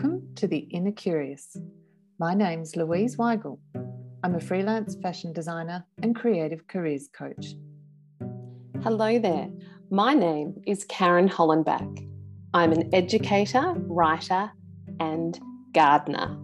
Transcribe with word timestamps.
Welcome 0.00 0.34
to 0.36 0.46
The 0.46 0.60
Inner 0.70 0.92
Curious. 0.92 1.58
My 2.18 2.32
name's 2.32 2.74
Louise 2.74 3.18
Weigel. 3.18 3.58
I'm 4.24 4.34
a 4.34 4.40
freelance 4.40 4.96
fashion 5.02 5.34
designer 5.34 5.84
and 6.02 6.16
creative 6.16 6.66
careers 6.68 7.10
coach. 7.12 7.54
Hello 8.82 9.18
there. 9.18 9.50
My 9.90 10.14
name 10.14 10.54
is 10.66 10.86
Karen 10.86 11.28
Hollenbach. 11.28 12.08
I'm 12.54 12.72
an 12.72 12.88
educator, 12.94 13.74
writer, 13.76 14.50
and 15.00 15.38
gardener. 15.74 16.38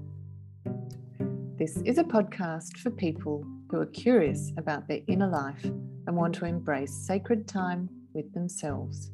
This 1.57 1.79
is 1.79 1.97
a 1.97 2.05
podcast 2.05 2.77
for 2.81 2.91
people 2.91 3.43
who 3.71 3.81
are 3.81 3.87
curious 3.87 4.53
about 4.59 4.87
their 4.87 5.01
inner 5.09 5.29
life 5.29 5.65
and 5.65 6.15
want 6.15 6.35
to 6.35 6.45
embrace 6.45 6.93
sacred 6.93 7.49
time 7.49 7.89
with 8.13 8.31
themselves. 8.35 9.13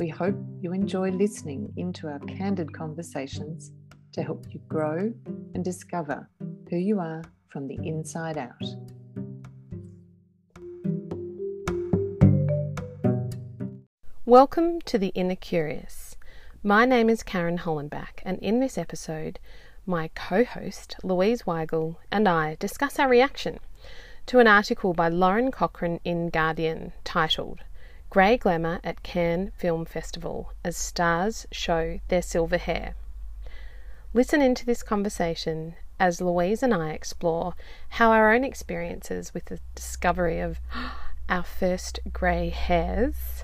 We 0.00 0.08
hope 0.08 0.34
you 0.60 0.72
enjoy 0.72 1.10
listening 1.10 1.72
into 1.76 2.08
our 2.08 2.18
candid 2.18 2.72
conversations 2.72 3.70
to 4.12 4.24
help 4.24 4.44
you 4.50 4.58
grow 4.68 5.12
and 5.54 5.64
discover 5.64 6.28
who 6.68 6.76
you 6.76 6.98
are 6.98 7.22
from 7.46 7.68
the 7.68 7.78
inside 7.80 8.36
out. 8.36 8.50
Welcome 14.26 14.80
to 14.80 14.98
The 14.98 15.12
Inner 15.14 15.36
Curious. 15.36 16.16
My 16.64 16.84
name 16.84 17.08
is 17.08 17.22
Karen 17.22 17.58
Hollenbach, 17.58 18.20
and 18.24 18.40
in 18.40 18.58
this 18.58 18.76
episode, 18.76 19.38
my 19.86 20.10
co 20.16 20.42
host, 20.42 20.96
Louise 21.04 21.44
Weigel, 21.44 21.98
and 22.10 22.28
I 22.28 22.56
discuss 22.58 22.98
our 22.98 23.08
reaction 23.08 23.60
to 24.26 24.40
an 24.40 24.48
article 24.48 24.92
by 24.92 25.08
Lauren 25.08 25.52
Cochrane 25.52 26.00
in 26.04 26.30
Guardian 26.30 26.94
titled 27.04 27.60
Grey 28.14 28.36
Glamour 28.36 28.78
at 28.84 29.02
Cannes 29.02 29.50
Film 29.56 29.84
Festival 29.84 30.52
as 30.62 30.76
stars 30.76 31.48
show 31.50 31.98
their 32.06 32.22
silver 32.22 32.58
hair. 32.58 32.94
Listen 34.12 34.40
into 34.40 34.64
this 34.64 34.84
conversation 34.84 35.74
as 35.98 36.20
Louise 36.20 36.62
and 36.62 36.72
I 36.72 36.90
explore 36.90 37.54
how 37.88 38.12
our 38.12 38.32
own 38.32 38.44
experiences 38.44 39.34
with 39.34 39.46
the 39.46 39.58
discovery 39.74 40.38
of 40.38 40.60
our 41.28 41.42
first 41.42 41.98
grey 42.12 42.50
hairs 42.50 43.42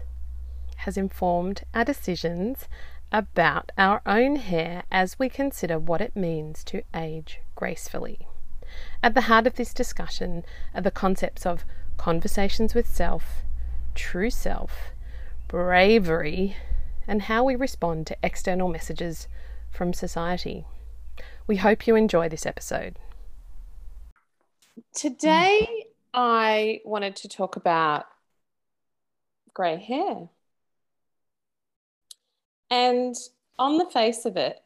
has 0.77 0.97
informed 0.97 1.65
our 1.75 1.85
decisions 1.85 2.69
about 3.11 3.73
our 3.77 4.01
own 4.07 4.37
hair 4.37 4.85
as 4.93 5.19
we 5.19 5.29
consider 5.29 5.81
what 5.81 6.01
it 6.01 6.15
means 6.15 6.63
to 6.67 6.85
age 6.95 7.41
gracefully. 7.57 8.29
At 9.03 9.15
the 9.15 9.23
heart 9.23 9.49
of 9.49 9.57
this 9.57 9.75
discussion 9.75 10.45
are 10.77 10.81
the 10.81 10.93
concepts 10.93 11.45
of 11.45 11.65
conversations 11.97 12.73
with 12.73 12.87
self, 12.87 13.43
true 13.95 14.31
self, 14.31 14.91
bravery, 15.49 16.57
and 17.07 17.23
how 17.23 17.45
we 17.45 17.57
respond 17.57 18.07
to 18.07 18.17
external 18.23 18.69
messages 18.69 19.29
from 19.71 19.93
society. 19.93 20.65
We 21.47 21.57
hope 21.57 21.87
you 21.87 21.97
enjoy 21.97 22.29
this 22.29 22.47
episode. 22.47 22.97
Today, 24.95 25.87
I 26.15 26.81
wanted 26.85 27.17
to 27.17 27.29
talk 27.29 27.57
about 27.57 28.07
grey 29.55 29.77
hair. 29.77 30.29
And 32.71 33.17
on 33.59 33.79
the 33.79 33.87
face 33.87 34.25
of 34.25 34.37
it, 34.37 34.63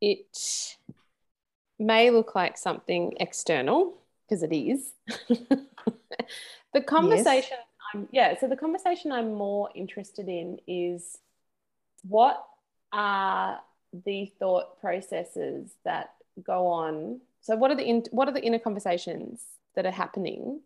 it 0.00 0.76
may 1.78 2.10
look 2.10 2.34
like 2.34 2.58
something 2.58 3.14
external 3.18 3.94
because 4.28 4.42
it 4.42 4.52
is. 4.52 4.92
the 6.72 6.80
conversation, 6.80 7.58
yes. 7.58 7.94
I'm, 7.94 8.08
yeah, 8.12 8.38
so 8.38 8.48
the 8.48 8.56
conversation 8.56 9.12
I'm 9.12 9.34
more 9.34 9.70
interested 9.74 10.28
in 10.28 10.58
is 10.66 11.18
what 12.02 12.44
are 12.92 13.60
the 14.04 14.32
thought 14.38 14.80
processes 14.80 15.72
that 15.84 16.14
go 16.42 16.66
on? 16.66 17.20
So, 17.40 17.56
what 17.56 17.70
are 17.70 17.76
the 17.76 17.84
in, 17.84 18.04
what 18.10 18.28
are 18.28 18.32
the 18.32 18.42
inner 18.42 18.58
conversations 18.58 19.42
that 19.74 19.86
are 19.86 19.90
happening 19.90 20.60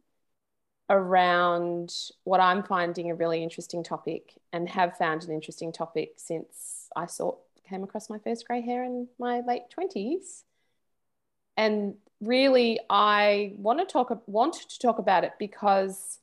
around 0.90 1.94
what 2.24 2.40
I'm 2.40 2.62
finding 2.62 3.10
a 3.10 3.14
really 3.14 3.42
interesting 3.42 3.82
topic 3.82 4.34
and 4.52 4.68
have 4.68 4.96
found 4.98 5.24
an 5.24 5.32
interesting 5.32 5.72
topic 5.72 6.14
since 6.16 6.88
I 6.94 7.06
saw 7.06 7.36
came 7.68 7.82
across 7.82 8.10
my 8.10 8.18
first 8.18 8.46
grey 8.46 8.60
hair 8.60 8.84
in 8.84 9.08
my 9.18 9.40
late 9.40 9.62
20s. 9.76 10.42
And 11.56 11.94
really 12.20 12.80
I 12.88 13.52
want 13.56 13.80
to 13.80 13.84
talk 13.84 14.22
want 14.26 14.54
to 14.54 14.78
talk 14.78 14.98
about 14.98 15.24
it 15.24 15.32
because 15.38 16.18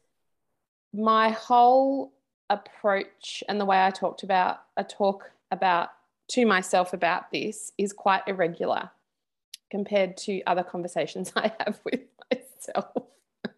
my 0.93 1.29
whole 1.29 2.11
approach 2.49 3.43
and 3.47 3.59
the 3.59 3.65
way 3.65 3.83
I 3.83 3.91
talked 3.91 4.23
about 4.23 4.61
I 4.77 4.83
talk 4.83 5.31
about 5.51 5.89
to 6.29 6.45
myself 6.45 6.93
about 6.93 7.31
this 7.31 7.71
is 7.77 7.93
quite 7.93 8.23
irregular 8.27 8.89
compared 9.69 10.17
to 10.17 10.41
other 10.43 10.63
conversations 10.63 11.31
I 11.35 11.51
have 11.59 11.79
with 11.85 12.01
myself 12.31 12.91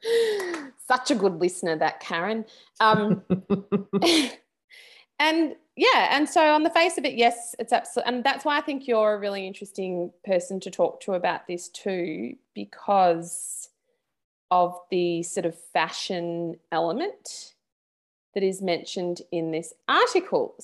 such 0.87 1.11
a 1.11 1.15
good 1.15 1.39
listener, 1.39 1.77
that 1.77 1.99
Karen. 1.99 2.45
Um, 2.79 3.23
and 5.19 5.55
yeah, 5.75 6.15
and 6.15 6.29
so 6.29 6.53
on 6.53 6.63
the 6.63 6.69
face 6.69 6.97
of 6.97 7.05
it, 7.05 7.15
yes, 7.15 7.55
it's 7.57 7.73
absolutely, 7.73 8.13
and 8.13 8.23
that's 8.23 8.45
why 8.45 8.57
I 8.57 8.61
think 8.61 8.87
you're 8.87 9.15
a 9.15 9.19
really 9.19 9.47
interesting 9.47 10.11
person 10.23 10.59
to 10.61 10.71
talk 10.71 11.01
to 11.01 11.13
about 11.13 11.47
this 11.47 11.67
too, 11.69 12.35
because 12.53 13.69
of 14.51 14.77
the 14.91 15.23
sort 15.23 15.47
of 15.47 15.57
fashion 15.73 16.57
element 16.71 17.55
that 18.35 18.43
is 18.43 18.61
mentioned 18.61 19.21
in 19.31 19.51
this 19.51 19.73
article. 19.87 20.55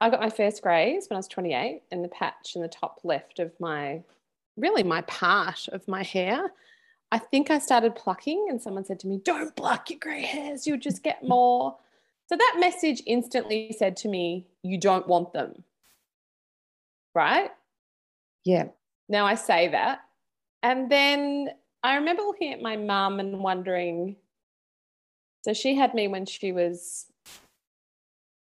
I 0.00 0.10
got 0.10 0.20
my 0.20 0.30
first 0.30 0.62
greys 0.62 1.06
when 1.08 1.16
I 1.16 1.18
was 1.18 1.28
28 1.28 1.82
in 1.92 2.02
the 2.02 2.08
patch 2.08 2.56
in 2.56 2.62
the 2.62 2.68
top 2.68 3.00
left 3.04 3.38
of 3.38 3.52
my, 3.60 4.02
really 4.56 4.82
my 4.82 5.02
part 5.02 5.68
of 5.68 5.86
my 5.86 6.02
hair. 6.02 6.50
I 7.12 7.18
think 7.18 7.52
I 7.52 7.60
started 7.60 7.94
plucking, 7.94 8.48
and 8.50 8.60
someone 8.60 8.84
said 8.84 8.98
to 9.00 9.06
me, 9.06 9.20
Don't 9.24 9.54
pluck 9.54 9.90
your 9.90 10.00
grey 10.00 10.22
hairs, 10.22 10.66
you'll 10.66 10.78
just 10.78 11.04
get 11.04 11.22
more. 11.22 11.76
So 12.28 12.36
that 12.36 12.56
message 12.58 13.02
instantly 13.06 13.74
said 13.78 13.96
to 13.98 14.08
me, 14.08 14.46
You 14.62 14.78
don't 14.78 15.06
want 15.06 15.32
them. 15.32 15.64
Right? 17.14 17.50
Yeah. 18.44 18.68
Now 19.08 19.26
I 19.26 19.34
say 19.34 19.68
that. 19.68 20.00
And 20.62 20.90
then 20.90 21.50
I 21.82 21.96
remember 21.96 22.22
looking 22.22 22.52
at 22.52 22.60
my 22.60 22.76
mum 22.76 23.20
and 23.20 23.40
wondering 23.40 24.16
so 25.46 25.52
she 25.52 25.76
had 25.76 25.94
me 25.94 26.08
when 26.08 26.26
she 26.26 26.50
was, 26.50 27.06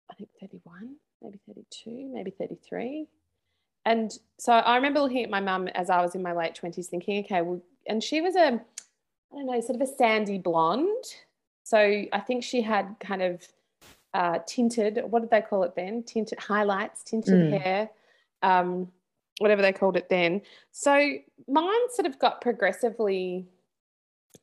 I 0.09 0.13
think, 0.13 0.29
31, 0.39 0.95
maybe 1.21 1.37
32, 1.45 2.11
maybe 2.13 2.31
33. 2.31 3.07
And 3.83 4.17
so 4.39 4.53
I 4.53 4.77
remember 4.77 5.01
looking 5.01 5.25
at 5.25 5.29
my 5.29 5.41
mum 5.41 5.67
as 5.75 5.89
I 5.89 6.01
was 6.01 6.15
in 6.15 6.23
my 6.23 6.31
late 6.31 6.57
20s 6.57 6.85
thinking, 6.85 7.25
okay, 7.25 7.41
well, 7.41 7.61
and 7.87 8.01
she 8.01 8.21
was 8.21 8.37
a, 8.37 8.53
I 8.53 9.35
don't 9.35 9.47
know, 9.47 9.59
sort 9.59 9.81
of 9.81 9.81
a 9.81 9.93
sandy 9.97 10.37
blonde. 10.37 11.03
So 11.65 11.77
I 11.77 12.19
think 12.25 12.45
she 12.45 12.61
had 12.61 12.95
kind 13.01 13.21
of 13.21 13.45
uh, 14.13 14.39
tinted, 14.47 15.01
what 15.09 15.21
did 15.21 15.29
they 15.29 15.41
call 15.41 15.63
it 15.63 15.75
then? 15.75 16.03
Tinted 16.03 16.39
highlights, 16.39 17.03
tinted 17.03 17.33
mm. 17.33 17.61
hair, 17.61 17.89
um, 18.41 18.91
whatever 19.39 19.61
they 19.61 19.73
called 19.73 19.97
it 19.97 20.09
then. 20.09 20.41
So 20.71 20.93
mine 21.47 21.89
sort 21.91 22.07
of 22.07 22.17
got 22.19 22.41
progressively, 22.41 23.45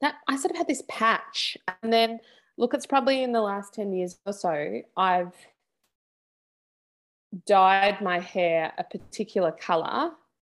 that 0.00 0.16
I 0.28 0.36
sort 0.36 0.52
of 0.52 0.56
had 0.56 0.68
this 0.68 0.82
patch. 0.88 1.56
And 1.82 1.92
then 1.92 2.20
look, 2.56 2.74
it's 2.74 2.86
probably 2.86 3.22
in 3.22 3.32
the 3.32 3.40
last 3.40 3.74
10 3.74 3.92
years 3.92 4.16
or 4.26 4.32
so, 4.32 4.82
I've 4.96 5.34
dyed 7.46 8.00
my 8.00 8.20
hair 8.20 8.72
a 8.78 8.84
particular 8.84 9.50
color 9.50 10.12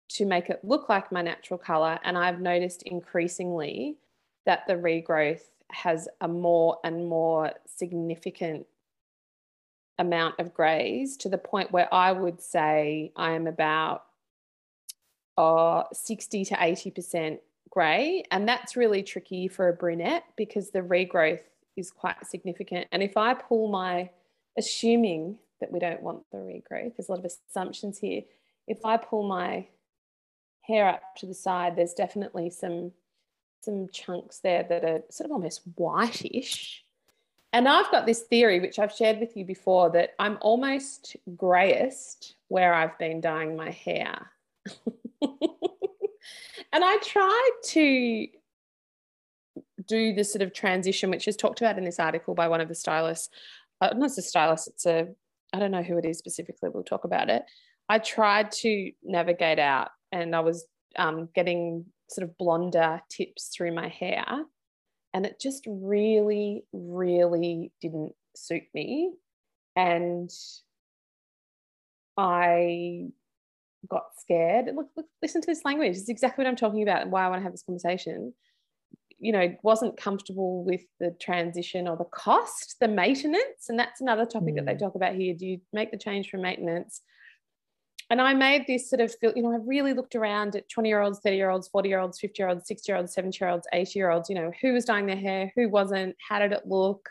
to 0.09 0.25
make 0.25 0.49
it 0.49 0.59
look 0.63 0.89
like 0.89 1.11
my 1.11 1.21
natural 1.21 1.57
color. 1.57 1.99
And 2.03 2.17
I've 2.17 2.39
noticed 2.39 2.83
increasingly 2.83 3.97
that 4.45 4.65
the 4.67 4.73
regrowth 4.73 5.41
has 5.71 6.07
a 6.21 6.27
more 6.27 6.77
and 6.83 7.07
more 7.07 7.51
significant 7.65 8.65
amount 9.99 10.39
of 10.39 10.53
grays 10.53 11.17
to 11.17 11.29
the 11.29 11.37
point 11.37 11.71
where 11.71 11.93
I 11.93 12.11
would 12.11 12.41
say 12.41 13.11
I 13.15 13.33
am 13.33 13.45
about 13.45 14.05
uh, 15.37 15.83
60 15.93 16.45
to 16.45 16.55
80% 16.55 17.39
grey. 17.69 18.23
And 18.31 18.47
that's 18.47 18.75
really 18.75 19.03
tricky 19.03 19.47
for 19.47 19.69
a 19.69 19.73
brunette 19.73 20.23
because 20.35 20.71
the 20.71 20.79
regrowth 20.79 21.41
is 21.77 21.91
quite 21.91 22.25
significant. 22.25 22.87
And 22.91 23.03
if 23.03 23.15
I 23.15 23.33
pull 23.35 23.69
my, 23.69 24.09
assuming 24.57 25.37
that 25.59 25.71
we 25.71 25.79
don't 25.79 26.01
want 26.01 26.23
the 26.31 26.37
regrowth, 26.37 26.95
there's 26.97 27.09
a 27.09 27.11
lot 27.11 27.23
of 27.23 27.31
assumptions 27.49 27.99
here. 27.99 28.23
If 28.67 28.85
I 28.85 28.97
pull 28.97 29.27
my 29.27 29.67
hair 30.61 30.87
up 30.87 31.01
to 31.17 31.25
the 31.25 31.33
side, 31.33 31.75
there's 31.75 31.93
definitely 31.93 32.49
some 32.49 32.93
some 33.61 33.89
chunks 33.91 34.39
there 34.39 34.65
that 34.69 34.85
are 34.85 35.01
sort 35.09 35.25
of 35.25 35.33
almost 35.33 35.63
whitish. 35.75 36.85
And 37.51 37.67
I've 37.67 37.89
got 37.91 38.05
this 38.05 38.21
theory, 38.21 38.59
which 38.59 38.77
I've 38.77 38.93
shared 38.93 39.19
with 39.19 39.35
you 39.35 39.43
before, 39.43 39.89
that 39.91 40.11
I'm 40.19 40.37
almost 40.41 41.17
greyest 41.35 42.35
where 42.47 42.73
I've 42.73 42.97
been 42.99 43.21
dyeing 43.21 43.55
my 43.55 43.71
hair. 43.71 44.31
and 45.21 45.33
I 46.73 46.97
tried 47.03 47.51
to 47.65 48.27
do 49.87 50.13
this 50.13 50.31
sort 50.31 50.43
of 50.43 50.53
transition, 50.53 51.09
which 51.09 51.27
is 51.27 51.35
talked 51.35 51.61
about 51.61 51.77
in 51.77 51.85
this 51.85 51.99
article 51.99 52.35
by 52.35 52.47
one 52.47 52.61
of 52.61 52.67
the 52.67 52.75
stylists. 52.75 53.29
Uh, 53.81 53.93
not 53.95 54.17
a 54.17 54.21
stylist, 54.21 54.67
it's 54.67 54.85
a, 54.85 55.07
I 55.53 55.59
don't 55.59 55.71
know 55.71 55.81
who 55.81 55.97
it 55.97 56.05
is 56.05 56.19
specifically, 56.19 56.69
we'll 56.69 56.83
talk 56.83 57.05
about 57.05 57.29
it 57.29 57.43
I 57.89 57.97
tried 57.97 58.51
to 58.51 58.91
navigate 59.03 59.57
out 59.57 59.89
and 60.11 60.35
I 60.35 60.41
was 60.41 60.65
um, 60.95 61.27
getting 61.33 61.85
sort 62.07 62.29
of 62.29 62.37
blonder 62.37 63.01
tips 63.09 63.47
through 63.47 63.73
my 63.73 63.87
hair. 63.87 64.25
And 65.13 65.25
it 65.25 65.39
just 65.39 65.63
really, 65.67 66.63
really 66.71 67.71
didn't 67.81 68.13
suit 68.35 68.63
me. 68.73 69.13
And 69.75 70.29
I 72.17 73.07
got 73.89 74.03
scared. 74.17 74.67
Look, 74.75 74.89
look, 74.95 75.07
listen 75.21 75.41
to 75.41 75.47
this 75.47 75.65
language. 75.65 75.95
It's 75.95 76.09
exactly 76.09 76.43
what 76.43 76.49
I'm 76.49 76.55
talking 76.55 76.83
about 76.83 77.01
and 77.01 77.11
why 77.11 77.25
I 77.25 77.29
want 77.29 77.39
to 77.39 77.43
have 77.43 77.53
this 77.53 77.63
conversation. 77.63 78.33
You 79.19 79.31
know, 79.31 79.55
wasn't 79.63 79.97
comfortable 79.97 80.63
with 80.63 80.81
the 80.99 81.15
transition 81.19 81.87
or 81.87 81.97
the 81.97 82.05
cost, 82.05 82.75
the 82.79 82.87
maintenance. 82.87 83.67
And 83.67 83.79
that's 83.79 84.01
another 84.01 84.25
topic 84.25 84.53
mm. 84.53 84.57
that 84.57 84.65
they 84.65 84.75
mm. 84.75 84.79
talk 84.79 84.95
about 84.95 85.15
here. 85.15 85.33
Do 85.33 85.45
you 85.45 85.59
make 85.73 85.91
the 85.91 85.97
change 85.97 86.29
for 86.29 86.37
maintenance? 86.37 87.01
And 88.09 88.19
I 88.19 88.33
made 88.33 88.65
this 88.65 88.89
sort 88.89 89.01
of 89.01 89.13
feel, 89.15 89.33
you 89.35 89.43
know, 89.43 89.51
I 89.51 89.57
really 89.63 89.93
looked 89.93 90.15
around 90.15 90.55
at 90.55 90.67
20 90.69 90.89
year 90.89 91.01
olds, 91.01 91.19
30 91.19 91.35
year 91.35 91.51
olds, 91.51 91.67
40 91.67 91.89
year 91.89 91.99
olds, 91.99 92.19
50 92.19 92.41
year 92.41 92.49
olds, 92.49 92.67
60 92.67 92.91
year 92.91 92.97
olds, 92.97 93.13
70 93.13 93.37
year 93.39 93.49
olds, 93.49 93.67
80 93.71 93.99
year 93.99 94.09
olds, 94.09 94.29
you 94.29 94.35
know, 94.35 94.51
who 94.61 94.73
was 94.73 94.85
dyeing 94.85 95.05
their 95.05 95.15
hair, 95.15 95.51
who 95.55 95.69
wasn't, 95.69 96.15
how 96.27 96.39
did 96.39 96.51
it 96.51 96.67
look? 96.67 97.07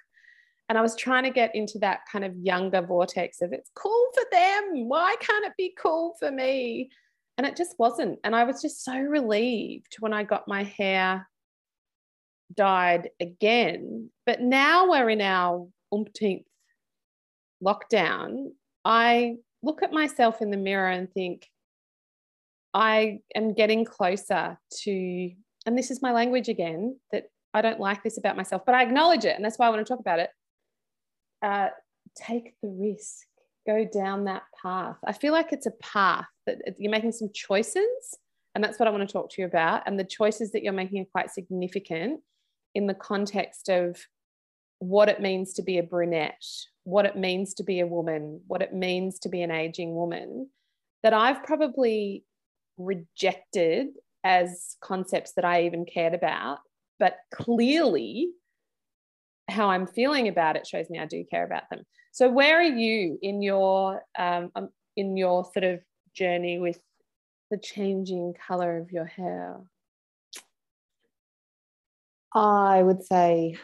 And 0.69 0.77
I 0.77 0.83
was 0.83 0.97
trying 0.97 1.23
to 1.23 1.31
get 1.31 1.55
into 1.55 1.79
that 1.79 2.00
kind 2.11 2.25
of 2.25 2.37
younger 2.37 2.83
vortex 2.83 3.41
of 3.41 3.53
it's 3.53 3.71
cool 3.75 4.09
for 4.12 4.25
them. 4.33 4.89
Why 4.89 5.15
can't 5.21 5.47
it 5.47 5.53
be 5.56 5.75
cool 5.81 6.15
for 6.19 6.31
me? 6.31 6.91
And 7.39 7.47
it 7.47 7.56
just 7.56 7.79
wasn't. 7.79 8.19
And 8.25 8.35
I 8.35 8.44
was 8.44 8.61
just 8.61 8.85
so 8.85 8.99
relieved 8.99 9.97
when 10.01 10.12
I 10.12 10.25
got 10.25 10.49
my 10.49 10.65
hair 10.65 11.29
dyed 12.55 13.11
again. 13.21 14.11
But 14.27 14.43
now 14.43 14.91
we're 14.91 15.09
in 15.09 15.21
our 15.21 15.69
umpteenth 15.93 16.47
lockdown. 17.65 18.49
I 18.85 19.37
look 19.62 19.82
at 19.82 19.93
myself 19.93 20.40
in 20.40 20.50
the 20.50 20.56
mirror 20.56 20.88
and 20.88 21.12
think, 21.12 21.49
I 22.75 23.20
am 23.34 23.55
getting 23.55 23.84
closer 23.84 24.58
to, 24.82 25.31
and 25.66 25.76
this 25.76 25.90
is 25.90 26.02
my 26.02 26.12
language 26.12 26.49
again, 26.49 26.99
that 27.12 27.31
I 27.55 27.62
don't 27.62 27.81
like 27.81 28.02
this 28.02 28.19
about 28.19 28.37
myself, 28.37 28.62
but 28.66 28.75
I 28.75 28.82
acknowledge 28.82 29.25
it. 29.25 29.34
And 29.34 29.44
that's 29.44 29.58
why 29.58 29.66
I 29.66 29.70
want 29.70 29.84
to 29.84 29.90
talk 29.90 30.00
about 30.00 30.19
it. 30.20 30.31
Uh, 31.43 31.69
take 32.14 32.55
the 32.62 32.69
risk, 32.69 33.26
go 33.66 33.84
down 33.84 34.25
that 34.25 34.43
path. 34.62 34.96
I 35.06 35.12
feel 35.12 35.32
like 35.32 35.52
it's 35.52 35.66
a 35.66 35.72
path 35.82 36.26
that 36.46 36.58
you're 36.78 36.90
making 36.90 37.12
some 37.12 37.31
choices. 37.34 38.19
And 38.55 38.62
that's 38.62 38.78
what 38.78 38.88
I 38.88 38.90
want 38.90 39.08
to 39.08 39.12
talk 39.12 39.31
to 39.31 39.43
you 39.43 39.46
about. 39.46 39.82
And 39.87 39.99
the 39.99 40.05
choices 40.05 40.52
that 40.52 40.62
you're 40.62 40.72
making 40.72 41.02
are 41.02 41.10
quite 41.12 41.31
significant 41.31 42.20
in 42.75 42.87
the 42.87 42.94
context 42.94 43.69
of 43.69 43.96
what 44.79 45.09
it 45.09 45.21
means 45.21 45.55
to 45.55 45.63
be 45.63 45.79
a 45.79 45.83
brunette, 45.83 46.45
what 46.85 47.07
it 47.07 47.17
means 47.17 47.55
to 47.55 47.65
be 47.65 47.81
a 47.81 47.87
woman, 47.87 48.41
what 48.47 48.63
it 48.63 48.73
means 48.73 49.19
to 49.21 49.29
be 49.29 49.43
an 49.43 49.51
aging 49.51 49.95
woman, 49.95 50.49
that 51.03 51.13
I've 51.13 51.43
probably 51.45 52.25
rejected 52.77 53.89
as 54.25 54.77
concepts 54.81 55.33
that 55.35 55.45
I 55.45 55.65
even 55.65 55.85
cared 55.85 56.15
about. 56.15 56.59
But 56.99 57.17
clearly, 57.33 58.31
how 59.49 59.71
I'm 59.71 59.87
feeling 59.87 60.29
about 60.29 60.57
it 60.57 60.67
shows 60.67 60.91
me 60.91 60.99
I 60.99 61.07
do 61.07 61.25
care 61.31 61.45
about 61.45 61.71
them. 61.71 61.85
So, 62.13 62.29
where 62.29 62.59
are 62.59 62.63
you 62.63 63.19
in 63.23 63.43
your 63.43 64.03
um, 64.19 64.51
um 64.55 64.69
in 64.97 65.17
your 65.17 65.45
sort 65.53 65.65
of 65.65 65.81
journey 66.15 66.59
with 66.59 66.81
the 67.51 67.59
changing 67.59 68.35
color 68.47 68.79
of 68.79 68.91
your 68.91 69.07
hair? 69.07 69.61
I 72.35 72.83
would 72.83 73.05
say 73.05 73.57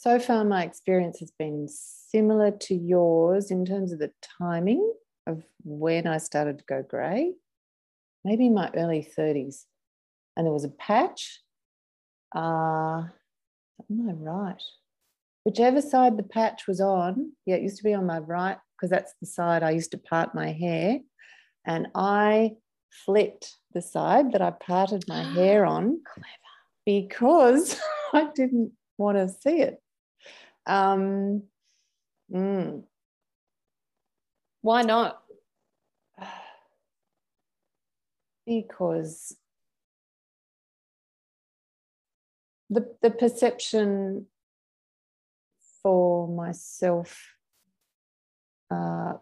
so 0.00 0.20
far 0.20 0.44
my 0.44 0.62
experience 0.62 1.18
has 1.18 1.32
been 1.32 1.66
similar 1.68 2.52
to 2.52 2.74
yours 2.74 3.50
in 3.50 3.64
terms 3.64 3.90
of 3.90 3.98
the 3.98 4.12
timing 4.38 4.92
of 5.26 5.42
when 5.64 6.06
I 6.06 6.18
started 6.18 6.58
to 6.58 6.64
go 6.68 6.84
grey, 6.88 7.32
maybe 8.24 8.46
in 8.46 8.54
my 8.54 8.70
early 8.76 9.04
30s. 9.18 9.64
And 10.36 10.46
there 10.46 10.52
was 10.52 10.62
a 10.62 10.68
patch. 10.68 11.40
Uh, 12.32 13.08
am 13.90 14.08
I 14.08 14.12
right? 14.12 14.62
Whichever 15.42 15.80
side 15.82 16.16
the 16.16 16.22
patch 16.22 16.68
was 16.68 16.80
on, 16.80 17.32
yeah, 17.44 17.56
it 17.56 17.62
used 17.62 17.78
to 17.78 17.82
be 17.82 17.94
on 17.94 18.06
my 18.06 18.20
right 18.20 18.58
because 18.76 18.90
that's 18.90 19.14
the 19.20 19.26
side 19.26 19.64
I 19.64 19.70
used 19.70 19.90
to 19.90 19.98
part 19.98 20.32
my 20.32 20.52
hair. 20.52 21.00
And 21.66 21.88
I 21.96 22.52
flipped 23.04 23.56
the 23.74 23.82
side 23.82 24.30
that 24.30 24.42
I 24.42 24.52
parted 24.52 25.06
my 25.08 25.24
hair 25.24 25.66
on 25.66 26.02
Clever. 26.06 26.28
because 26.86 27.80
I 28.14 28.28
didn't 28.32 28.74
want 28.96 29.18
to 29.18 29.28
see 29.28 29.60
it. 29.60 29.82
Um, 30.68 31.44
mm. 32.32 32.82
Why 34.60 34.82
not? 34.82 35.22
Because 38.46 39.36
the, 42.70 42.96
the 43.02 43.10
perception 43.10 44.24
for 45.82 46.26
myself 46.26 47.34
uh, 48.70 49.14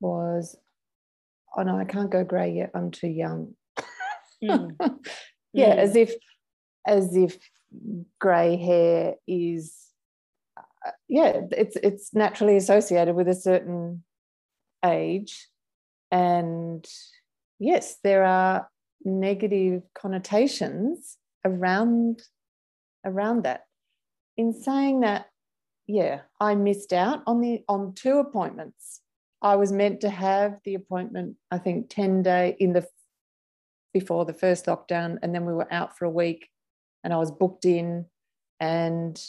was, 0.00 0.56
oh 1.54 1.62
no, 1.62 1.76
I 1.78 1.84
can't 1.84 2.10
go 2.10 2.24
grey 2.24 2.52
yet. 2.52 2.70
I'm 2.74 2.90
too 2.90 3.08
young. 3.08 3.54
Mm. 4.40 4.76
yeah, 5.52 5.74
mm. 5.74 5.78
as 5.78 5.96
if, 5.96 6.14
as 6.86 7.16
if 7.16 7.36
grey 8.18 8.56
hair 8.56 9.14
is, 9.26 9.74
uh, 10.56 10.90
yeah, 11.08 11.40
it's 11.50 11.76
it's 11.76 12.14
naturally 12.14 12.56
associated 12.56 13.14
with 13.14 13.28
a 13.28 13.34
certain 13.34 14.04
age, 14.84 15.48
and 16.10 16.86
yes, 17.58 17.96
there 18.02 18.24
are 18.24 18.68
negative 19.04 19.82
connotations 19.94 21.16
around 21.44 22.22
around 23.04 23.44
that. 23.44 23.64
In 24.36 24.52
saying 24.52 25.00
that, 25.00 25.26
yeah, 25.86 26.20
I 26.40 26.54
missed 26.54 26.92
out 26.92 27.22
on 27.26 27.40
the 27.40 27.64
on 27.68 27.94
two 27.94 28.18
appointments. 28.18 29.00
I 29.40 29.56
was 29.56 29.70
meant 29.70 30.00
to 30.00 30.10
have 30.10 30.58
the 30.64 30.74
appointment, 30.74 31.36
I 31.50 31.58
think, 31.58 31.90
10 31.90 32.22
day 32.22 32.56
in 32.58 32.72
the 32.72 32.86
before 33.94 34.24
the 34.24 34.34
first 34.34 34.66
lockdown, 34.66 35.18
and 35.22 35.34
then 35.34 35.44
we 35.44 35.52
were 35.52 35.72
out 35.72 35.96
for 35.96 36.04
a 36.04 36.10
week 36.10 36.48
and 37.04 37.12
I 37.12 37.16
was 37.16 37.30
booked 37.30 37.64
in 37.64 38.06
and 38.60 39.20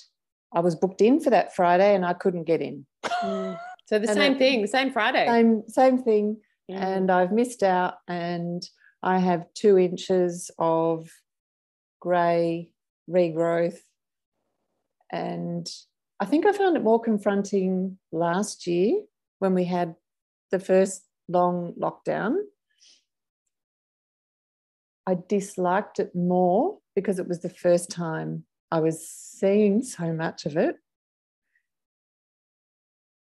I 0.54 0.62
was 0.62 0.76
booked 0.76 1.02
in 1.02 1.20
for 1.20 1.30
that 1.30 1.56
Friday 1.56 1.96
and 1.96 2.06
I 2.06 2.14
couldn't 2.14 2.46
get 2.46 2.62
in. 2.62 2.86
Mm. 3.06 3.58
So 3.86 4.00
the 4.00 4.08
same 4.08 4.38
thing, 4.38 4.68
same 4.68 4.92
Friday. 4.92 5.26
Same 5.28 5.64
same 5.68 5.98
thing. 6.04 6.38
Mm. 6.72 6.82
And 6.82 7.12
I've 7.12 7.32
missed 7.32 7.64
out 7.64 7.96
and 8.08 8.62
I 9.02 9.20
have 9.20 9.52
two 9.54 9.78
inches 9.78 10.52
of 10.60 11.10
grey 12.00 12.72
regrowth. 13.10 13.80
And 15.12 15.68
I 16.20 16.26
think 16.26 16.46
I 16.46 16.52
found 16.52 16.78
it 16.78 16.84
more 16.84 17.00
confronting 17.00 17.98
last 18.12 18.68
year 18.68 19.02
when 19.40 19.54
we 19.54 19.66
had 19.66 19.96
the 20.52 20.60
first 20.60 21.04
long 21.28 21.74
lockdown. 21.80 22.36
I 25.10 25.18
disliked 25.28 25.98
it 25.98 26.14
more 26.14 26.78
because 26.96 27.18
it 27.18 27.28
was 27.28 27.40
the 27.40 27.50
first 27.50 27.90
time 27.90 28.44
I 28.70 28.80
was 28.80 29.10
seeing 29.10 29.82
so 29.82 30.14
much 30.14 30.46
of 30.46 30.56
it. 30.56 30.76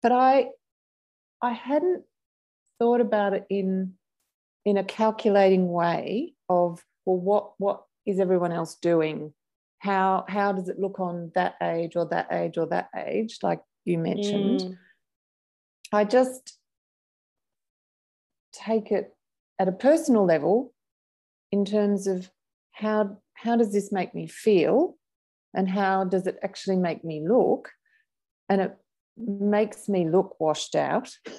But 0.01 0.13
I 0.13 0.47
I 1.41 1.51
hadn't 1.51 2.03
thought 2.79 3.01
about 3.01 3.33
it 3.33 3.45
in 3.49 3.95
in 4.63 4.77
a 4.77 4.83
calculating 4.85 5.69
way 5.69 6.35
of 6.47 6.81
well 7.05 7.17
what 7.17 7.51
what 7.57 7.83
is 8.05 8.17
everyone 8.17 8.53
else 8.53 8.75
doing 8.75 9.33
how 9.79 10.23
how 10.29 10.53
does 10.53 10.69
it 10.69 10.79
look 10.79 11.01
on 11.01 11.33
that 11.35 11.55
age 11.61 11.97
or 11.97 12.05
that 12.05 12.27
age 12.31 12.57
or 12.57 12.65
that 12.67 12.87
age 12.95 13.39
like 13.43 13.61
you 13.83 13.97
mentioned 13.97 14.61
mm. 14.61 14.77
i 15.91 16.05
just 16.05 16.57
take 18.53 18.91
it 18.91 19.13
at 19.59 19.67
a 19.67 19.73
personal 19.73 20.25
level 20.25 20.72
in 21.53 21.65
terms 21.65 22.07
of 22.07 22.31
how 22.71 23.15
how 23.35 23.55
does 23.55 23.71
this 23.71 23.91
make 23.91 24.15
me 24.15 24.25
feel? 24.27 24.97
And 25.53 25.69
how 25.69 26.03
does 26.03 26.25
it 26.25 26.37
actually 26.41 26.77
make 26.77 27.03
me 27.05 27.23
look? 27.27 27.69
And 28.49 28.59
it 28.59 28.75
makes 29.15 29.87
me 29.87 30.09
look 30.09 30.39
washed 30.39 30.75
out. 30.75 31.09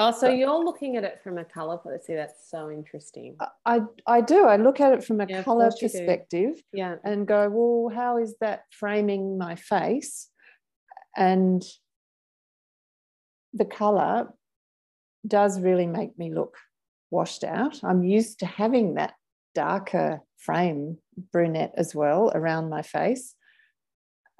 Oh 0.00 0.12
so 0.12 0.28
uh, 0.28 0.30
you're 0.30 0.64
looking 0.64 0.94
at 0.96 1.02
it 1.02 1.18
from 1.24 1.38
a 1.38 1.44
color 1.44 1.76
see 2.06 2.14
that's 2.14 2.48
so 2.48 2.70
interesting. 2.70 3.36
I 3.66 3.80
i 4.06 4.20
do. 4.20 4.44
I 4.44 4.56
look 4.56 4.78
at 4.80 4.92
it 4.92 5.02
from 5.02 5.20
a 5.20 5.26
yeah, 5.28 5.42
color 5.42 5.72
perspective 5.80 6.52
yeah. 6.72 6.94
and 7.02 7.26
go 7.26 7.50
well 7.50 7.92
how 7.92 8.18
is 8.18 8.36
that 8.40 8.60
framing 8.70 9.36
my 9.38 9.56
face? 9.56 10.28
And 11.16 11.64
the 13.52 13.64
color 13.64 14.32
does 15.26 15.60
really 15.60 15.88
make 15.88 16.16
me 16.16 16.32
look 16.32 16.54
washed 17.10 17.44
out 17.44 17.80
i'm 17.82 18.04
used 18.04 18.40
to 18.40 18.46
having 18.46 18.94
that 18.94 19.14
darker 19.54 20.20
frame 20.36 20.98
brunette 21.32 21.74
as 21.76 21.94
well 21.94 22.30
around 22.34 22.70
my 22.70 22.82
face. 22.82 23.34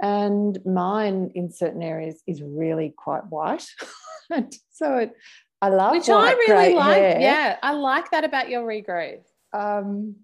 And 0.01 0.57
mine 0.65 1.33
in 1.35 1.51
certain 1.51 1.83
areas 1.83 2.23
is 2.27 2.41
really 2.41 2.95
quite 2.97 3.27
white. 3.27 3.67
so 4.71 4.97
it, 4.99 5.13
I 5.61 5.71
love 5.71 5.93
which 5.93 6.09
I 6.09 6.33
really 6.35 6.75
like. 6.75 6.97
Hair. 6.99 7.21
Yeah, 7.21 7.57
I 7.63 7.73
like 7.73 8.13
that 8.13 8.25
about 8.25 8.49
your 8.49 8.63
regrowth. 8.63 9.25
Um, 9.53 10.17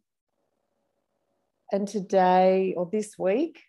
and 1.72 1.88
today 1.88 2.74
or 2.76 2.88
this 2.92 3.18
week, 3.18 3.62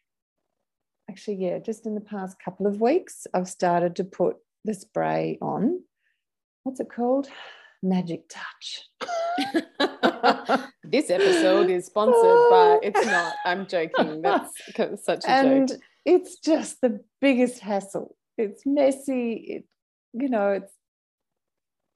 actually, 1.09 1.37
yeah, 1.37 1.57
just 1.57 1.87
in 1.87 1.95
the 1.95 2.01
past 2.01 2.37
couple 2.37 2.67
of 2.67 2.79
weeks, 2.79 3.25
I've 3.33 3.47
started 3.47 3.95
to 3.95 4.03
put 4.03 4.35
the 4.63 4.75
spray 4.75 5.39
on. 5.41 5.81
What's 6.61 6.79
it 6.79 6.91
called? 6.91 7.29
Magic 7.85 8.23
Touch. 8.29 8.89
this 10.83 11.09
episode 11.09 11.69
is 11.69 11.85
sponsored 11.85 12.49
by 12.49 12.79
it's 12.83 13.05
not. 13.05 13.33
I'm 13.45 13.67
joking. 13.67 14.21
That's 14.21 14.51
such 15.03 15.23
a 15.23 15.29
and 15.29 15.69
joke. 15.69 15.79
It's 16.03 16.39
just 16.39 16.81
the 16.81 17.01
biggest 17.21 17.59
hassle. 17.59 18.15
It's 18.37 18.65
messy. 18.65 19.33
It, 19.33 19.63
you 20.13 20.29
know, 20.29 20.51
it's 20.51 20.73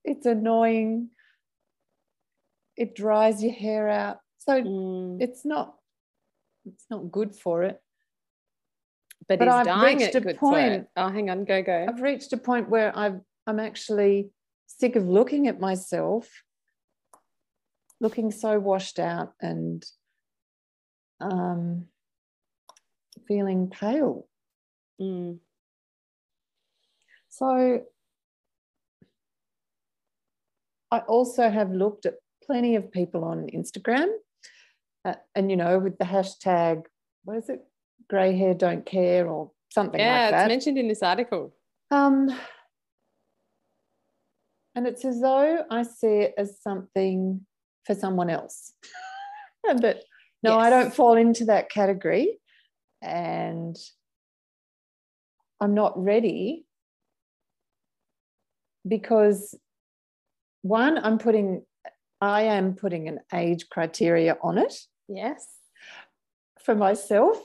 it's 0.03 0.25
annoying. 0.25 1.09
It 2.77 2.95
dries 2.95 3.43
your 3.43 3.53
hair 3.53 3.89
out. 3.89 4.19
So 4.37 4.61
mm. 4.61 5.21
it's 5.21 5.43
not 5.43 5.75
it's 6.65 6.85
not 6.89 7.11
good 7.11 7.35
for 7.35 7.63
it. 7.63 7.81
But, 9.27 9.39
but 9.39 9.47
I've 9.47 9.83
reached 9.83 10.15
a 10.15 10.21
point. 10.33 10.87
Oh, 10.95 11.09
hang 11.09 11.29
on, 11.29 11.45
go 11.45 11.61
go. 11.61 11.85
I've 11.87 12.01
reached 12.01 12.31
a 12.33 12.37
point 12.37 12.69
where 12.69 12.95
I've 12.97 13.19
I'm 13.47 13.59
actually 13.59 14.31
sick 14.77 14.95
of 14.95 15.07
looking 15.07 15.47
at 15.47 15.59
myself, 15.59 16.43
looking 17.99 18.31
so 18.31 18.59
washed 18.59 18.99
out 18.99 19.33
and 19.41 19.83
um, 21.19 21.85
feeling 23.27 23.69
pale. 23.69 24.27
Mm. 25.01 25.39
So 27.29 27.81
I 30.91 30.99
also 30.99 31.49
have 31.49 31.71
looked 31.71 32.05
at 32.05 32.15
plenty 32.43 32.75
of 32.75 32.91
people 32.91 33.23
on 33.23 33.47
Instagram, 33.47 34.09
uh, 35.03 35.15
and 35.35 35.49
you 35.49 35.57
know, 35.57 35.79
with 35.79 35.97
the 35.97 36.05
hashtag, 36.05 36.83
what 37.23 37.37
is 37.37 37.49
it, 37.49 37.61
grey 38.09 38.35
hair 38.37 38.53
don't 38.53 38.85
care 38.85 39.27
or 39.27 39.51
something 39.69 39.99
yeah, 39.99 40.21
like 40.21 40.31
that. 40.31 40.37
Yeah, 40.37 40.43
it's 40.43 40.49
mentioned 40.49 40.77
in 40.77 40.87
this 40.87 41.03
article. 41.03 41.53
Um, 41.91 42.29
and 44.75 44.87
it's 44.87 45.05
as 45.05 45.19
though 45.21 45.63
I 45.69 45.83
see 45.83 46.07
it 46.07 46.33
as 46.37 46.61
something 46.61 47.45
for 47.85 47.95
someone 47.95 48.29
else. 48.29 48.73
but 49.63 50.03
no, 50.43 50.57
yes. 50.57 50.65
I 50.65 50.69
don't 50.69 50.93
fall 50.93 51.17
into 51.17 51.45
that 51.45 51.69
category. 51.69 52.39
And 53.01 53.77
I'm 55.59 55.73
not 55.73 56.01
ready 56.01 56.65
because 58.87 59.55
one, 60.61 61.03
I'm 61.03 61.17
putting, 61.17 61.63
I 62.21 62.43
am 62.43 62.75
putting 62.75 63.07
an 63.07 63.19
age 63.33 63.69
criteria 63.69 64.37
on 64.41 64.57
it. 64.57 64.73
Yes. 65.07 65.45
For 66.63 66.75
myself. 66.75 67.37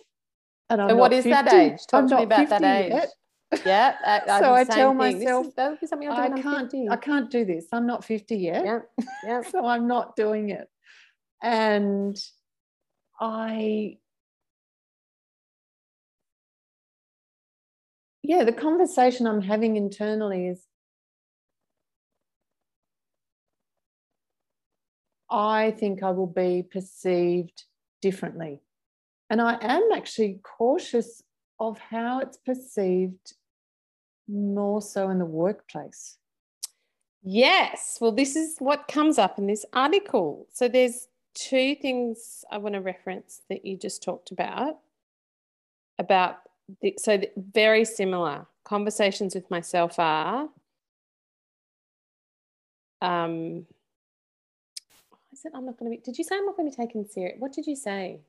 And, 0.71 0.81
I'm 0.81 0.97
what 0.97 1.13
is 1.13 1.25
50, 1.25 1.31
that 1.31 1.53
age? 1.53 1.87
Talk 1.89 2.03
I'm 2.03 2.09
to 2.09 2.17
me 2.17 2.23
about 2.25 2.49
that 2.49 2.65
age. 2.65 2.93
Yet. 2.93 3.09
Yeah. 3.65 3.97
I, 4.05 4.41
so 4.41 4.55
I 4.55 4.65
tell 4.65 4.95
myself, 4.95 5.47
that 5.57 5.81
be 5.81 5.87
something 5.87 6.09
I 6.09 6.31
can't, 6.41 6.71
do 6.71 6.89
I 6.91 6.97
can't 6.97 7.31
do 7.31 7.45
this. 7.45 7.67
I'm 7.73 7.87
not 7.87 8.05
50 8.05 8.37
yet. 8.37 8.65
Yeah. 8.65 9.07
Yeah. 9.25 9.43
so 9.51 9.65
I'm 9.65 9.87
not 9.87 10.17
doing 10.17 10.51
it. 10.51 10.69
And 11.43 12.17
I, 13.21 13.99
yeah, 18.23 18.45
the 18.45 18.53
conversation 18.53 19.27
I'm 19.27 19.43
having 19.43 19.77
internally 19.77 20.49
is 20.49 20.63
I 25.31 25.73
think 25.73 26.03
I 26.03 26.11
will 26.11 26.27
be 26.27 26.65
perceived 26.71 27.65
differently. 28.01 28.61
And 29.31 29.41
I 29.41 29.59
am 29.61 29.89
actually 29.93 30.41
cautious 30.43 31.23
of 31.59 31.79
how 31.79 32.21
it's 32.21 32.37
perceived 32.37 33.35
more 34.29 34.83
so 34.83 35.11
in 35.11 35.19
the 35.19 35.25
workplace. 35.25 36.19
Yes. 37.23 37.99
Well, 38.01 38.13
this 38.13 38.37
is 38.37 38.57
what 38.59 38.89
comes 38.89 39.19
up 39.19 39.39
in 39.39 39.47
this 39.47 39.65
article. 39.73 40.47
So 40.53 40.69
there's 40.69 41.09
two 41.35 41.75
things 41.77 42.45
I 42.51 42.59
want 42.59 42.75
to 42.75 42.81
reference 42.81 43.43
that 43.49 43.65
you 43.65 43.77
just 43.77 44.03
talked 44.03 44.31
about. 44.31 44.79
About 45.99 46.39
the, 46.81 46.95
so 46.99 47.17
the, 47.17 47.31
very 47.37 47.85
similar 47.85 48.47
conversations 48.65 49.35
with 49.35 49.51
myself 49.51 49.99
are 49.99 50.49
um, 53.01 53.67
I 55.35 55.37
said 55.37 55.53
I'm 55.55 55.67
not 55.67 55.79
going 55.79 55.91
to 55.91 55.97
be. 55.97 56.03
Did 56.03 56.17
you 56.17 56.25
say 56.25 56.37
I'm 56.37 56.47
not 56.47 56.57
going 56.57 56.71
to 56.71 56.77
be 56.77 56.87
taken 56.87 57.09
serious? 57.09 57.37
What 57.39 57.53
did 57.53 57.67
you 57.67 57.77
say? 57.77 58.21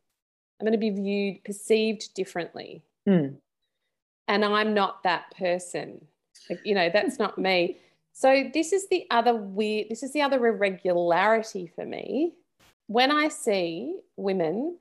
I'm 0.60 0.66
going 0.66 0.74
to 0.74 0.78
be 0.78 0.90
viewed, 0.90 1.44
perceived 1.44 2.14
differently. 2.14 2.84
Mm. 3.08 3.36
And 4.28 4.44
I'm 4.44 4.74
not 4.74 5.04
that 5.04 5.36
person. 5.38 6.06
Like, 6.50 6.60
you 6.64 6.76
know, 6.76 6.90
that's 6.92 7.20
not 7.20 7.38
me. 7.38 7.78
So 8.14 8.50
this 8.54 8.72
is 8.72 8.88
the 8.88 9.06
other 9.12 9.36
weird, 9.36 9.88
this 9.90 10.04
is 10.04 10.14
the 10.14 10.22
other 10.22 10.46
irregularity 10.46 11.72
for 11.76 11.86
me. 11.86 12.34
When 12.88 13.12
I 13.12 13.28
see 13.28 13.98
women, 14.16 14.78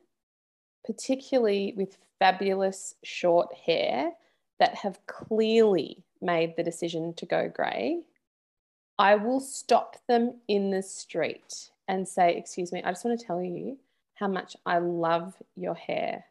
particularly 0.84 1.74
with 1.76 1.98
fabulous 2.18 2.94
short 3.02 3.52
hair, 3.54 4.12
that 4.60 4.76
have 4.76 5.04
clearly 5.06 6.04
made 6.20 6.56
the 6.56 6.62
decision 6.62 7.12
to 7.14 7.26
go 7.26 7.48
grey, 7.48 8.02
I 8.98 9.16
will 9.16 9.40
stop 9.40 9.96
them 10.06 10.40
in 10.46 10.70
the 10.70 10.82
street 10.82 11.70
and 11.88 12.06
say, 12.06 12.36
Excuse 12.36 12.72
me, 12.72 12.82
I 12.82 12.90
just 12.90 13.04
want 13.04 13.18
to 13.18 13.26
tell 13.26 13.42
you 13.42 13.78
how 14.14 14.28
much 14.28 14.56
I 14.64 14.78
love 14.78 15.34
your 15.56 15.74
hair. 15.74 16.24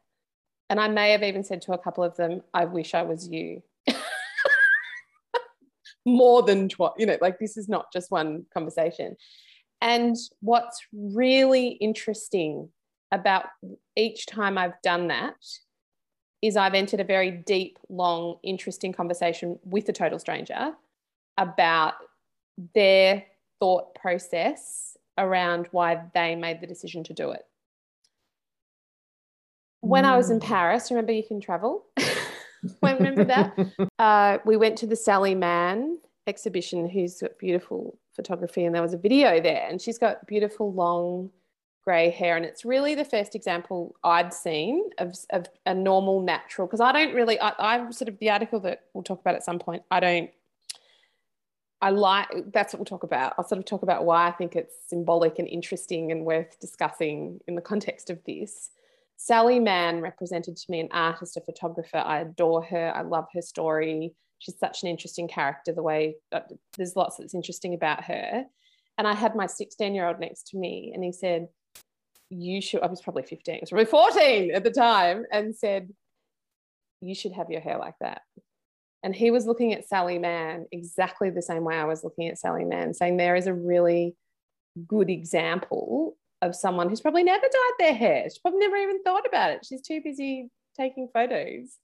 And 0.69 0.79
I 0.79 0.87
may 0.87 1.11
have 1.11 1.23
even 1.23 1.43
said 1.43 1.61
to 1.63 1.73
a 1.73 1.77
couple 1.77 2.03
of 2.03 2.15
them, 2.15 2.41
I 2.53 2.65
wish 2.65 2.93
I 2.93 3.03
was 3.03 3.27
you. 3.27 3.61
More 6.05 6.41
than 6.43 6.69
twice, 6.69 6.93
you 6.97 7.05
know, 7.05 7.17
like 7.21 7.39
this 7.39 7.57
is 7.57 7.69
not 7.69 7.91
just 7.93 8.11
one 8.11 8.45
conversation. 8.53 9.15
And 9.81 10.15
what's 10.39 10.81
really 10.93 11.67
interesting 11.67 12.69
about 13.11 13.45
each 13.95 14.25
time 14.25 14.57
I've 14.57 14.81
done 14.81 15.09
that 15.09 15.35
is 16.41 16.57
I've 16.57 16.73
entered 16.73 16.99
a 16.99 17.05
very 17.05 17.31
deep, 17.31 17.79
long, 17.89 18.37
interesting 18.43 18.91
conversation 18.91 19.59
with 19.63 19.87
a 19.87 19.93
total 19.93 20.19
stranger 20.19 20.73
about 21.37 21.93
their 22.75 23.23
thought 23.59 23.95
process 23.95 24.97
around 25.17 25.67
why 25.71 26.01
they 26.13 26.35
made 26.35 26.59
the 26.59 26.67
decision 26.67 27.03
to 27.05 27.13
do 27.13 27.31
it. 27.31 27.43
When. 29.93 30.05
I 30.05 30.17
was 30.17 30.29
in 30.29 30.39
mm. 30.39 30.43
Paris, 30.43 30.91
remember 30.91 31.11
you 31.11 31.23
can 31.23 31.39
travel? 31.39 31.85
remember 32.81 33.23
that? 33.25 33.57
Uh, 33.99 34.37
we 34.45 34.57
went 34.57 34.77
to 34.79 34.87
the 34.87 34.95
Sally 34.95 35.35
Mann 35.35 35.99
exhibition, 36.27 36.89
who's 36.89 37.19
got 37.19 37.37
beautiful 37.37 37.97
photography, 38.15 38.65
and 38.65 38.73
there 38.73 38.81
was 38.81 38.93
a 38.93 38.97
video 38.97 39.41
there, 39.41 39.67
and 39.69 39.81
she's 39.81 39.97
got 39.97 40.25
beautiful 40.27 40.73
long 40.73 41.29
grey 41.83 42.09
hair. 42.09 42.37
And 42.37 42.45
it's 42.45 42.63
really 42.63 42.95
the 42.95 43.03
first 43.03 43.35
example 43.35 43.95
I'd 44.03 44.33
seen 44.33 44.89
of, 44.99 45.15
of 45.31 45.47
a 45.65 45.73
normal, 45.73 46.21
natural, 46.21 46.67
because 46.67 46.79
I 46.79 46.93
don't 46.93 47.13
really, 47.13 47.39
I, 47.41 47.53
I'm 47.59 47.91
sort 47.91 48.07
of 48.07 48.17
the 48.19 48.29
article 48.29 48.61
that 48.61 48.83
we'll 48.93 49.03
talk 49.03 49.19
about 49.19 49.35
at 49.35 49.43
some 49.43 49.59
point, 49.59 49.83
I 49.91 49.99
don't 49.99 50.29
I 51.83 51.89
like 51.89 52.29
that's 52.53 52.71
what 52.71 52.79
we'll 52.79 52.85
talk 52.85 53.03
about. 53.03 53.33
I'll 53.37 53.43
sort 53.43 53.59
of 53.59 53.65
talk 53.65 53.83
about 53.83 54.05
why 54.05 54.25
I 54.25 54.31
think 54.31 54.55
it's 54.55 54.73
symbolic 54.87 55.37
and 55.37 55.49
interesting 55.49 56.13
and 56.13 56.23
worth 56.23 56.57
discussing 56.61 57.41
in 57.45 57.55
the 57.55 57.61
context 57.61 58.09
of 58.09 58.23
this. 58.25 58.71
Sally 59.17 59.59
Mann 59.59 60.01
represented 60.01 60.57
to 60.57 60.71
me 60.71 60.79
an 60.79 60.89
artist, 60.91 61.37
a 61.37 61.41
photographer. 61.41 61.97
I 61.97 62.19
adore 62.19 62.63
her. 62.63 62.91
I 62.95 63.01
love 63.01 63.27
her 63.33 63.41
story. 63.41 64.13
She's 64.39 64.57
such 64.57 64.83
an 64.83 64.89
interesting 64.89 65.27
character. 65.27 65.71
The 65.71 65.83
way 65.83 66.15
uh, 66.31 66.41
there's 66.77 66.95
lots 66.95 67.17
that's 67.17 67.35
interesting 67.35 67.73
about 67.73 68.03
her. 68.05 68.43
And 68.97 69.07
I 69.07 69.13
had 69.13 69.35
my 69.35 69.45
16 69.45 69.95
year 69.95 70.07
old 70.07 70.19
next 70.19 70.47
to 70.49 70.57
me, 70.57 70.91
and 70.93 71.03
he 71.03 71.11
said, 71.11 71.47
You 72.29 72.61
should, 72.61 72.81
I 72.81 72.87
was 72.87 73.01
probably 73.01 73.23
15, 73.23 73.55
I 73.55 73.59
was 73.61 73.69
probably 73.69 73.85
14 73.85 74.51
at 74.53 74.63
the 74.63 74.71
time, 74.71 75.25
and 75.31 75.55
said, 75.55 75.89
You 77.01 77.15
should 77.15 77.31
have 77.33 77.49
your 77.49 77.61
hair 77.61 77.77
like 77.77 77.95
that. 78.01 78.21
And 79.03 79.15
he 79.15 79.31
was 79.31 79.45
looking 79.45 79.73
at 79.73 79.87
Sally 79.87 80.17
Mann 80.17 80.65
exactly 80.71 81.29
the 81.29 81.41
same 81.41 81.63
way 81.63 81.75
I 81.75 81.85
was 81.85 82.03
looking 82.03 82.29
at 82.29 82.37
Sally 82.37 82.65
Mann, 82.65 82.93
saying 82.93 83.17
there 83.17 83.35
is 83.35 83.47
a 83.47 83.53
really 83.53 84.15
good 84.87 85.09
example 85.09 86.15
of 86.43 86.55
someone 86.55 86.89
who's 86.89 87.01
probably 87.01 87.23
never 87.23 87.41
dyed 87.41 87.73
their 87.79 87.93
hair. 87.93 88.23
She's 88.25 88.39
probably 88.39 88.59
never 88.59 88.75
even 88.75 89.01
thought 89.03 89.25
about 89.25 89.51
it. 89.51 89.65
She's 89.65 89.81
too 89.81 90.01
busy 90.03 90.49
taking 90.77 91.07
photos. 91.13 91.77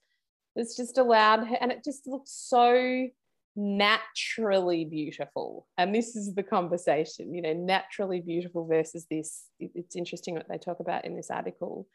It's 0.56 0.76
just 0.76 0.98
allowed 0.98 1.48
her, 1.48 1.58
and 1.62 1.72
it 1.72 1.84
just 1.84 2.08
looks 2.08 2.32
so 2.32 3.08
naturally 3.56 4.86
beautiful. 4.86 5.68
And 5.78 5.94
this 5.94 6.16
is 6.16 6.36
the 6.36 6.44
conversation, 6.44 7.34
you 7.34 7.42
know, 7.42 7.54
naturally 7.54 8.22
beautiful 8.22 8.66
versus 8.66 9.06
this. 9.10 9.46
It's 9.60 9.96
interesting 9.96 10.36
what 10.36 10.48
they 10.50 10.58
talk 10.58 10.80
about 10.80 11.06
in 11.06 11.16
this 11.16 11.30
article. 11.30 11.88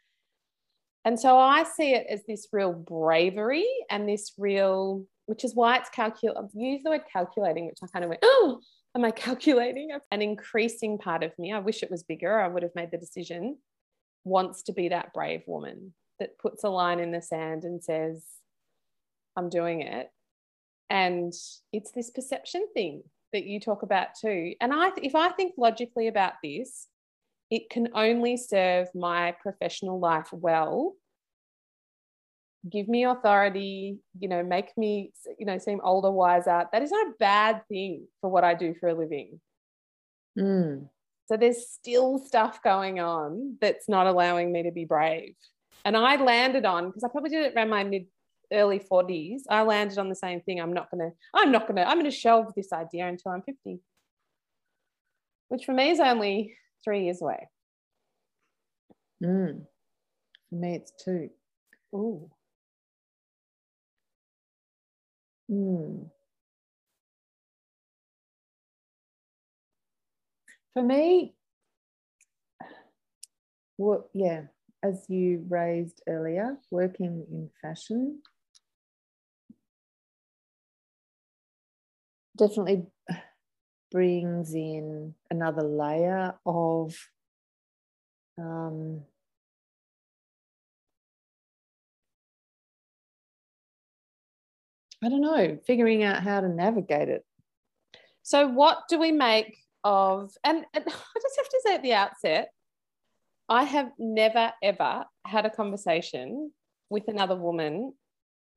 And 1.03 1.19
so 1.19 1.37
I 1.37 1.63
see 1.63 1.93
it 1.93 2.07
as 2.09 2.23
this 2.25 2.47
real 2.51 2.73
bravery 2.73 3.67
and 3.91 4.09
this 4.09 4.33
real 4.37 5.05
which 5.25 5.43
is 5.43 5.55
why 5.55 5.77
it's 5.77 5.89
calculated. 5.89 6.39
I've 6.39 6.51
used 6.53 6.85
the 6.85 6.91
word 6.91 7.01
calculating, 7.11 7.65
which 7.65 7.79
I 7.83 7.87
kind 7.87 8.05
of 8.05 8.09
went, 8.09 8.21
oh, 8.23 8.59
am 8.95 9.05
I 9.05 9.11
calculating? 9.11 9.89
An 10.11 10.21
increasing 10.21 10.97
part 10.97 11.23
of 11.23 11.37
me, 11.37 11.53
I 11.53 11.59
wish 11.59 11.83
it 11.83 11.91
was 11.91 12.03
bigger, 12.03 12.39
I 12.39 12.47
would 12.47 12.63
have 12.63 12.75
made 12.75 12.91
the 12.91 12.97
decision, 12.97 13.57
wants 14.23 14.63
to 14.63 14.73
be 14.73 14.89
that 14.89 15.13
brave 15.13 15.43
woman 15.45 15.93
that 16.19 16.39
puts 16.39 16.63
a 16.63 16.69
line 16.69 16.99
in 16.99 17.11
the 17.11 17.21
sand 17.21 17.63
and 17.63 17.83
says, 17.83 18.23
I'm 19.35 19.49
doing 19.49 19.81
it. 19.81 20.09
And 20.89 21.33
it's 21.73 21.91
this 21.91 22.09
perception 22.09 22.67
thing 22.73 23.03
that 23.33 23.45
you 23.45 23.59
talk 23.59 23.83
about 23.83 24.09
too. 24.19 24.53
And 24.61 24.71
I, 24.73 24.91
if 25.01 25.13
I 25.13 25.29
think 25.29 25.55
logically 25.57 26.07
about 26.07 26.33
this, 26.41 26.87
it 27.51 27.69
can 27.69 27.89
only 27.93 28.37
serve 28.37 28.87
my 28.95 29.35
professional 29.41 29.99
life 29.99 30.29
well 30.31 30.93
give 32.69 32.87
me 32.87 33.05
authority 33.05 33.97
you 34.19 34.27
know 34.27 34.43
make 34.43 34.75
me 34.77 35.11
you 35.37 35.45
know 35.45 35.57
seem 35.57 35.79
older 35.83 36.11
wiser. 36.11 36.65
That 36.71 36.81
is 36.81 36.91
not 36.91 37.07
a 37.07 37.13
bad 37.19 37.61
thing 37.67 38.07
for 38.21 38.29
what 38.29 38.43
i 38.43 38.53
do 38.53 38.73
for 38.79 38.89
a 38.89 38.93
living. 38.93 39.39
Mm. 40.37 40.89
so 41.29 41.37
there's 41.37 41.69
still 41.69 42.19
stuff 42.19 42.61
going 42.61 42.99
on 42.99 43.57
that's 43.61 43.87
not 43.87 44.05
allowing 44.05 44.51
me 44.51 44.63
to 44.63 44.71
be 44.71 44.85
brave. 44.85 45.35
And 45.83 45.95
i 45.95 46.15
landed 46.21 46.65
on 46.65 46.87
because 46.87 47.03
i 47.03 47.07
probably 47.09 47.29
did 47.29 47.45
it 47.45 47.53
around 47.55 47.69
my 47.69 47.83
mid 47.83 48.07
early 48.53 48.79
40s 48.79 49.41
i 49.49 49.63
landed 49.63 49.97
on 49.97 50.09
the 50.09 50.15
same 50.15 50.41
thing. 50.41 50.59
I'm 50.59 50.73
not 50.73 50.89
gonna 50.91 51.11
i'm 51.33 51.51
not 51.51 51.67
gonna 51.67 51.83
i'm 51.83 51.97
gonna 51.97 52.11
shelve 52.11 52.53
this 52.55 52.73
idea 52.73 53.07
until 53.07 53.31
i'm 53.31 53.41
50 53.41 53.79
which 55.49 55.65
for 55.65 55.73
me 55.73 55.91
is 55.91 55.99
only 55.99 56.57
three 56.83 57.03
years 57.05 57.21
away. 57.21 57.47
Mm. 59.23 59.65
for 60.49 60.55
me 60.55 60.75
it's 60.75 60.91
two. 61.03 61.29
Ooh. 61.93 62.29
Hmm. 65.49 66.09
For 70.73 70.83
me, 70.83 71.33
well, 73.77 74.09
yeah, 74.13 74.43
as 74.83 75.05
you 75.09 75.45
raised 75.49 76.01
earlier, 76.07 76.57
working 76.71 77.25
in 77.31 77.49
fashion 77.61 78.21
definitely 82.37 82.85
brings 83.91 84.53
in 84.53 85.15
another 85.31 85.63
layer 85.63 86.35
of 86.45 86.95
um, 88.37 89.03
I 95.05 95.09
don't 95.09 95.21
know, 95.21 95.59
figuring 95.67 96.03
out 96.03 96.23
how 96.23 96.41
to 96.41 96.49
navigate 96.49 97.09
it. 97.09 97.23
So, 98.23 98.47
what 98.47 98.79
do 98.89 98.97
we 98.97 99.11
make 99.11 99.55
of, 99.83 100.31
and, 100.43 100.65
and 100.73 100.83
I 100.87 101.19
just 101.21 101.37
have 101.37 101.49
to 101.49 101.61
say 101.63 101.75
at 101.75 101.83
the 101.83 101.93
outset, 101.93 102.49
I 103.47 103.63
have 103.63 103.91
never 103.99 104.51
ever 104.63 105.05
had 105.25 105.45
a 105.45 105.51
conversation 105.51 106.51
with 106.89 107.07
another 107.07 107.35
woman 107.35 107.93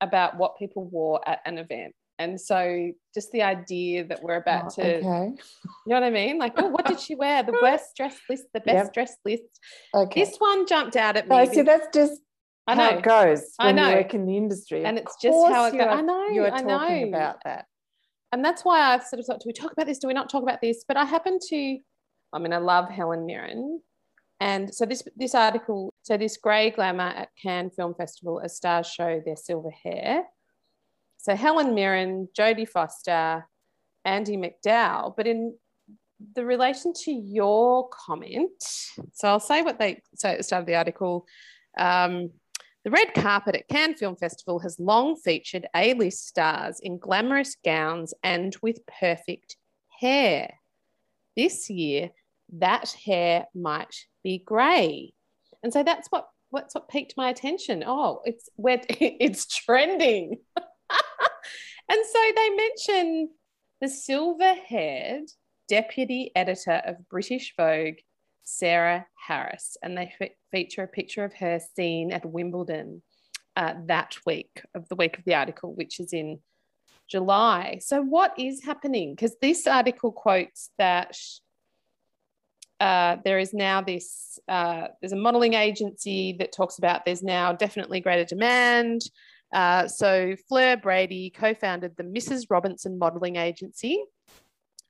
about 0.01 0.37
what 0.37 0.57
people 0.57 0.85
wore 0.85 1.21
at 1.27 1.39
an 1.45 1.59
event. 1.59 1.93
And 2.17 2.39
so 2.41 2.91
just 3.13 3.31
the 3.31 3.43
idea 3.43 4.05
that 4.05 4.23
we're 4.23 4.35
about 4.35 4.73
oh, 4.77 4.81
to, 4.81 4.97
okay. 4.97 5.31
you 5.31 5.87
know 5.87 5.95
what 5.95 6.03
I 6.03 6.09
mean? 6.09 6.37
Like, 6.37 6.53
oh, 6.57 6.67
what 6.67 6.85
did 6.85 6.99
she 6.99 7.15
wear? 7.15 7.43
The 7.43 7.57
worst 7.61 7.95
dress 7.95 8.17
list, 8.29 8.45
the 8.53 8.59
best 8.65 8.87
yep. 8.87 8.93
dress 8.93 9.15
list. 9.23 9.43
Okay. 9.93 10.25
This 10.25 10.35
one 10.37 10.67
jumped 10.67 10.95
out 10.95 11.15
at 11.15 11.29
me. 11.29 11.35
Oh, 11.35 11.45
see, 11.45 11.61
that's 11.61 11.87
just 11.93 12.19
I 12.69 12.75
know. 12.75 12.83
how 12.83 12.97
it 12.97 13.03
goes 13.03 13.53
when 13.57 13.67
I 13.67 13.71
know. 13.71 13.89
you 13.89 13.95
work 13.95 14.13
in 14.13 14.25
the 14.25 14.37
industry. 14.37 14.85
And 14.85 14.97
it's 14.97 15.15
just 15.21 15.47
how 15.47 15.65
it 15.65 15.71
goes. 15.71 15.87
I 15.87 16.01
know. 16.01 16.27
You 16.29 16.45
are 16.45 16.51
talking 16.51 17.09
about 17.09 17.43
that. 17.43 17.65
And 18.31 18.45
that's 18.45 18.63
why 18.63 18.79
I've 18.93 19.03
sort 19.03 19.19
of 19.19 19.25
thought, 19.25 19.39
do 19.39 19.47
we 19.47 19.53
talk 19.53 19.71
about 19.71 19.87
this? 19.87 19.97
Do 19.97 20.07
we 20.07 20.13
not 20.13 20.29
talk 20.29 20.43
about 20.43 20.61
this? 20.61 20.85
But 20.87 20.97
I 20.97 21.05
happen 21.05 21.39
to, 21.49 21.77
I 22.31 22.39
mean, 22.39 22.53
I 22.53 22.57
love 22.57 22.89
Helen 22.89 23.25
Mirren. 23.25 23.81
And 24.39 24.73
so 24.73 24.85
this 24.85 25.03
this 25.17 25.35
article, 25.35 25.91
so 26.03 26.15
this 26.15 26.37
grey 26.37 26.69
glamour 26.69 27.09
at 27.09 27.29
Cannes 27.41 27.71
Film 27.75 27.93
Festival 27.95 28.39
as 28.41 28.55
stars 28.55 28.87
show 28.87 29.21
their 29.25 29.35
silver 29.35 29.71
hair. 29.83 30.23
So 31.17 31.35
Helen 31.35 31.73
Mirren, 31.73 32.29
Jodie 32.37 32.69
Foster, 32.69 33.45
Andie 34.05 34.37
MacDowell. 34.37 35.15
But 35.17 35.27
in 35.27 35.55
the 36.35 36.45
relation 36.45 36.93
to 37.03 37.11
your 37.11 37.89
comment, 37.89 38.51
so 39.13 39.27
I'll 39.27 39.39
say 39.39 39.61
what 39.61 39.79
they 39.79 40.01
say 40.15 40.33
at 40.33 40.37
the 40.37 40.43
start 40.43 40.61
of 40.61 40.67
the 40.67 40.75
article. 40.75 41.25
Um, 41.77 42.31
the 42.85 42.91
red 42.91 43.13
carpet 43.13 43.55
at 43.55 43.67
Cannes 43.67 43.95
Film 43.95 44.15
Festival 44.15 44.59
has 44.59 44.79
long 44.79 45.15
featured 45.15 45.67
A 45.75 45.93
list 45.93 46.27
stars 46.27 46.79
in 46.79 46.97
glamorous 46.97 47.57
gowns 47.63 48.13
and 48.23 48.55
with 48.61 48.85
perfect 48.99 49.57
hair. 49.99 50.53
This 51.35 51.69
year, 51.69 52.11
that 52.53 52.95
hair 53.05 53.47
might 53.53 53.95
be 54.23 54.39
grey. 54.39 55.13
And 55.61 55.73
so 55.73 55.83
that's 55.83 56.07
what 56.09 56.27
what's 56.51 56.73
what 56.73 56.89
piqued 56.89 57.15
my 57.17 57.29
attention. 57.29 57.83
Oh, 57.85 58.21
it's 58.25 58.49
where 58.55 58.81
it's 58.89 59.45
trending. 59.45 60.37
and 60.57 62.05
so 62.05 62.19
they 62.35 62.49
mention 62.49 63.29
the 63.81 63.89
silver-haired 63.89 65.29
deputy 65.67 66.31
editor 66.35 66.81
of 66.85 67.07
British 67.09 67.53
Vogue, 67.55 67.95
Sarah 68.43 69.05
Harris, 69.15 69.77
and 69.81 69.97
they 69.97 70.13
f- 70.19 70.31
feature 70.51 70.83
a 70.83 70.87
picture 70.87 71.23
of 71.23 71.33
her 71.35 71.59
seen 71.75 72.11
at 72.11 72.25
Wimbledon 72.25 73.01
uh, 73.55 73.73
that 73.85 74.17
week 74.25 74.63
of 74.73 74.87
the 74.89 74.95
week 74.95 75.17
of 75.17 75.25
the 75.25 75.35
article, 75.35 75.73
which 75.73 75.99
is 75.99 76.13
in 76.13 76.39
July. 77.09 77.79
So, 77.81 78.01
what 78.01 78.33
is 78.37 78.63
happening? 78.63 79.15
Because 79.15 79.35
this 79.41 79.67
article 79.67 80.11
quotes 80.11 80.69
that 80.77 81.17
uh, 82.79 83.17
there 83.25 83.39
is 83.39 83.53
now 83.53 83.81
this, 83.81 84.39
uh, 84.47 84.87
there's 85.01 85.11
a 85.11 85.17
modeling 85.17 85.53
agency 85.53 86.35
that 86.39 86.53
talks 86.53 86.77
about 86.77 87.03
there's 87.05 87.23
now 87.23 87.51
definitely 87.51 87.99
greater 87.99 88.25
demand. 88.25 89.01
Uh, 89.51 89.87
so, 89.87 90.35
Fleur 90.47 90.77
Brady 90.77 91.31
co 91.31 91.53
founded 91.53 91.97
the 91.97 92.03
Mrs. 92.03 92.45
Robinson 92.49 92.97
Modeling 92.97 93.35
Agency 93.35 94.03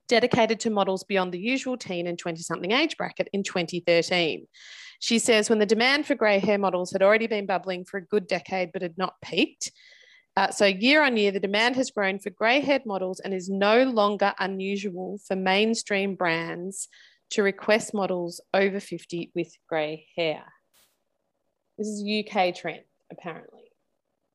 dedicated 0.10 0.60
to 0.60 0.69
models 0.69 1.06
beyond 1.06 1.32
the 1.32 1.39
usual 1.39 1.78
teen 1.78 2.08
and 2.08 2.19
20 2.19 2.41
something 2.41 2.72
age 2.72 2.98
bracket 2.98 3.30
in 3.32 3.43
2013. 3.43 4.45
She 5.00 5.19
says 5.19 5.50
when 5.50 5.60
the 5.60 5.65
demand 5.65 6.06
for 6.06 6.15
grey 6.15 6.39
hair 6.39 6.58
models 6.58 6.91
had 6.91 7.02
already 7.02 7.28
been 7.28 7.45
bubbling 7.45 7.86
for 7.86 7.98
a 7.98 8.06
good 8.06 8.28
decade 8.28 8.72
but 8.74 8.82
had 8.82 8.98
not 8.98 9.13
peaked. 9.24 9.72
Uh, 10.36 10.52
so, 10.52 10.65
year 10.65 11.04
on 11.04 11.17
year, 11.17 11.32
the 11.32 11.39
demand 11.39 11.76
has 11.76 11.91
grown 11.91 12.19
for 12.19 12.30
grey 12.30 12.62
haired 12.62 12.86
models 12.86 13.19
and 13.19 13.34
is 13.34 13.50
no 13.50 13.84
longer 13.84 14.34
unusual 14.39 15.19
for 15.28 15.36
mainstream 15.36 16.15
brands 16.15 16.88
to 17.32 17.43
request 17.43 17.93
models 17.93 18.41
over 18.54 18.80
50 18.80 19.32
with 19.36 19.52
grey 19.67 20.06
hair. 20.15 20.43
This 21.78 21.88
is 21.88 22.04
UK 22.04 22.56
trend, 22.56 22.84
apparently. 23.12 23.72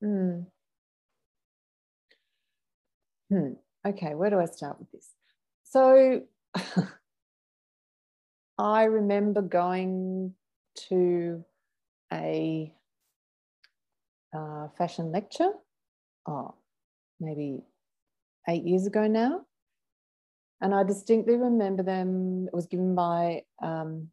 Hmm. 0.03 0.41
Hmm. 3.31 3.53
Okay, 3.87 4.15
where 4.15 4.31
do 4.31 4.39
I 4.39 4.47
start 4.47 4.79
with 4.79 4.91
this? 4.93 5.14
So 5.75 6.23
I 8.59 8.85
remember 8.85 9.43
going 9.43 10.35
to 10.89 11.45
a 12.13 12.73
uh, 14.33 14.69
fashion 14.79 15.11
lecture, 15.11 15.51
oh, 16.29 16.55
maybe 17.19 17.65
eight 18.49 18.63
years 18.63 18.87
ago 18.87 19.09
now. 19.09 19.47
And 20.61 20.73
I 20.73 20.85
distinctly 20.85 21.35
remember 21.35 21.83
them, 21.83 22.47
it 22.47 22.55
was 22.55 22.67
given 22.67 22.95
by 22.95 23.43
um, 23.61 24.11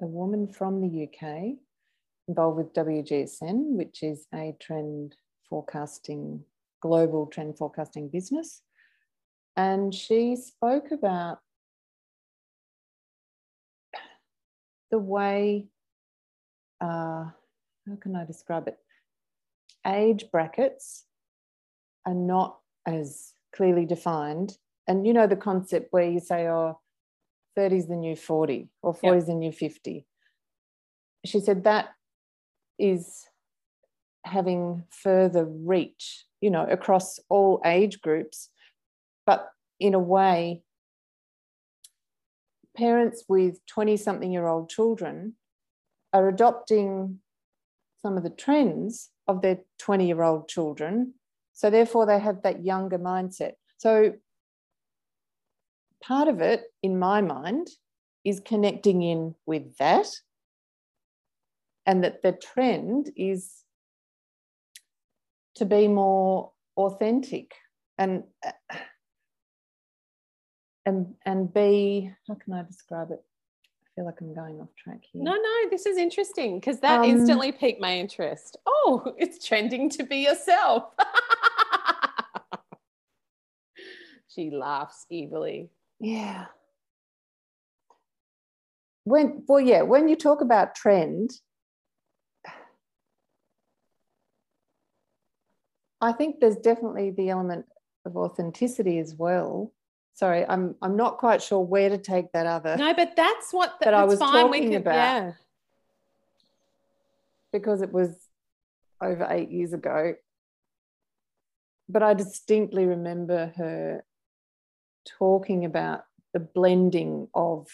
a 0.00 0.06
woman 0.06 0.46
from 0.46 0.80
the 0.80 1.08
UK 1.08 1.56
involved 2.28 2.56
with 2.56 2.72
WGSN, 2.72 3.76
which 3.76 4.04
is 4.04 4.28
a 4.32 4.54
trend 4.60 5.16
forecasting, 5.50 6.44
global 6.80 7.26
trend 7.26 7.58
forecasting 7.58 8.10
business. 8.10 8.62
And 9.58 9.92
she 9.92 10.36
spoke 10.36 10.92
about 10.92 11.40
the 14.92 15.00
way, 15.00 15.66
uh, 16.80 17.24
how 17.24 17.96
can 18.00 18.14
I 18.14 18.24
describe 18.24 18.68
it? 18.68 18.78
Age 19.84 20.26
brackets 20.30 21.06
are 22.06 22.14
not 22.14 22.60
as 22.86 23.34
clearly 23.52 23.84
defined. 23.84 24.56
And 24.86 25.04
you 25.04 25.12
know, 25.12 25.26
the 25.26 25.34
concept 25.34 25.88
where 25.90 26.08
you 26.08 26.20
say, 26.20 26.46
oh, 26.46 26.78
30 27.56 27.78
is 27.78 27.86
the 27.88 27.96
new 27.96 28.14
40 28.14 28.68
or 28.82 28.94
40 28.94 29.18
is 29.18 29.26
the 29.26 29.34
new 29.34 29.50
50. 29.50 30.06
She 31.24 31.40
said 31.40 31.64
that 31.64 31.88
is 32.78 33.26
having 34.24 34.84
further 34.90 35.46
reach, 35.46 36.26
you 36.40 36.52
know, 36.52 36.64
across 36.64 37.18
all 37.28 37.60
age 37.64 38.00
groups 38.00 38.50
but 39.28 39.52
in 39.78 39.92
a 39.92 39.98
way, 39.98 40.62
parents 42.74 43.24
with 43.28 43.58
20 43.66 43.98
something 43.98 44.32
year 44.32 44.46
old 44.46 44.70
children 44.70 45.34
are 46.14 46.30
adopting 46.30 47.18
some 48.00 48.16
of 48.16 48.22
the 48.22 48.30
trends 48.30 49.10
of 49.26 49.42
their 49.42 49.58
20 49.80 50.06
year 50.06 50.22
old 50.22 50.48
children. 50.48 51.12
So, 51.52 51.68
therefore, 51.68 52.06
they 52.06 52.18
have 52.18 52.40
that 52.40 52.64
younger 52.64 52.98
mindset. 52.98 53.52
So, 53.76 54.14
part 56.02 56.28
of 56.28 56.40
it, 56.40 56.62
in 56.82 56.98
my 56.98 57.20
mind, 57.20 57.68
is 58.24 58.40
connecting 58.40 59.02
in 59.02 59.34
with 59.44 59.76
that. 59.76 60.06
And 61.84 62.02
that 62.02 62.22
the 62.22 62.32
trend 62.32 63.10
is 63.14 63.62
to 65.56 65.66
be 65.66 65.86
more 65.86 66.52
authentic 66.78 67.52
and 67.98 68.22
uh, 68.46 68.52
and 70.88 71.14
and 71.26 71.52
be 71.52 72.10
how 72.26 72.34
can 72.34 72.54
I 72.54 72.62
describe 72.62 73.10
it? 73.10 73.22
I 73.22 73.88
feel 73.94 74.06
like 74.06 74.20
I'm 74.20 74.34
going 74.34 74.60
off 74.60 74.74
track 74.82 75.00
here. 75.12 75.22
No, 75.22 75.34
no, 75.34 75.70
this 75.70 75.86
is 75.86 75.96
interesting 75.96 76.58
because 76.58 76.80
that 76.80 77.00
um, 77.00 77.04
instantly 77.04 77.52
piqued 77.52 77.80
my 77.80 77.96
interest. 77.96 78.56
Oh, 78.66 79.14
it's 79.18 79.46
trending 79.46 79.90
to 79.90 80.02
be 80.02 80.18
yourself. 80.18 80.84
she 84.28 84.50
laughs 84.50 85.06
evilly. 85.12 85.70
Yeah. 86.00 86.46
When 89.04 89.44
well, 89.46 89.60
yeah, 89.60 89.82
when 89.82 90.08
you 90.08 90.16
talk 90.16 90.40
about 90.40 90.74
trend, 90.74 91.30
I 96.00 96.12
think 96.12 96.40
there's 96.40 96.56
definitely 96.56 97.10
the 97.10 97.28
element 97.30 97.66
of 98.06 98.16
authenticity 98.16 98.98
as 98.98 99.14
well. 99.14 99.72
Sorry, 100.18 100.44
I'm 100.48 100.74
I'm 100.82 100.96
not 100.96 101.18
quite 101.18 101.40
sure 101.40 101.60
where 101.60 101.88
to 101.88 101.96
take 101.96 102.32
that 102.32 102.44
other. 102.44 102.76
No, 102.76 102.92
but 102.92 103.14
that's 103.14 103.52
what 103.52 103.78
the, 103.78 103.84
that 103.84 103.94
I 103.94 104.02
was 104.02 104.18
fine. 104.18 104.32
talking 104.32 104.70
can, 104.70 104.74
about. 104.74 104.94
Yeah. 104.94 105.32
Because 107.52 107.82
it 107.82 107.92
was 107.92 108.16
over 109.00 109.28
eight 109.30 109.48
years 109.52 109.72
ago. 109.72 110.14
But 111.88 112.02
I 112.02 112.14
distinctly 112.14 112.84
remember 112.84 113.52
her 113.58 114.04
talking 115.06 115.64
about 115.64 116.02
the 116.32 116.40
blending 116.40 117.28
of, 117.32 117.68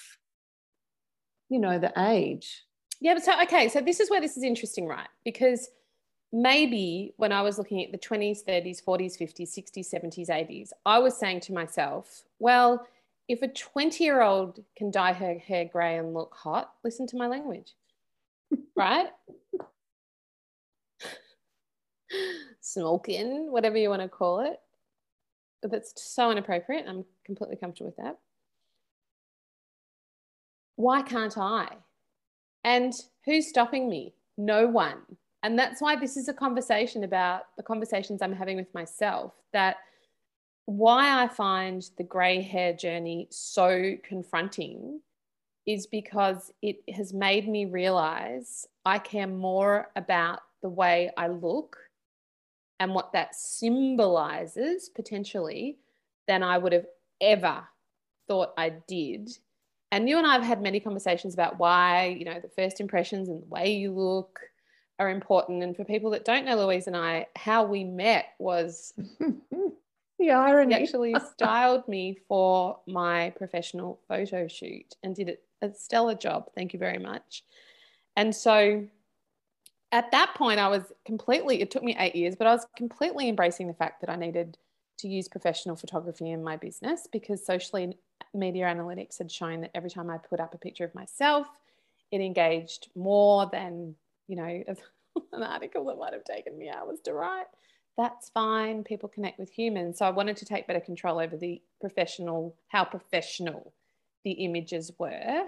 you 1.48 1.59
know, 1.59 1.78
the 1.78 1.94
age. 1.96 2.62
Yeah, 3.00 3.14
but 3.14 3.24
so 3.24 3.42
okay, 3.44 3.70
so 3.70 3.80
this 3.80 4.00
is 4.00 4.11
where 4.11 4.20
this 4.20 4.37
is 4.37 4.42
interesting, 4.42 4.87
right? 4.87 5.09
Because 5.24 5.70
maybe 6.35 7.14
when 7.16 7.31
I 7.31 7.42
was 7.42 7.59
looking 7.59 7.83
at 7.85 7.92
the 7.92 7.99
20s, 7.99 8.44
30s, 8.44 8.83
40s, 8.85 9.16
50s, 9.16 9.57
60s, 9.57 9.94
70s, 9.94 10.29
80s, 10.29 10.70
I 10.85 10.99
was 10.99 11.16
saying 11.16 11.40
to 11.42 11.53
myself, 11.53 12.25
well, 12.40 12.85
if 13.29 13.40
a 13.40 13.49
20 13.49 14.03
year 14.03 14.20
old 14.20 14.59
can 14.77 14.90
dye 14.90 15.12
her 15.12 15.38
hair 15.38 15.64
grey 15.64 15.97
and 15.97 16.12
look 16.12 16.35
hot, 16.35 16.73
listen 16.83 17.07
to 17.07 17.16
my 17.16 17.29
language, 17.29 17.75
right? 18.77 19.07
Smoking, 22.61 23.53
whatever 23.53 23.79
you 23.79 23.88
want 23.88 24.03
to 24.03 24.09
call 24.09 24.40
it. 24.40 24.59
But 25.62 25.70
That's 25.70 25.92
so 26.03 26.33
inappropriate. 26.33 26.85
I'm 26.88 27.05
completely 27.25 27.57
comfortable 27.57 27.87
with 27.87 28.05
that. 28.05 28.18
Why 30.75 31.03
can't 31.03 31.38
I? 31.38 31.68
And 32.64 32.92
who's 33.25 33.49
stopping 33.49 33.88
me? 33.88 34.14
No 34.37 34.66
one 34.66 34.99
and 35.44 35.59
that's 35.59 35.83
why 35.83 35.94
this 35.94 36.16
is 36.16 36.28
a 36.28 36.33
conversation 36.33 37.04
about 37.04 37.42
the 37.59 37.62
conversations 37.62 38.22
I'm 38.22 38.33
having 38.33 38.57
with 38.57 38.72
myself 38.72 39.35
that 39.52 39.76
why 40.64 41.22
I 41.22 41.28
find 41.28 41.87
the 41.98 42.02
grey 42.02 42.40
hair 42.40 42.72
journey 42.72 43.28
so 43.30 43.94
confronting 44.02 45.00
is 45.66 45.87
because 45.87 46.50
it 46.62 46.78
has 46.94 47.12
made 47.12 47.46
me 47.46 47.66
realize 47.66 48.66
I 48.87 48.98
care 48.98 49.26
more 49.26 49.90
about 49.96 50.40
the 50.62 50.70
way 50.70 51.11
I 51.18 51.28
look 51.28 51.76
and 52.80 52.94
what 52.94 53.12
that 53.12 53.35
symbolizes 53.35 54.88
potentially 54.88 55.76
than 56.26 56.42
I 56.42 56.57
would 56.57 56.72
have 56.72 56.87
ever 57.20 57.64
thought 58.28 58.54
I 58.57 58.70
did. 58.88 59.30
And 59.92 60.09
you 60.09 60.16
and 60.16 60.26
I 60.26 60.33
have 60.33 60.42
had 60.42 60.62
many 60.62 60.80
conversations 60.80 61.35
about 61.35 61.59
why, 61.59 62.16
you 62.18 62.24
know, 62.24 62.40
the 62.40 62.48
first 62.48 62.80
impressions 62.80 63.28
and 63.28 63.42
the 63.42 63.46
way 63.46 63.74
you 63.74 63.92
look 63.92 64.40
are 64.98 65.11
important. 65.11 65.62
And 65.62 65.76
for 65.76 65.85
people 65.85 66.11
that 66.11 66.24
don't 66.24 66.44
know 66.44 66.57
Louise 66.57 66.87
and 66.87 66.96
I, 66.96 67.26
how 67.37 67.64
we 67.64 67.85
met 67.85 68.26
was 68.38 68.92
the 70.18 70.30
irony. 70.30 70.74
Actually 70.74 71.14
styled 71.33 71.87
me 71.88 72.18
for 72.28 72.78
my 72.87 73.30
professional 73.30 74.00
photo 74.09 74.46
shoot 74.48 74.94
and 75.02 75.14
did 75.14 75.38
a 75.62 75.72
stellar 75.74 76.14
job. 76.14 76.50
Thank 76.54 76.72
you 76.72 76.78
very 76.78 76.98
much. 76.98 77.44
And 78.16 78.35
so 78.35 78.87
at 79.92 80.11
that 80.12 80.35
point, 80.35 80.61
I 80.61 80.68
was 80.68 80.92
completely, 81.04 81.61
it 81.61 81.70
took 81.70 81.83
me 81.83 81.96
eight 81.98 82.14
years, 82.14 82.37
but 82.37 82.46
I 82.46 82.52
was 82.52 82.66
completely 82.76 83.28
embracing 83.28 83.66
the 83.66 83.74
fact 83.74 84.00
that 84.00 84.11
I 84.11 84.16
needed 84.16 84.59
to 84.98 85.09
use 85.09 85.28
professional 85.28 85.76
photography 85.76 86.30
in 86.30 86.42
my 86.42 86.57
business 86.57 87.09
because 87.11 87.44
socially 87.44 87.96
media 88.33 88.66
analytics 88.66 89.18
had 89.18 89.30
shown 89.30 89.61
that 89.61 89.70
every 89.74 89.90
time 89.90 90.11
I 90.11 90.18
put 90.18 90.40
up 90.40 90.54
a 90.54 90.59
picture 90.59 90.85
of 90.85 90.94
myself, 90.94 91.46
it 92.11 92.20
engaged 92.20 92.88
more 92.94 93.48
than 93.50 93.96
you 94.28 94.37
know, 94.37 94.64
an 95.32 95.42
article 95.42 95.84
that 95.87 95.98
might 95.98 96.12
have 96.12 96.24
taken 96.24 96.56
me 96.58 96.70
hours 96.70 97.00
to 97.04 97.12
write. 97.12 97.46
That's 97.96 98.30
fine. 98.30 98.82
People 98.82 99.08
connect 99.08 99.38
with 99.38 99.50
humans. 99.50 99.98
So 99.98 100.06
I 100.06 100.10
wanted 100.10 100.37
to 100.38 100.44
take 100.44 100.66
better 100.66 100.80
control 100.80 101.20
over 101.20 101.37
the 101.37 101.62
professional, 101.80 102.56
how 102.68 102.84
professional 102.84 103.72
the 104.24 104.32
images 104.32 104.90
were. 104.98 105.44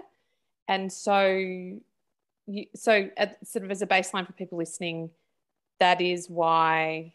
And 0.69 0.91
so, 0.91 1.27
you, 1.27 2.65
so 2.73 3.09
at, 3.17 3.45
sort 3.45 3.65
of 3.65 3.71
as 3.71 3.81
a 3.81 3.87
baseline 3.87 4.25
for 4.25 4.33
people 4.33 4.57
listening, 4.57 5.09
that 5.79 5.99
is 6.01 6.29
why 6.29 7.13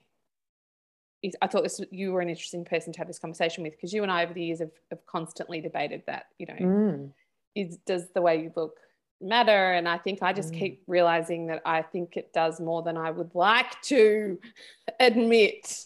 I 1.40 1.46
thought 1.46 1.62
this 1.62 1.80
you 1.90 2.12
were 2.12 2.20
an 2.20 2.28
interesting 2.28 2.64
person 2.64 2.92
to 2.92 2.98
have 2.98 3.06
this 3.06 3.18
conversation 3.18 3.62
with 3.62 3.74
because 3.74 3.92
you 3.92 4.02
and 4.02 4.10
I 4.10 4.24
over 4.24 4.34
the 4.34 4.44
years 4.44 4.58
have, 4.58 4.72
have 4.90 5.06
constantly 5.06 5.60
debated 5.60 6.02
that 6.06 6.26
you 6.38 6.46
know 6.46 6.54
mm. 6.54 7.10
is 7.54 7.76
does 7.86 8.08
the 8.12 8.20
way 8.20 8.42
you 8.42 8.52
look 8.56 8.78
matter. 9.22 9.72
And 9.72 9.88
I 9.88 9.98
think 9.98 10.22
I 10.22 10.32
just 10.32 10.52
mm. 10.52 10.58
keep 10.58 10.82
realizing 10.86 11.46
that 11.46 11.62
I 11.64 11.82
think 11.82 12.16
it 12.16 12.32
does 12.32 12.60
more 12.60 12.82
than 12.82 12.96
I 12.96 13.10
would 13.10 13.34
like 13.34 13.80
to 13.82 14.38
admit. 15.00 15.84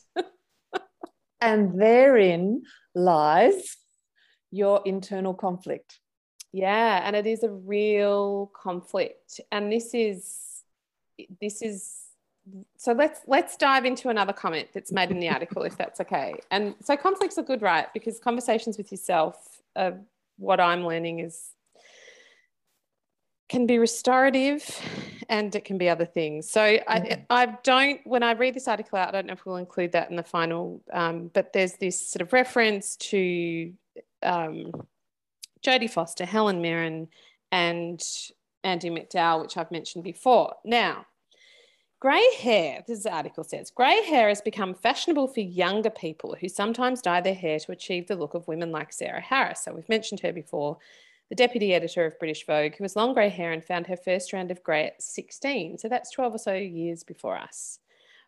and 1.40 1.80
therein 1.80 2.62
lies 2.94 3.76
your 4.50 4.80
internal 4.84 5.34
conflict. 5.34 5.98
Yeah, 6.52 7.02
and 7.04 7.14
it 7.14 7.26
is 7.26 7.42
a 7.42 7.50
real 7.50 8.50
conflict. 8.54 9.40
And 9.52 9.70
this 9.70 9.92
is 9.94 10.62
this 11.40 11.62
is 11.62 12.06
so 12.76 12.92
let's 12.92 13.20
let's 13.26 13.56
dive 13.56 13.84
into 13.84 14.08
another 14.08 14.32
comment 14.32 14.68
that's 14.72 14.92
made 14.92 15.10
in 15.10 15.18
the 15.18 15.28
article 15.28 15.62
if 15.62 15.76
that's 15.76 16.00
okay. 16.00 16.34
And 16.50 16.74
so 16.82 16.96
conflicts 16.96 17.36
are 17.38 17.42
good, 17.42 17.62
right? 17.62 17.86
Because 17.92 18.18
conversations 18.18 18.78
with 18.78 18.90
yourself 18.90 19.62
are 19.74 19.98
what 20.38 20.60
I'm 20.60 20.86
learning 20.86 21.20
is 21.20 21.50
can 23.48 23.66
be 23.66 23.78
restorative 23.78 24.64
and 25.28 25.54
it 25.54 25.64
can 25.64 25.78
be 25.78 25.88
other 25.88 26.04
things. 26.04 26.50
So 26.50 26.60
I. 26.62 27.24
I 27.30 27.56
don't, 27.62 28.00
when 28.04 28.22
I 28.22 28.32
read 28.32 28.54
this 28.54 28.68
article 28.68 28.98
out, 28.98 29.08
I 29.08 29.12
don't 29.12 29.26
know 29.26 29.32
if 29.34 29.44
we'll 29.46 29.56
include 29.56 29.92
that 29.92 30.10
in 30.10 30.16
the 30.16 30.22
final, 30.22 30.82
um, 30.92 31.30
but 31.32 31.52
there's 31.52 31.74
this 31.74 32.08
sort 32.08 32.22
of 32.22 32.32
reference 32.32 32.96
to 32.96 33.72
um, 34.22 34.72
Jodie 35.64 35.90
Foster, 35.90 36.24
Helen 36.24 36.60
Mirren, 36.60 37.08
and 37.52 38.02
Andie 38.64 38.90
MacDowell, 38.90 39.42
which 39.42 39.56
I've 39.56 39.70
mentioned 39.70 40.04
before. 40.04 40.54
Now, 40.64 41.06
grey 42.00 42.26
hair, 42.38 42.84
this 42.86 43.06
article 43.06 43.44
says, 43.44 43.70
grey 43.70 44.02
hair 44.04 44.28
has 44.28 44.40
become 44.40 44.74
fashionable 44.74 45.28
for 45.28 45.40
younger 45.40 45.90
people 45.90 46.36
who 46.40 46.48
sometimes 46.48 47.02
dye 47.02 47.20
their 47.20 47.34
hair 47.34 47.58
to 47.60 47.72
achieve 47.72 48.06
the 48.06 48.16
look 48.16 48.34
of 48.34 48.48
women 48.48 48.70
like 48.70 48.92
Sarah 48.92 49.20
Harris. 49.20 49.64
So 49.64 49.72
we've 49.72 49.88
mentioned 49.88 50.20
her 50.20 50.32
before 50.32 50.78
the 51.30 51.36
deputy 51.36 51.74
editor 51.74 52.06
of 52.06 52.18
British 52.18 52.46
Vogue, 52.46 52.74
who 52.76 52.84
has 52.84 52.96
long 52.96 53.14
grey 53.14 53.28
hair 53.28 53.52
and 53.52 53.64
found 53.64 53.86
her 53.86 53.96
first 53.96 54.26
strand 54.26 54.50
of 54.50 54.62
grey 54.62 54.86
at 54.86 55.02
16. 55.02 55.78
So 55.78 55.88
that's 55.88 56.12
12 56.12 56.34
or 56.34 56.38
so 56.38 56.54
years 56.54 57.02
before 57.02 57.36
us. 57.36 57.78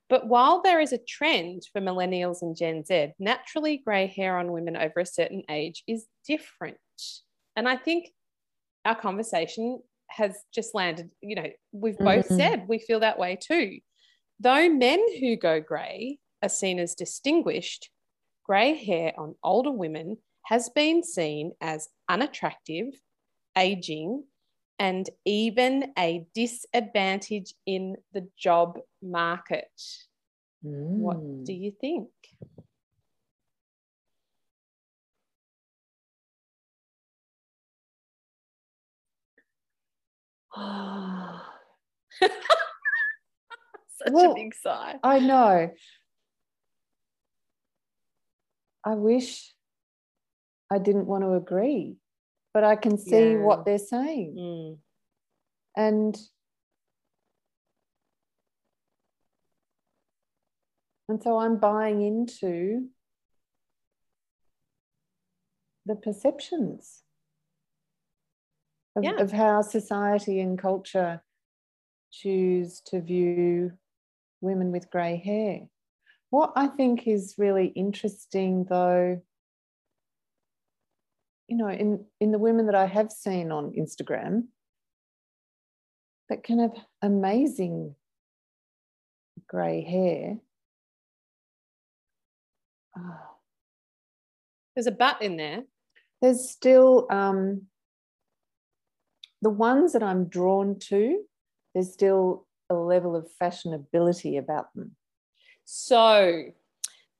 But 0.08 0.26
while 0.26 0.62
there 0.62 0.80
is 0.80 0.92
a 0.92 0.98
trend 0.98 1.64
for 1.72 1.80
millennials 1.80 2.42
and 2.42 2.56
Gen 2.56 2.84
Z, 2.84 3.12
naturally 3.18 3.82
grey 3.84 4.06
hair 4.06 4.38
on 4.38 4.52
women 4.52 4.76
over 4.76 5.00
a 5.00 5.06
certain 5.06 5.42
age 5.50 5.84
is 5.86 6.06
different. 6.26 6.78
And 7.56 7.68
I 7.68 7.76
think 7.76 8.10
our 8.84 8.94
conversation 8.94 9.82
has 10.08 10.34
just 10.54 10.74
landed, 10.74 11.10
you 11.20 11.36
know, 11.36 11.50
we've 11.72 11.98
both 11.98 12.26
mm-hmm. 12.26 12.36
said 12.36 12.68
we 12.68 12.78
feel 12.78 13.00
that 13.00 13.18
way 13.18 13.38
too. 13.40 13.78
Though 14.40 14.68
men 14.68 15.04
who 15.20 15.36
go 15.36 15.60
grey 15.60 16.18
are 16.42 16.48
seen 16.48 16.78
as 16.78 16.94
distinguished, 16.94 17.90
grey 18.44 18.74
hair 18.74 19.12
on 19.18 19.34
older 19.42 19.70
women 19.70 20.16
has 20.48 20.68
been 20.70 21.02
seen 21.02 21.52
as 21.60 21.90
unattractive, 22.08 22.94
aging, 23.54 24.24
and 24.78 25.10
even 25.26 25.92
a 25.98 26.24
disadvantage 26.34 27.52
in 27.66 27.96
the 28.14 28.26
job 28.38 28.78
market. 29.02 29.68
Mm. 30.64 31.00
What 31.00 31.44
do 31.44 31.52
you 31.52 31.70
think? 31.78 32.08
Such 40.56 40.62
well, 44.10 44.32
a 44.32 44.34
big 44.34 44.54
sigh. 44.54 44.94
I 45.02 45.18
know. 45.18 45.70
I 48.82 48.94
wish 48.94 49.52
I 50.70 50.78
didn't 50.78 51.06
want 51.06 51.24
to 51.24 51.32
agree, 51.34 51.96
but 52.52 52.64
I 52.64 52.76
can 52.76 52.98
see 52.98 53.32
Yeah. 53.32 53.38
what 53.38 53.64
they're 53.64 53.78
saying. 53.78 54.34
Mm. 54.38 54.78
And 55.76 56.18
and 61.08 61.22
so 61.22 61.38
I'm 61.38 61.58
buying 61.58 62.02
into 62.02 62.88
the 65.86 65.96
perceptions 65.96 67.02
of, 68.94 69.04
Yeah. 69.04 69.16
of 69.18 69.32
how 69.32 69.62
society 69.62 70.40
and 70.40 70.58
culture 70.58 71.22
choose 72.10 72.80
to 72.86 73.00
view 73.00 73.72
women 74.40 74.70
with 74.70 74.90
grey 74.90 75.16
hair. 75.16 75.68
What 76.30 76.52
I 76.56 76.66
think 76.68 77.06
is 77.06 77.36
really 77.38 77.68
interesting, 77.68 78.64
though, 78.68 79.22
you 81.48 81.56
know, 81.56 81.68
in, 81.70 82.04
in 82.20 82.30
the 82.30 82.38
women 82.38 82.66
that 82.66 82.74
I 82.74 82.86
have 82.86 83.10
seen 83.10 83.50
on 83.50 83.72
Instagram 83.72 84.44
that 86.28 86.44
can 86.44 86.58
have 86.58 86.76
amazing 87.00 87.94
grey 89.48 89.82
hair. 89.82 90.36
ah, 92.96 93.30
There's 94.76 94.86
a 94.86 94.92
but 94.92 95.22
in 95.22 95.36
there. 95.38 95.62
there's 96.20 96.50
still 96.50 97.06
um, 97.10 97.62
the 99.40 99.50
ones 99.50 99.94
that 99.94 100.02
I'm 100.02 100.26
drawn 100.26 100.78
to, 100.80 101.22
there's 101.74 101.92
still 101.92 102.46
a 102.68 102.74
level 102.74 103.16
of 103.16 103.26
fashionability 103.40 104.38
about 104.38 104.74
them. 104.74 104.96
So 105.64 106.44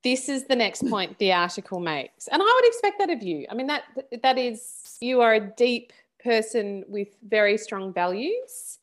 this 0.05 0.29
is 0.29 0.45
the 0.45 0.57
next 0.57 0.87
point 0.89 1.19
the 1.19 1.33
article 1.33 1.81
makes. 1.81 2.29
And 2.29 2.43
I 2.43 2.61
would 2.61 2.69
expect 2.69 2.99
that 2.99 3.11
of 3.11 3.23
you. 3.23 3.47
I 3.51 3.55
mean, 3.55 3.67
that 3.69 3.85
that 4.23 4.39
is 4.39 4.99
you 5.01 5.21
are 5.21 5.35
a 5.35 5.41
deep 5.41 5.93
person 6.23 6.85
with 6.89 7.09
very 7.29 7.57
strong 7.57 7.93
values. 7.93 8.79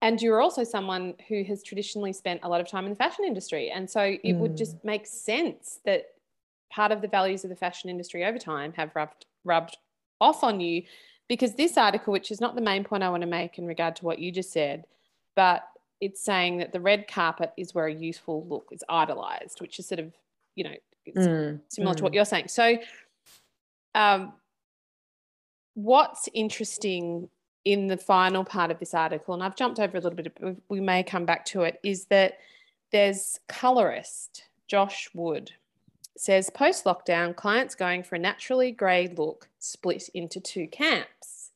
And 0.00 0.20
you're 0.20 0.40
also 0.40 0.64
someone 0.64 1.14
who 1.28 1.44
has 1.44 1.62
traditionally 1.62 2.12
spent 2.12 2.40
a 2.42 2.48
lot 2.48 2.60
of 2.60 2.68
time 2.68 2.84
in 2.84 2.90
the 2.90 2.96
fashion 2.96 3.24
industry. 3.24 3.70
And 3.70 3.88
so 3.88 4.16
it 4.24 4.32
would 4.32 4.56
just 4.56 4.78
mm. 4.78 4.84
make 4.84 5.06
sense 5.06 5.78
that 5.84 6.06
part 6.72 6.90
of 6.90 7.02
the 7.02 7.08
values 7.08 7.44
of 7.44 7.50
the 7.50 7.56
fashion 7.56 7.90
industry 7.90 8.24
over 8.24 8.38
time 8.38 8.72
have 8.72 8.90
rubbed 8.96 9.26
rubbed 9.44 9.76
off 10.20 10.42
on 10.42 10.60
you 10.60 10.82
because 11.28 11.54
this 11.54 11.76
article 11.76 12.12
which 12.12 12.30
is 12.30 12.40
not 12.40 12.54
the 12.54 12.62
main 12.62 12.82
point 12.82 13.02
I 13.02 13.10
want 13.10 13.20
to 13.22 13.26
make 13.26 13.58
in 13.58 13.66
regard 13.66 13.96
to 13.96 14.04
what 14.04 14.18
you 14.18 14.32
just 14.32 14.52
said 14.52 14.84
but 15.34 15.64
it's 16.00 16.20
saying 16.20 16.58
that 16.58 16.72
the 16.72 16.80
red 16.80 17.06
carpet 17.06 17.52
is 17.56 17.74
where 17.74 17.86
a 17.86 17.94
youthful 17.94 18.46
look 18.46 18.68
is 18.72 18.82
idolized 18.88 19.60
which 19.60 19.78
is 19.78 19.86
sort 19.86 19.98
of 20.00 20.12
you 20.54 20.64
know 20.64 20.74
it's 21.04 21.26
Mm, 21.26 21.60
similar 21.68 21.94
to 21.94 22.00
mm. 22.00 22.02
what 22.04 22.14
you're 22.14 22.24
saying 22.24 22.48
so 22.48 22.76
um 23.94 24.32
what's 25.74 26.28
interesting 26.32 27.28
in 27.64 27.86
the 27.86 27.96
final 27.96 28.44
part 28.44 28.70
of 28.70 28.78
this 28.78 28.94
article 28.94 29.34
and 29.34 29.42
I've 29.42 29.56
jumped 29.56 29.80
over 29.80 29.96
a 29.96 30.00
little 30.00 30.16
bit 30.16 30.36
we- 30.40 30.56
we 30.68 30.80
may 30.80 31.02
come 31.02 31.24
back 31.24 31.44
to 31.46 31.62
it 31.62 31.80
is 31.82 32.06
that 32.06 32.38
there's 32.92 33.40
colorist 33.48 34.44
Josh 34.68 35.08
Wood 35.14 35.52
says 36.16 36.50
post 36.50 36.84
lockdown, 36.84 37.34
clients 37.34 37.74
going 37.74 38.02
for 38.02 38.16
a 38.16 38.18
naturally 38.18 38.70
grey 38.70 39.08
look 39.16 39.48
split 39.58 40.08
into 40.14 40.40
two 40.40 40.66
camps. 40.68 41.50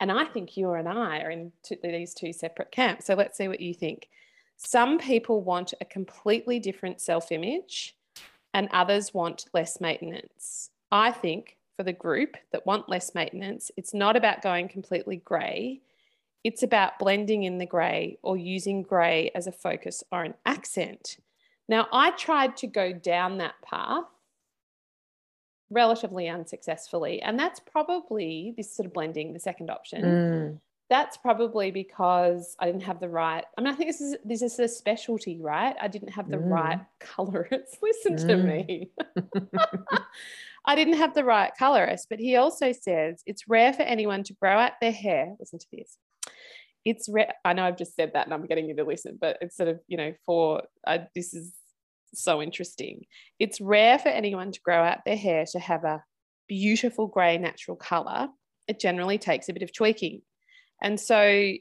And 0.00 0.10
I 0.10 0.24
think 0.24 0.56
you 0.56 0.72
and 0.72 0.88
I 0.88 1.20
are 1.20 1.30
in 1.30 1.52
two, 1.62 1.76
these 1.82 2.14
two 2.14 2.32
separate 2.32 2.70
camps. 2.72 3.06
So 3.06 3.14
let's 3.14 3.36
see 3.36 3.48
what 3.48 3.60
you 3.60 3.74
think. 3.74 4.08
Some 4.56 4.98
people 4.98 5.42
want 5.42 5.74
a 5.80 5.84
completely 5.84 6.58
different 6.58 7.00
self 7.00 7.30
image, 7.32 7.96
and 8.54 8.68
others 8.72 9.14
want 9.14 9.46
less 9.52 9.80
maintenance. 9.80 10.70
I 10.90 11.12
think 11.12 11.56
for 11.76 11.82
the 11.82 11.92
group 11.92 12.36
that 12.52 12.66
want 12.66 12.88
less 12.88 13.14
maintenance, 13.14 13.70
it's 13.76 13.94
not 13.94 14.16
about 14.16 14.42
going 14.42 14.68
completely 14.68 15.16
grey. 15.16 15.80
It's 16.42 16.62
about 16.62 16.98
blending 16.98 17.44
in 17.44 17.58
the 17.58 17.66
grey 17.66 18.18
or 18.22 18.36
using 18.36 18.82
grey 18.82 19.30
as 19.34 19.46
a 19.46 19.52
focus 19.52 20.02
or 20.10 20.24
an 20.24 20.34
accent. 20.46 21.18
Now, 21.68 21.86
I 21.92 22.10
tried 22.12 22.56
to 22.58 22.66
go 22.66 22.92
down 22.92 23.38
that 23.38 23.54
path 23.62 24.04
relatively 25.70 26.28
unsuccessfully. 26.28 27.22
And 27.22 27.38
that's 27.38 27.60
probably 27.60 28.52
this 28.56 28.74
sort 28.74 28.86
of 28.86 28.92
blending, 28.92 29.32
the 29.32 29.40
second 29.40 29.70
option. 29.70 30.02
Mm, 30.02 30.60
That's 30.90 31.16
probably 31.16 31.70
because 31.70 32.56
I 32.58 32.66
didn't 32.66 32.82
have 32.82 32.98
the 32.98 33.08
right. 33.08 33.44
I 33.56 33.60
mean, 33.60 33.72
I 33.72 33.76
think 33.76 33.88
this 33.88 34.00
is 34.00 34.16
this 34.24 34.42
is 34.42 34.58
a 34.58 34.66
specialty, 34.68 35.40
right? 35.40 35.76
I 35.80 35.86
didn't 35.88 36.10
have 36.10 36.28
the 36.28 36.36
Mm. 36.38 36.50
right 36.50 36.80
colorist. 36.98 37.78
Listen 37.82 38.16
to 38.16 38.36
Mm. 38.36 38.44
me. 38.44 38.90
I 40.66 40.74
didn't 40.74 40.94
have 40.98 41.14
the 41.14 41.24
right 41.24 41.52
colorist, 41.58 42.08
but 42.10 42.18
he 42.18 42.36
also 42.36 42.72
says 42.72 43.22
it's 43.24 43.48
rare 43.48 43.72
for 43.72 43.82
anyone 43.82 44.24
to 44.24 44.34
grow 44.34 44.58
out 44.58 44.72
their 44.80 44.92
hair. 44.92 45.34
Listen 45.38 45.58
to 45.60 45.66
this. 45.72 45.96
It's 46.84 47.08
rare. 47.08 47.32
I 47.44 47.52
know 47.52 47.64
I've 47.64 47.78
just 47.78 47.94
said 47.94 48.12
that 48.14 48.26
and 48.26 48.34
I'm 48.34 48.46
getting 48.46 48.66
you 48.68 48.76
to 48.76 48.84
listen, 48.84 49.16
but 49.20 49.38
it's 49.40 49.56
sort 49.56 49.68
of, 49.68 49.80
you 49.86 49.96
know, 49.96 50.12
for 50.26 50.62
uh, 50.86 50.98
this 51.14 51.34
is 51.34 51.54
so 52.14 52.42
interesting. 52.42 53.04
It's 53.38 53.60
rare 53.60 53.98
for 53.98 54.08
anyone 54.08 54.50
to 54.52 54.60
grow 54.60 54.82
out 54.82 55.04
their 55.06 55.16
hair 55.16 55.44
to 55.52 55.58
have 55.60 55.84
a 55.84 56.02
beautiful 56.48 57.06
grey 57.06 57.38
natural 57.38 57.76
color. 57.76 58.28
It 58.66 58.80
generally 58.80 59.18
takes 59.18 59.48
a 59.48 59.52
bit 59.52 59.62
of 59.62 59.72
tweaking. 59.72 60.22
And 60.80 60.98
so 60.98 61.52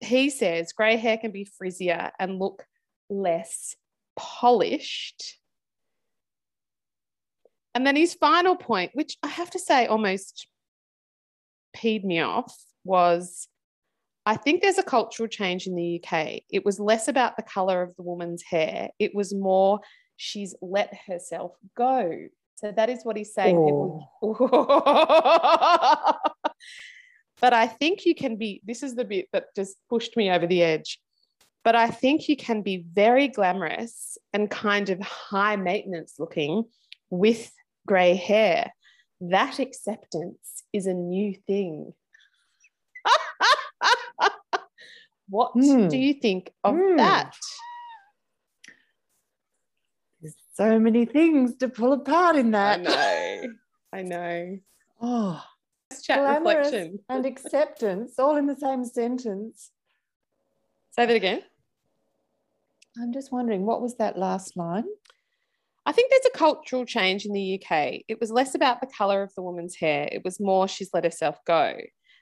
he 0.00 0.30
says 0.30 0.72
grey 0.72 0.96
hair 0.96 1.18
can 1.18 1.30
be 1.30 1.44
frizzier 1.44 2.10
and 2.18 2.38
look 2.38 2.66
less 3.08 3.76
polished. 4.16 5.36
And 7.74 7.86
then 7.86 7.96
his 7.96 8.14
final 8.14 8.56
point, 8.56 8.92
which 8.94 9.16
I 9.22 9.28
have 9.28 9.50
to 9.50 9.58
say 9.58 9.86
almost 9.86 10.46
peed 11.76 12.04
me 12.04 12.20
off, 12.20 12.56
was 12.84 13.48
I 14.26 14.36
think 14.36 14.62
there's 14.62 14.78
a 14.78 14.82
cultural 14.82 15.28
change 15.28 15.66
in 15.66 15.74
the 15.74 16.00
UK. 16.02 16.42
It 16.50 16.64
was 16.64 16.78
less 16.78 17.08
about 17.08 17.36
the 17.36 17.42
color 17.42 17.82
of 17.82 17.94
the 17.96 18.02
woman's 18.02 18.42
hair, 18.42 18.90
it 18.98 19.14
was 19.14 19.34
more 19.34 19.80
she's 20.16 20.54
let 20.62 20.96
herself 21.06 21.52
go. 21.76 22.28
So 22.56 22.70
that 22.70 22.88
is 22.88 23.04
what 23.04 23.16
he's 23.16 23.34
saying. 23.34 23.56
Oh. 23.56 24.08
People- 24.22 24.48
oh. 24.52 26.14
But 27.40 27.52
I 27.52 27.66
think 27.66 28.06
you 28.06 28.14
can 28.14 28.36
be, 28.36 28.60
this 28.64 28.82
is 28.82 28.94
the 28.94 29.04
bit 29.04 29.28
that 29.32 29.54
just 29.54 29.76
pushed 29.88 30.16
me 30.16 30.30
over 30.30 30.46
the 30.46 30.62
edge. 30.62 30.98
But 31.64 31.74
I 31.74 31.88
think 31.88 32.28
you 32.28 32.36
can 32.36 32.62
be 32.62 32.84
very 32.92 33.28
glamorous 33.28 34.18
and 34.32 34.50
kind 34.50 34.90
of 34.90 35.00
high 35.00 35.56
maintenance 35.56 36.14
looking 36.18 36.64
with 37.10 37.50
grey 37.86 38.14
hair. 38.14 38.72
That 39.20 39.58
acceptance 39.58 40.64
is 40.72 40.86
a 40.86 40.92
new 40.94 41.34
thing. 41.46 41.94
what 45.28 45.52
Hmm. 45.52 45.88
do 45.88 45.96
you 45.96 46.14
think 46.14 46.52
of 46.62 46.74
Hmm. 46.76 46.96
that? 46.96 47.34
There's 50.20 50.36
so 50.54 50.78
many 50.78 51.04
things 51.06 51.56
to 51.56 51.68
pull 51.68 51.92
apart 51.94 52.36
in 52.36 52.50
that. 52.52 52.80
I 52.80 52.82
know. 52.82 53.42
I 53.92 54.02
know. 54.02 54.58
Oh, 55.06 55.42
chat 56.02 56.18
glamorous 56.18 56.66
reflection. 56.66 56.98
and 57.08 57.26
acceptance 57.26 58.18
all 58.18 58.36
in 58.36 58.46
the 58.46 58.56
same 58.56 58.84
sentence. 58.84 59.70
Say 60.90 61.06
that 61.06 61.16
again. 61.16 61.42
I'm 63.00 63.12
just 63.12 63.32
wondering, 63.32 63.66
what 63.66 63.82
was 63.82 63.96
that 63.96 64.18
last 64.18 64.56
line? 64.56 64.84
I 65.86 65.92
think 65.92 66.10
there's 66.10 66.32
a 66.32 66.38
cultural 66.38 66.86
change 66.86 67.26
in 67.26 67.32
the 67.32 67.60
UK. 67.60 68.02
It 68.08 68.20
was 68.20 68.30
less 68.30 68.54
about 68.54 68.80
the 68.80 68.86
colour 68.86 69.22
of 69.22 69.34
the 69.34 69.42
woman's 69.42 69.76
hair, 69.76 70.08
it 70.10 70.24
was 70.24 70.40
more 70.40 70.68
she's 70.68 70.90
let 70.94 71.04
herself 71.04 71.38
go. 71.44 71.76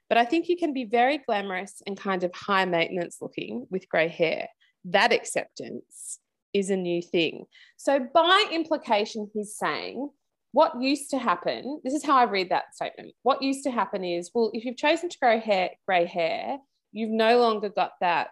But 0.09 0.19
I 0.19 0.25
think 0.25 0.49
you 0.49 0.57
can 0.57 0.73
be 0.73 0.85
very 0.85 1.19
glamorous 1.19 1.81
and 1.87 1.97
kind 1.97 2.25
of 2.25 2.35
high 2.35 2.65
maintenance 2.65 3.19
looking 3.21 3.67
with 3.71 3.89
grey 3.89 4.09
hair. 4.09 4.49
That 4.85 5.13
acceptance 5.13 6.19
is 6.53 6.71
a 6.71 6.77
new 6.77 7.01
thing. 7.01 7.47
So, 7.77 8.01
by 8.13 8.47
implication, 8.51 9.31
he's 9.33 9.57
saying 9.57 10.11
what 10.53 10.81
used 10.81 11.11
to 11.11 11.19
happen, 11.19 11.81
this 11.85 11.95
is 11.95 12.05
how 12.05 12.17
I 12.17 12.25
read 12.25 12.51
that 12.51 12.75
statement. 12.75 13.13
What 13.23 13.43
used 13.43 13.65
to 13.65 13.71
happen 13.71 14.05
is, 14.05 14.31
well, 14.35 14.51
if 14.53 14.65
you've 14.65 14.77
chosen 14.77 15.09
to 15.09 15.19
grow 15.19 15.41
hair, 15.41 15.71
grey 15.87 16.07
hair, 16.07 16.59
you've 16.93 17.11
no 17.11 17.39
longer 17.39 17.69
got 17.69 17.93
that 18.01 18.29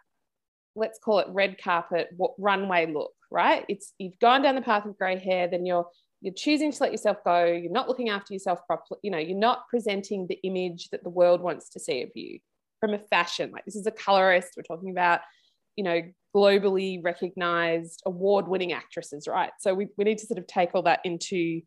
let's 0.77 0.99
call 0.99 1.19
it 1.19 1.27
red 1.31 1.63
carpet 1.63 2.09
wa- 2.17 2.35
runway 2.39 2.87
look, 2.87 3.13
right? 3.31 3.65
It's 3.69 3.93
you've 3.99 4.19
gone 4.19 4.43
down 4.43 4.55
the 4.55 4.63
path 4.63 4.87
of 4.87 4.99
grey 4.99 5.19
hair, 5.19 5.49
then 5.49 5.67
you're 5.67 5.87
you're 6.23 6.35
choosing 6.35 6.71
to 6.71 6.83
let 6.83 6.93
yourself 6.93 7.19
go. 7.25 7.47
You're 7.47 7.73
not 7.73 7.89
looking 7.89 8.11
after 8.11 8.35
yourself 8.35 8.61
properly. 8.67 9.01
You 9.03 9.11
know, 9.11 9.19
you're 9.19 9.39
not 9.39 9.69
presenting 9.71 10.27
the 10.27 10.39
image 10.43 10.91
that 10.91 11.03
the 11.03 11.09
world 11.09 11.41
wants 11.41 11.71
to 11.71 11.81
see 11.81 12.03
of 12.03 12.11
you 12.15 12.41
from 12.79 12.93
a 12.93 12.99
fashion. 12.99 13.51
Like 13.53 13.65
this 13.65 13.77
is 13.77 13.87
a 13.87 13.91
colorist. 13.91 14.49
We're 14.57 14.63
talking 14.65 14.91
about, 14.91 15.21
you 15.77 15.85
know, 15.85 16.03
globally 16.37 17.03
recognized, 17.03 18.03
award-winning 18.05 18.73
actresses, 18.73 19.27
right? 19.27 19.51
So 19.61 19.73
we, 19.73 19.89
we 19.97 20.05
need 20.05 20.19
to 20.19 20.27
sort 20.27 20.39
of 20.39 20.47
take 20.47 20.75
all 20.75 20.83
that 20.83 21.01
into 21.05 21.63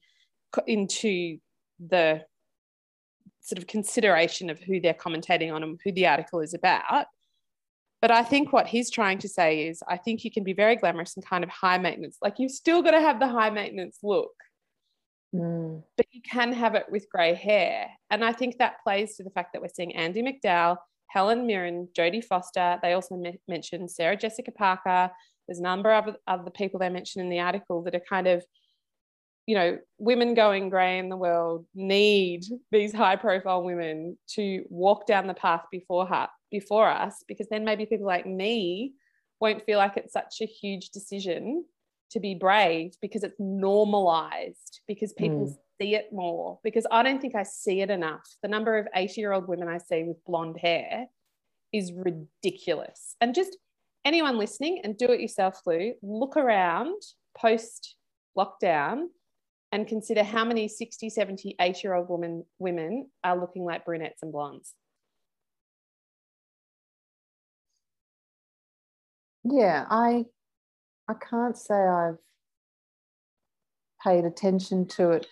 into 0.67 1.37
the 1.79 2.23
sort 3.41 3.57
of 3.57 3.67
consideration 3.67 4.49
of 4.49 4.59
who 4.59 4.79
they're 4.79 4.93
commentating 4.93 5.53
on 5.53 5.63
and 5.63 5.79
who 5.83 5.91
the 5.91 6.07
article 6.07 6.39
is 6.39 6.53
about. 6.53 7.07
But 8.01 8.11
I 8.11 8.23
think 8.23 8.51
what 8.51 8.67
he's 8.67 8.89
trying 8.89 9.19
to 9.19 9.29
say 9.29 9.67
is, 9.67 9.81
I 9.87 9.97
think 9.97 10.25
you 10.25 10.31
can 10.31 10.43
be 10.43 10.53
very 10.53 10.75
glamorous 10.75 11.15
and 11.15 11.25
kind 11.25 11.43
of 11.43 11.49
high 11.49 11.77
maintenance. 11.77 12.17
Like 12.21 12.35
you've 12.37 12.51
still 12.51 12.81
got 12.81 12.91
to 12.91 12.99
have 12.99 13.19
the 13.19 13.27
high 13.27 13.49
maintenance 13.49 13.99
look, 14.03 14.33
Mm. 15.33 15.83
But 15.97 16.05
you 16.11 16.21
can 16.21 16.53
have 16.53 16.75
it 16.75 16.85
with 16.89 17.09
grey 17.09 17.33
hair. 17.33 17.89
And 18.09 18.23
I 18.23 18.33
think 18.33 18.57
that 18.57 18.83
plays 18.83 19.15
to 19.17 19.23
the 19.23 19.31
fact 19.31 19.53
that 19.53 19.61
we're 19.61 19.69
seeing 19.69 19.95
Andie 19.95 20.21
MacDowell, 20.21 20.77
Helen 21.07 21.47
Mirren, 21.47 21.87
Jodie 21.97 22.23
Foster. 22.23 22.79
They 22.81 22.93
also 22.93 23.15
me- 23.15 23.39
mentioned 23.47 23.89
Sarah 23.89 24.17
Jessica 24.17 24.51
Parker. 24.51 25.11
There's 25.47 25.59
a 25.59 25.63
number 25.63 25.91
of 25.91 26.15
other 26.27 26.51
people 26.51 26.79
they 26.79 26.89
mentioned 26.89 27.23
in 27.23 27.29
the 27.29 27.39
article 27.39 27.81
that 27.83 27.95
are 27.95 28.03
kind 28.07 28.27
of, 28.27 28.45
you 29.45 29.55
know, 29.55 29.77
women 29.97 30.33
going 30.33 30.69
grey 30.69 30.99
in 30.99 31.09
the 31.09 31.17
world 31.17 31.65
need 31.75 32.45
these 32.71 32.93
high 32.93 33.17
profile 33.17 33.63
women 33.63 34.17
to 34.35 34.63
walk 34.69 35.05
down 35.05 35.27
the 35.27 35.33
path 35.33 35.65
before 35.71 36.05
her, 36.05 36.29
before 36.49 36.87
us, 36.87 37.23
because 37.27 37.47
then 37.49 37.65
maybe 37.65 37.85
people 37.85 38.07
like 38.07 38.25
me 38.25 38.93
won't 39.39 39.65
feel 39.65 39.77
like 39.77 39.97
it's 39.97 40.13
such 40.13 40.35
a 40.41 40.45
huge 40.45 40.89
decision 40.91 41.65
to 42.13 42.19
be 42.19 42.35
brave 42.35 42.93
because 43.01 43.23
it's 43.23 43.39
normalized 43.39 44.81
because 44.87 45.13
people 45.13 45.47
mm. 45.47 45.57
see 45.81 45.95
it 45.95 46.13
more 46.13 46.59
because 46.63 46.85
i 46.91 47.01
don't 47.01 47.19
think 47.19 47.33
i 47.35 47.41
see 47.41 47.81
it 47.81 47.89
enough 47.89 48.23
the 48.43 48.47
number 48.47 48.77
of 48.77 48.87
80 48.95 49.19
year 49.19 49.33
old 49.33 49.47
women 49.47 49.67
i 49.67 49.79
see 49.79 50.03
with 50.03 50.23
blonde 50.25 50.57
hair 50.61 51.07
is 51.73 51.91
ridiculous 51.91 53.15
and 53.19 53.33
just 53.33 53.57
anyone 54.05 54.37
listening 54.37 54.79
and 54.83 54.95
do 54.95 55.07
it 55.07 55.19
yourself 55.19 55.59
lou 55.65 55.93
look 56.03 56.37
around 56.37 57.01
post 57.35 57.95
lockdown 58.37 59.07
and 59.73 59.87
consider 59.87 60.23
how 60.23 60.45
many 60.45 60.67
60 60.67 61.09
70 61.09 61.55
80 61.59 61.79
year 61.83 61.95
old 61.95 62.09
women 62.09 62.45
women 62.59 63.09
are 63.23 63.37
looking 63.37 63.65
like 63.65 63.83
brunettes 63.83 64.21
and 64.21 64.31
blondes 64.31 64.73
yeah 69.43 69.85
i 69.89 70.25
I 71.07 71.13
can't 71.15 71.57
say 71.57 71.75
I've 71.75 72.17
paid 74.03 74.25
attention 74.25 74.87
to 74.87 75.11
it. 75.11 75.27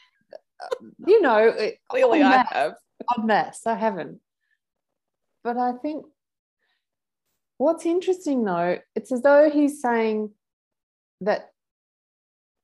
You 1.05 1.21
know, 1.21 1.53
clearly 1.89 2.21
I 2.21 2.45
have. 2.51 2.73
En 3.17 3.25
masse, 3.25 3.65
I 3.65 3.75
haven't. 3.75 4.19
But 5.43 5.57
I 5.57 5.73
think 5.81 6.05
what's 7.57 7.85
interesting 7.85 8.43
though, 8.43 8.77
it's 8.95 9.11
as 9.11 9.21
though 9.21 9.49
he's 9.49 9.81
saying 9.81 10.31
that 11.21 11.51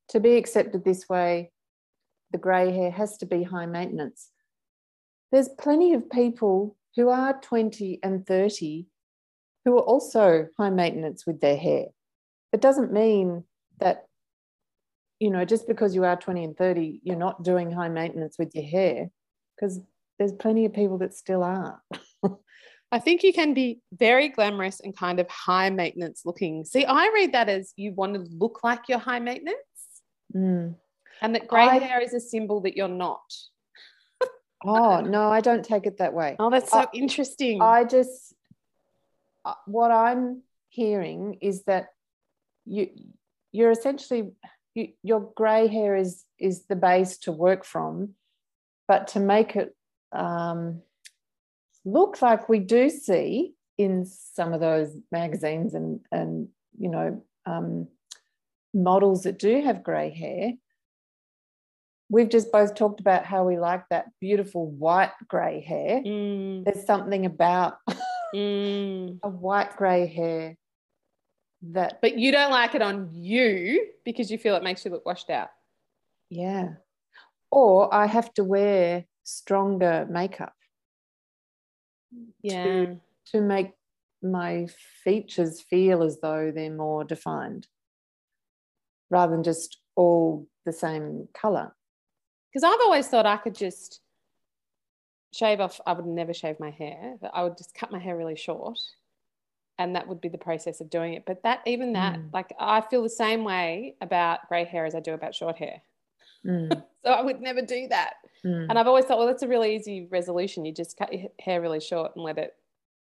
to 0.09 0.19
be 0.19 0.35
accepted 0.35 0.83
this 0.83 1.09
way, 1.09 1.51
the 2.31 2.37
grey 2.37 2.71
hair 2.71 2.91
has 2.91 3.17
to 3.17 3.25
be 3.25 3.43
high 3.43 3.65
maintenance. 3.65 4.31
There's 5.31 5.49
plenty 5.49 5.93
of 5.93 6.09
people 6.09 6.77
who 6.95 7.09
are 7.09 7.39
20 7.39 7.99
and 8.03 8.25
30 8.25 8.87
who 9.65 9.77
are 9.77 9.81
also 9.81 10.47
high 10.57 10.69
maintenance 10.69 11.25
with 11.27 11.41
their 11.41 11.57
hair 11.57 11.87
it 12.51 12.61
doesn't 12.61 12.93
mean 12.93 13.43
that 13.79 14.05
you 15.19 15.29
know 15.29 15.45
just 15.45 15.67
because 15.67 15.95
you 15.95 16.03
are 16.03 16.15
20 16.15 16.43
and 16.43 16.57
30 16.57 17.01
you're 17.03 17.15
not 17.15 17.43
doing 17.43 17.71
high 17.71 17.89
maintenance 17.89 18.37
with 18.37 18.53
your 18.55 18.65
hair 18.65 19.09
because 19.55 19.79
there's 20.17 20.33
plenty 20.33 20.65
of 20.65 20.73
people 20.73 20.97
that 20.97 21.13
still 21.13 21.43
are 21.43 21.81
I 22.89 22.99
think 22.99 23.21
you 23.21 23.33
can 23.33 23.53
be 23.53 23.81
very 23.91 24.29
glamorous 24.29 24.79
and 24.79 24.95
kind 24.95 25.19
of 25.19 25.29
high 25.29 25.69
maintenance 25.69 26.21
looking. 26.23 26.63
See, 26.63 26.85
I 26.85 27.11
read 27.13 27.33
that 27.33 27.49
as 27.49 27.73
you 27.75 27.91
want 27.91 28.13
to 28.13 28.21
look 28.31 28.63
like 28.63 28.83
you're 28.87 28.97
high 28.97 29.19
maintenance. 29.19 29.57
Mm. 30.33 30.75
And 31.21 31.35
that 31.35 31.47
grey 31.47 31.63
I, 31.63 31.79
hair 31.79 32.01
is 32.01 32.13
a 32.13 32.19
symbol 32.19 32.61
that 32.61 32.75
you're 32.75 32.87
not. 32.87 33.33
oh, 34.65 35.01
no, 35.01 35.29
I 35.29 35.41
don't 35.41 35.63
take 35.63 35.85
it 35.85 35.97
that 35.97 36.13
way. 36.13 36.35
Oh, 36.39 36.49
that's 36.49 36.71
so 36.71 36.79
I, 36.79 36.87
interesting. 36.93 37.61
I 37.61 37.83
just, 37.83 38.35
uh, 39.45 39.53
what 39.65 39.91
I'm 39.91 40.43
hearing 40.69 41.37
is 41.41 41.63
that 41.63 41.87
you 42.65 42.89
you're 43.51 43.71
essentially 43.71 44.29
you, 44.75 44.89
your 45.01 45.31
grey 45.35 45.67
hair 45.67 45.95
is 45.95 46.23
is 46.37 46.65
the 46.65 46.75
base 46.75 47.17
to 47.19 47.31
work 47.31 47.65
from, 47.65 48.13
but 48.87 49.07
to 49.09 49.19
make 49.19 49.55
it 49.55 49.75
um, 50.11 50.81
look 51.83 52.21
like 52.21 52.47
we 52.47 52.59
do 52.59 52.89
see 52.89 53.53
in 53.77 54.05
some 54.05 54.53
of 54.53 54.59
those 54.59 54.95
magazines 55.11 55.73
and 55.73 56.01
and 56.11 56.49
you 56.77 56.89
know 56.89 57.23
um, 57.45 57.87
models 58.73 59.23
that 59.23 59.39
do 59.39 59.61
have 59.63 59.83
grey 59.83 60.11
hair. 60.11 60.53
We've 62.09 62.29
just 62.29 62.51
both 62.51 62.75
talked 62.75 62.99
about 62.99 63.25
how 63.25 63.43
we 63.43 63.59
like 63.59 63.83
that 63.89 64.05
beautiful 64.21 64.71
white 64.71 65.11
grey 65.27 65.59
hair. 65.61 66.01
Mm. 66.01 66.63
There's 66.63 66.85
something 66.85 67.25
about 67.25 67.77
mm. 68.33 69.19
a 69.23 69.29
white 69.29 69.75
grey 69.75 70.07
hair 70.07 70.55
that 71.61 71.99
but 72.01 72.17
you 72.17 72.31
don't 72.31 72.51
like 72.51 72.75
it 72.75 72.81
on 72.81 73.09
you 73.11 73.87
because 74.05 74.29
you 74.29 74.37
feel 74.37 74.55
it 74.55 74.63
makes 74.63 74.85
you 74.85 74.91
look 74.91 75.05
washed 75.05 75.29
out 75.29 75.49
yeah 76.29 76.69
or 77.51 77.93
i 77.93 78.05
have 78.05 78.31
to 78.33 78.43
wear 78.43 79.05
stronger 79.23 80.07
makeup 80.09 80.53
yeah 82.43 82.63
to, 82.63 82.99
to 83.25 83.41
make 83.41 83.71
my 84.21 84.67
features 85.03 85.61
feel 85.61 86.03
as 86.03 86.19
though 86.21 86.51
they're 86.53 86.71
more 86.71 87.03
defined 87.03 87.67
rather 89.09 89.31
than 89.31 89.43
just 89.43 89.79
all 89.95 90.47
the 90.65 90.73
same 90.73 91.27
color 91.33 91.73
because 92.49 92.63
i've 92.63 92.79
always 92.83 93.07
thought 93.07 93.25
i 93.25 93.37
could 93.37 93.55
just 93.55 94.01
shave 95.33 95.59
off 95.59 95.79
i 95.85 95.93
would 95.93 96.05
never 96.05 96.33
shave 96.33 96.59
my 96.59 96.71
hair 96.71 97.15
but 97.21 97.31
i 97.33 97.43
would 97.43 97.57
just 97.57 97.73
cut 97.75 97.91
my 97.91 97.99
hair 97.99 98.17
really 98.17 98.35
short 98.35 98.79
and 99.79 99.95
that 99.95 100.07
would 100.07 100.21
be 100.21 100.29
the 100.29 100.37
process 100.37 100.81
of 100.81 100.89
doing 100.89 101.13
it 101.13 101.23
but 101.25 101.43
that 101.43 101.61
even 101.65 101.93
that 101.93 102.17
mm. 102.17 102.33
like 102.33 102.51
i 102.59 102.81
feel 102.81 103.03
the 103.03 103.09
same 103.09 103.43
way 103.43 103.95
about 104.01 104.47
gray 104.47 104.63
hair 104.65 104.85
as 104.85 104.95
i 104.95 104.99
do 104.99 105.13
about 105.13 105.35
short 105.35 105.57
hair 105.57 105.81
mm. 106.45 106.69
so 107.03 107.11
i 107.11 107.21
would 107.21 107.41
never 107.41 107.61
do 107.61 107.87
that 107.87 108.15
mm. 108.45 108.65
and 108.69 108.79
i've 108.79 108.87
always 108.87 109.05
thought 109.05 109.17
well 109.17 109.27
that's 109.27 109.43
a 109.43 109.47
really 109.47 109.75
easy 109.75 110.07
resolution 110.09 110.65
you 110.65 110.73
just 110.73 110.97
cut 110.97 111.13
your 111.13 111.29
hair 111.39 111.61
really 111.61 111.81
short 111.81 112.15
and 112.15 112.23
let 112.23 112.37
it 112.37 112.55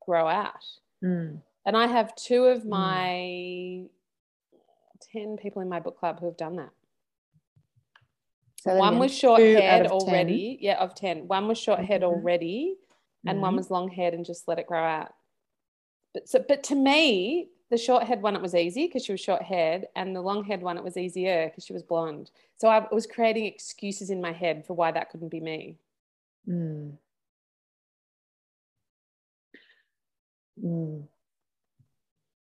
grow 0.06 0.26
out 0.26 0.64
mm. 1.04 1.36
and 1.66 1.76
i 1.76 1.86
have 1.86 2.14
two 2.14 2.44
of 2.44 2.62
mm. 2.62 2.68
my 2.68 3.84
10 5.12 5.36
people 5.36 5.60
in 5.60 5.68
my 5.68 5.80
book 5.80 5.98
club 5.98 6.20
who 6.20 6.26
have 6.26 6.36
done 6.36 6.56
that 6.56 6.70
so 8.62 8.76
one 8.76 8.98
was 8.98 9.16
short 9.16 9.40
haired 9.40 9.86
already 9.86 10.56
10. 10.56 10.64
yeah 10.64 10.78
of 10.78 10.94
10 10.94 11.26
one 11.28 11.48
was 11.48 11.58
short 11.58 11.80
haired 11.80 12.02
mm-hmm. 12.02 12.14
already 12.14 12.76
and 13.26 13.40
one 13.40 13.50
mm-hmm. 13.50 13.56
was 13.58 13.70
long 13.70 13.88
haired 13.88 14.14
and 14.14 14.24
just 14.24 14.48
let 14.48 14.58
it 14.58 14.66
grow 14.66 14.82
out 14.82 15.12
but 16.14 16.28
so, 16.28 16.44
but 16.46 16.62
to 16.64 16.74
me, 16.74 17.48
the 17.70 17.78
short 17.78 18.04
haired 18.04 18.22
one, 18.22 18.36
it 18.36 18.42
was 18.42 18.54
easy 18.54 18.86
because 18.86 19.04
she 19.04 19.12
was 19.12 19.20
short 19.20 19.42
haired, 19.42 19.86
and 19.96 20.14
the 20.14 20.20
long 20.20 20.44
haired 20.44 20.62
one, 20.62 20.76
it 20.76 20.84
was 20.84 20.96
easier 20.96 21.48
because 21.48 21.64
she 21.64 21.72
was 21.72 21.82
blonde. 21.82 22.30
So 22.56 22.68
I 22.68 22.86
was 22.92 23.06
creating 23.06 23.46
excuses 23.46 24.10
in 24.10 24.20
my 24.20 24.32
head 24.32 24.66
for 24.66 24.74
why 24.74 24.92
that 24.92 25.10
couldn't 25.10 25.30
be 25.30 25.40
me. 25.40 25.78
Mm. 26.48 26.92
Mm. 30.62 31.04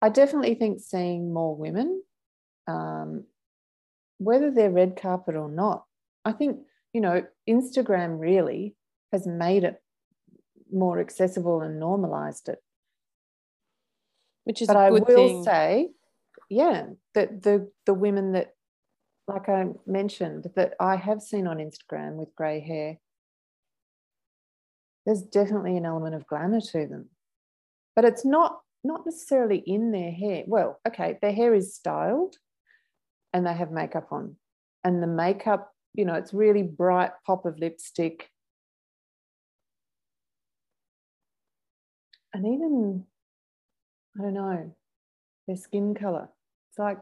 I 0.00 0.08
definitely 0.08 0.54
think 0.54 0.80
seeing 0.80 1.32
more 1.32 1.54
women, 1.54 2.02
um, 2.66 3.24
whether 4.18 4.50
they're 4.50 4.70
red 4.70 4.96
carpet 5.00 5.34
or 5.34 5.50
not, 5.50 5.84
I 6.24 6.32
think, 6.32 6.58
you 6.92 7.00
know, 7.00 7.24
Instagram 7.48 8.18
really 8.20 8.74
has 9.12 9.26
made 9.26 9.64
it 9.64 9.82
more 10.72 11.00
accessible 11.00 11.62
and 11.62 11.80
normalized 11.80 12.48
it 12.48 12.62
which 14.48 14.62
is 14.62 14.68
but 14.68 14.78
I 14.78 14.88
will 14.88 15.04
thing. 15.04 15.44
say, 15.44 15.90
yeah, 16.48 16.86
that 17.12 17.42
the 17.42 17.70
the 17.84 17.92
women 17.92 18.32
that, 18.32 18.54
like 19.26 19.46
I 19.46 19.66
mentioned, 19.86 20.46
that 20.56 20.72
I 20.80 20.96
have 20.96 21.20
seen 21.20 21.46
on 21.46 21.58
Instagram 21.58 22.14
with 22.14 22.34
grey 22.34 22.60
hair, 22.60 22.96
there's 25.04 25.20
definitely 25.20 25.76
an 25.76 25.84
element 25.84 26.14
of 26.14 26.26
glamour 26.26 26.62
to 26.62 26.86
them, 26.86 27.10
but 27.94 28.06
it's 28.06 28.24
not 28.24 28.60
not 28.82 29.04
necessarily 29.04 29.58
in 29.66 29.92
their 29.92 30.12
hair. 30.12 30.44
Well, 30.46 30.80
okay, 30.88 31.18
their 31.20 31.34
hair 31.34 31.52
is 31.52 31.74
styled, 31.74 32.36
and 33.34 33.46
they 33.46 33.52
have 33.52 33.70
makeup 33.70 34.08
on, 34.10 34.36
and 34.82 35.02
the 35.02 35.06
makeup, 35.06 35.74
you 35.94 36.04
know, 36.04 36.14
it's 36.14 36.32
really 36.32 36.62
bright 36.62 37.12
pop 37.26 37.44
of 37.46 37.58
lipstick. 37.58 38.30
And 42.32 42.46
even 42.46 43.04
I 44.18 44.22
don't 44.22 44.34
know, 44.34 44.74
their 45.46 45.56
skin 45.56 45.94
color. 45.94 46.28
It's 46.70 46.78
like 46.78 46.98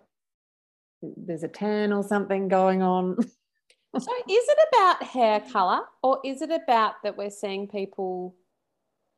there's 1.03 1.43
a 1.43 1.49
tan 1.49 1.93
or 1.93 2.03
something 2.03 2.49
going 2.49 2.83
on. 2.83 3.17
so 3.99 4.13
is 4.29 4.49
it 4.49 4.59
about 4.73 5.03
hair 5.03 5.41
color 5.41 5.81
or 6.03 6.21
is 6.25 6.43
it 6.43 6.51
about 6.51 7.03
that 7.03 7.17
we're 7.17 7.31
seeing 7.31 7.69
people 7.69 8.35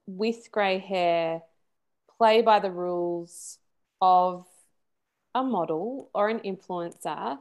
with 0.07 0.51
grey 0.51 0.79
hair 0.79 1.43
play 2.17 2.43
by 2.43 2.59
the 2.59 2.71
rules 2.71 3.59
of 4.01 4.47
a 5.35 5.43
model 5.43 6.11
or 6.15 6.29
an 6.29 6.41
influencer? 6.41 7.39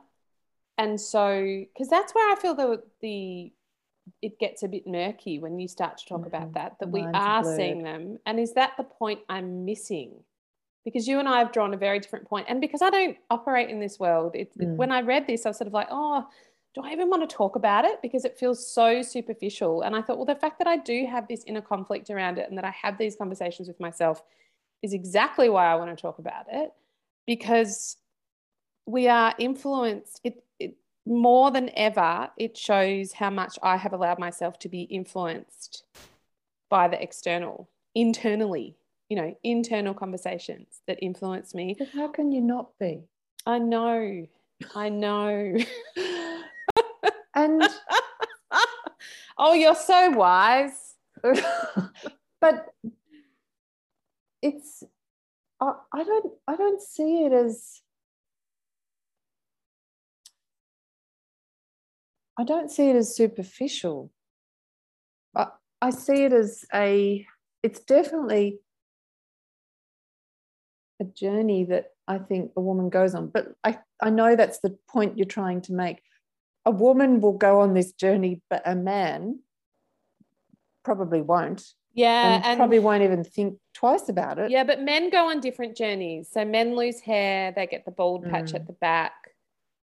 And 0.77 0.99
so, 0.99 1.63
because 1.73 1.89
that's 1.89 2.13
where 2.13 2.31
I 2.31 2.35
feel 2.35 2.55
the 2.55 2.83
the 3.01 3.51
it 4.21 4.39
gets 4.39 4.63
a 4.63 4.67
bit 4.69 4.87
murky 4.87 5.37
when 5.37 5.59
you 5.59 5.67
start 5.67 5.97
to 5.97 6.05
talk 6.05 6.19
mm-hmm. 6.19 6.27
about 6.27 6.53
that 6.53 6.77
that 6.79 6.89
we 6.89 7.01
are 7.01 7.43
seeing 7.43 7.83
them 7.83 8.17
and 8.25 8.39
is 8.39 8.53
that 8.53 8.71
the 8.77 8.83
point 8.85 9.19
i'm 9.27 9.65
missing 9.65 10.13
because 10.87 11.05
you 11.05 11.19
and 11.19 11.27
I 11.27 11.39
have 11.39 11.51
drawn 11.51 11.73
a 11.73 11.77
very 11.77 11.99
different 11.99 12.29
point. 12.29 12.45
And 12.47 12.61
because 12.61 12.81
I 12.81 12.89
don't 12.89 13.17
operate 13.29 13.69
in 13.69 13.81
this 13.81 13.99
world, 13.99 14.33
it, 14.35 14.57
mm. 14.57 14.77
when 14.77 14.89
I 14.89 15.01
read 15.01 15.27
this, 15.27 15.45
I 15.45 15.49
was 15.49 15.57
sort 15.57 15.67
of 15.67 15.73
like, 15.73 15.89
oh, 15.91 16.25
do 16.73 16.81
I 16.81 16.93
even 16.93 17.09
want 17.09 17.29
to 17.29 17.35
talk 17.35 17.57
about 17.57 17.83
it? 17.83 18.01
Because 18.01 18.23
it 18.23 18.39
feels 18.39 18.65
so 18.65 19.01
superficial. 19.01 19.81
And 19.81 19.97
I 19.97 20.01
thought, 20.01 20.15
well, 20.15 20.25
the 20.25 20.37
fact 20.37 20.59
that 20.59 20.67
I 20.67 20.77
do 20.77 21.05
have 21.05 21.27
this 21.27 21.43
inner 21.45 21.59
conflict 21.59 22.09
around 22.09 22.37
it 22.37 22.47
and 22.47 22.57
that 22.57 22.63
I 22.63 22.73
have 22.81 22.97
these 22.97 23.17
conversations 23.17 23.67
with 23.67 23.81
myself 23.81 24.23
is 24.81 24.93
exactly 24.93 25.49
why 25.49 25.65
I 25.65 25.75
want 25.75 25.89
to 25.89 26.01
talk 26.01 26.19
about 26.19 26.45
it. 26.49 26.71
Because 27.25 27.97
we 28.85 29.09
are 29.09 29.35
influenced, 29.37 30.21
it 30.23 30.41
more 31.07 31.51
than 31.51 31.69
ever, 31.75 32.29
it 32.37 32.57
shows 32.57 33.13
how 33.13 33.29
much 33.29 33.57
I 33.63 33.77
have 33.77 33.93
allowed 33.93 34.19
myself 34.19 34.59
to 34.59 34.69
be 34.69 34.81
influenced 34.81 35.83
by 36.69 36.87
the 36.87 37.01
external, 37.01 37.69
internally, 37.95 38.75
you 39.09 39.15
know, 39.15 39.35
internal 39.43 39.93
conversations 39.93 40.81
that 40.87 40.99
influence 41.01 41.53
me. 41.53 41.75
But 41.77 41.89
how 41.89 42.09
can 42.09 42.31
you 42.31 42.41
not 42.41 42.77
be? 42.79 43.03
I 43.45 43.59
know. 43.59 44.27
I 44.75 44.89
know. 44.89 45.57
And 47.37 47.61
oh, 49.37 49.53
you're 49.53 49.75
so 49.75 50.09
wise. 50.09 50.95
but 52.41 52.67
it's 54.41 54.83
I, 55.59 55.73
I 55.93 56.03
don't 56.03 56.33
I 56.47 56.55
don't 56.55 56.81
see 56.81 57.25
it 57.25 57.31
as 57.31 57.81
I 62.37 62.43
don't 62.43 62.69
see 62.69 62.89
it 62.89 62.95
as 62.95 63.15
superficial. 63.15 64.11
I, 65.35 65.47
I 65.81 65.89
see 65.89 66.23
it 66.23 66.33
as 66.33 66.65
a 66.73 67.25
it's 67.63 67.79
definitely 67.79 68.59
a 70.99 71.03
journey 71.03 71.65
that 71.65 71.91
I 72.07 72.17
think 72.19 72.51
a 72.55 72.61
woman 72.61 72.89
goes 72.89 73.13
on. 73.13 73.27
But 73.27 73.53
I, 73.63 73.79
I 74.01 74.09
know 74.09 74.35
that's 74.35 74.59
the 74.59 74.77
point 74.87 75.17
you're 75.17 75.25
trying 75.25 75.61
to 75.63 75.73
make 75.73 76.01
a 76.65 76.71
woman 76.71 77.21
will 77.21 77.37
go 77.37 77.61
on 77.61 77.73
this 77.73 77.93
journey, 77.93 78.41
but 78.49 78.61
a 78.65 78.75
man 78.75 79.39
probably 80.83 81.21
won't. 81.21 81.65
Yeah. 81.93 82.35
And, 82.35 82.45
and, 82.45 82.57
probably 82.57 82.79
won't 82.79 83.03
even 83.03 83.23
think 83.23 83.57
twice 83.73 84.09
about 84.09 84.37
it. 84.37 84.51
Yeah, 84.51 84.63
but 84.63 84.81
men 84.81 85.09
go 85.09 85.29
on 85.29 85.39
different 85.39 85.75
journeys. 85.75 86.29
So 86.31 86.45
men 86.45 86.75
lose 86.75 86.99
hair, 86.99 87.51
they 87.55 87.67
get 87.67 87.85
the 87.85 87.91
bald 87.91 88.29
patch 88.29 88.51
mm. 88.51 88.55
at 88.55 88.67
the 88.67 88.73
back. 88.73 89.13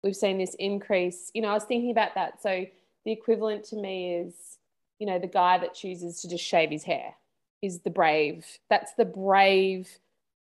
We've 0.04 0.16
seen 0.16 0.38
this 0.38 0.56
increase. 0.60 1.32
You 1.34 1.42
know, 1.42 1.50
I 1.50 1.54
was 1.54 1.64
thinking 1.64 1.92
about 1.92 2.16
that. 2.16 2.42
So 2.42 2.66
the 3.06 3.12
equivalent 3.12 3.64
to 3.66 3.76
me 3.76 4.16
is, 4.16 4.58
you 5.00 5.08
know, 5.08 5.20
the 5.20 5.28
guy 5.28 5.58
that 5.58 5.74
chooses 5.74 6.22
to 6.22 6.30
just 6.30 6.44
shave 6.44 6.70
his 6.70 6.84
hair 6.84 7.14
is 7.62 7.80
the 7.80 7.90
brave. 7.90 8.46
That's 8.70 8.94
the 8.94 9.06
brave, 9.06 9.90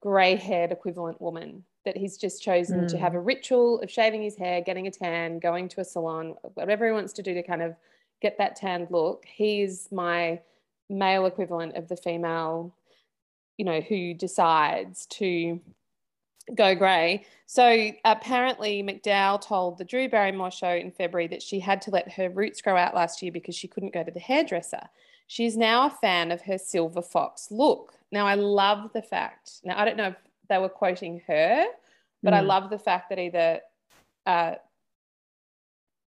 grey 0.00 0.36
haired 0.36 0.72
equivalent 0.72 1.20
woman 1.20 1.64
that 1.84 1.96
he's 1.96 2.16
just 2.16 2.42
chosen 2.42 2.82
mm. 2.82 2.88
to 2.88 2.98
have 2.98 3.14
a 3.14 3.20
ritual 3.20 3.80
of 3.80 3.90
shaving 3.90 4.22
his 4.22 4.36
hair, 4.36 4.60
getting 4.60 4.86
a 4.86 4.90
tan, 4.90 5.38
going 5.38 5.68
to 5.68 5.80
a 5.80 5.84
salon, 5.84 6.34
whatever 6.54 6.86
he 6.86 6.92
wants 6.92 7.12
to 7.14 7.22
do 7.22 7.34
to 7.34 7.42
kind 7.42 7.62
of 7.62 7.74
get 8.20 8.38
that 8.38 8.56
tanned 8.56 8.88
look. 8.90 9.24
He's 9.26 9.88
my 9.90 10.40
male 10.88 11.26
equivalent 11.26 11.76
of 11.76 11.88
the 11.88 11.96
female, 11.96 12.74
you 13.58 13.64
know, 13.64 13.80
who 13.80 14.14
decides 14.14 15.06
to 15.06 15.60
go 16.54 16.74
grey. 16.74 17.24
So 17.46 17.90
apparently, 18.04 18.82
MacDowell 18.82 19.40
told 19.40 19.78
the 19.78 19.84
Drew 19.84 20.08
Barrymore 20.08 20.50
show 20.50 20.70
in 20.70 20.90
February 20.90 21.28
that 21.28 21.42
she 21.42 21.60
had 21.60 21.82
to 21.82 21.90
let 21.90 22.12
her 22.12 22.30
roots 22.30 22.62
grow 22.62 22.76
out 22.76 22.94
last 22.94 23.22
year 23.22 23.32
because 23.32 23.54
she 23.54 23.68
couldn't 23.68 23.94
go 23.94 24.02
to 24.02 24.10
the 24.10 24.20
hairdresser. 24.20 24.88
She's 25.26 25.56
now 25.56 25.86
a 25.86 25.90
fan 25.90 26.30
of 26.30 26.42
her 26.42 26.58
silver 26.58 27.02
fox 27.02 27.48
look. 27.50 27.94
Now, 28.10 28.26
I 28.26 28.34
love 28.34 28.92
the 28.92 29.02
fact. 29.02 29.60
Now, 29.64 29.78
I 29.78 29.84
don't 29.84 29.96
know 29.96 30.08
if 30.08 30.16
they 30.48 30.58
were 30.58 30.68
quoting 30.68 31.22
her, 31.26 31.66
but 32.22 32.32
mm. 32.32 32.36
I 32.36 32.40
love 32.40 32.70
the 32.70 32.78
fact 32.78 33.08
that 33.08 33.18
either 33.18 33.60
uh, 34.26 34.54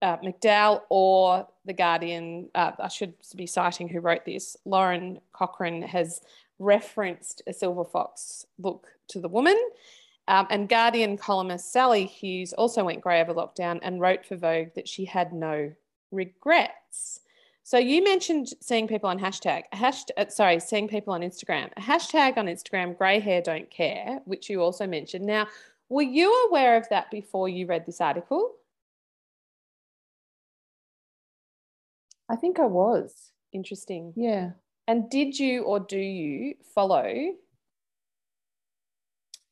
uh, 0.03 0.19
MacDowell 0.19 0.83
or 0.91 1.49
The 1.65 1.73
Guardian, 1.73 2.51
uh, 2.55 2.73
I 2.79 2.89
should 2.89 3.15
be 3.35 3.47
citing 3.47 3.89
who 3.89 4.01
wrote 4.01 4.25
this, 4.25 4.57
Lauren 4.65 5.21
Cochrane 5.33 5.83
has 5.83 6.21
referenced 6.59 7.43
a 7.47 7.53
silver 7.53 7.85
fox 7.85 8.47
look 8.59 8.89
to 9.09 9.21
the 9.21 9.29
woman. 9.29 9.59
Um, 10.27 10.47
and 10.51 10.69
Guardian 10.69 11.17
columnist 11.19 11.73
Sali 11.73 12.07
Hughes 12.07 12.53
also 12.55 12.85
went 12.85 13.03
grey 13.03 13.21
over 13.21 13.35
lockdown 13.35 13.79
and 13.83 14.01
wrote 14.01 14.25
for 14.25 14.37
Vogue 14.37 14.69
that 14.75 14.89
she 14.89 15.05
had 15.05 15.33
no 15.33 15.73
regrets. 16.11 17.21
So 17.63 17.79
you 17.79 18.05
mentioned 18.05 18.49
seeing 18.61 18.87
people 18.87 19.09
on 19.09 19.19
hashtag, 19.19 19.63
hashtag 19.73 20.11
uh, 20.19 20.29
sorry, 20.29 20.61
seeing 20.61 20.87
people 20.87 21.15
on 21.15 21.23
Instagram. 21.23 21.71
A 21.77 21.81
hashtag 21.81 22.37
on 22.37 22.47
Instagram, 22.47 22.97
grey 22.97 23.21
hair 23.21 23.41
don't 23.41 23.71
care, 23.71 24.21
which 24.25 24.51
you 24.51 24.63
also 24.63 24.87
mentioned. 24.87 25.25
Now, 25.25 25.47
were 25.89 26.03
you 26.03 26.47
aware 26.49 26.77
of 26.77 26.89
that 26.91 27.11
before 27.11 27.49
you 27.49 27.67
read 27.67 27.87
this 27.87 28.01
article? 28.01 28.53
I 32.29 32.37
think 32.37 32.59
I 32.59 32.67
was. 32.67 33.33
Interesting. 33.53 34.13
Yeah. 34.17 34.51
And 34.87 35.09
did 35.09 35.39
you 35.39 35.63
or 35.63 35.81
do 35.81 35.99
you 35.99 36.57
follow 36.75 37.35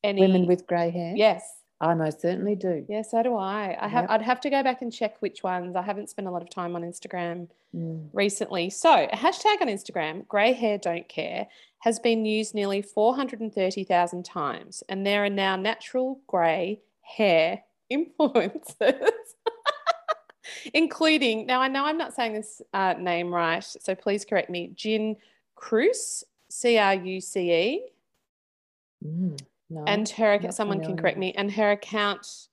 any 0.05 0.21
women 0.21 0.47
with 0.47 0.67
grey 0.67 0.91
hair? 0.91 1.15
Yes. 1.17 1.63
I 1.83 1.95
most 1.95 2.21
certainly 2.21 2.55
do. 2.55 2.87
Yeah, 2.89 3.03
so 3.03 3.25
do 3.25 3.35
I. 3.35 3.77
I 3.81 3.89
have. 3.89 4.05
Yep. 4.05 4.11
I'd 4.11 4.23
have 4.23 4.41
to 4.43 4.51
go 4.51 4.63
back 4.63 4.83
and 4.83 4.93
check 4.93 5.17
which 5.19 5.43
ones. 5.43 5.75
I 5.75 5.83
haven't 5.83 6.11
spent 6.11 6.29
a 6.29 6.31
lot 6.31 6.41
of 6.41 6.49
time 6.49 6.77
on 6.77 6.83
Instagram 6.83 7.49
mm. 7.75 8.09
recently. 8.13 8.71
So, 8.71 9.09
a 9.13 9.17
hashtag 9.17 9.61
on 9.61 9.67
Instagram, 9.67 10.29
grey 10.29 10.53
hair 10.53 10.79
don't 10.79 11.09
care, 11.09 11.49
has 11.81 11.99
been 11.99 12.25
used 12.25 12.55
nearly 12.55 12.83
430,000 12.83 14.25
times, 14.25 14.85
and 14.89 15.05
there 15.05 15.25
are 15.25 15.31
now 15.31 15.57
natural 15.57 16.21
grey 16.29 16.81
hair 17.01 17.65
influencers, 17.93 19.11
including. 20.75 21.47
Now, 21.47 21.61
I 21.61 21.67
know 21.67 21.85
I'm 21.85 21.99
not 21.99 22.15
saying 22.15 22.35
this 22.35 22.63
uh, 22.73 22.95
name 22.97 23.35
right, 23.35 23.65
so 23.65 23.97
please 23.97 24.25
correct 24.25 24.51
me. 24.51 24.71
Jin 24.77 25.17
Cruce, 25.57 26.23
C 26.49 26.79
R 26.79 26.95
U 26.95 27.21
C 27.21 27.53
E. 27.53 27.89
Mm. 29.05 29.37
No, 29.73 29.85
and 29.87 30.09
her 30.11 30.39
someone 30.51 30.81
can 30.81 30.97
correct 30.97 31.19
me. 31.19 31.33
And 31.33 31.51
her 31.53 31.71
account, 31.71 32.49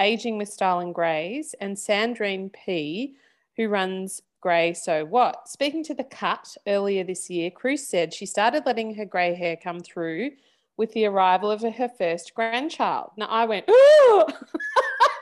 Aging 0.00 0.38
with 0.38 0.48
Style 0.48 0.78
and 0.78 0.94
Greys, 0.94 1.54
and 1.60 1.76
Sandrine 1.76 2.52
P, 2.52 3.16
who 3.56 3.68
runs 3.68 4.22
Grey 4.40 4.72
So 4.72 5.04
What. 5.04 5.48
Speaking 5.48 5.82
to 5.84 5.94
the 5.94 6.04
Cut 6.04 6.56
earlier 6.66 7.02
this 7.02 7.28
year, 7.28 7.50
Cruce 7.50 7.88
said 7.88 8.14
she 8.14 8.26
started 8.26 8.66
letting 8.66 8.94
her 8.94 9.04
grey 9.04 9.34
hair 9.34 9.56
come 9.56 9.80
through 9.80 10.30
with 10.76 10.92
the 10.92 11.06
arrival 11.06 11.50
of 11.50 11.62
her 11.62 11.88
first 11.88 12.34
grandchild. 12.34 13.10
Now 13.16 13.26
I 13.26 13.44
went, 13.46 13.68
ooh. 13.68 14.26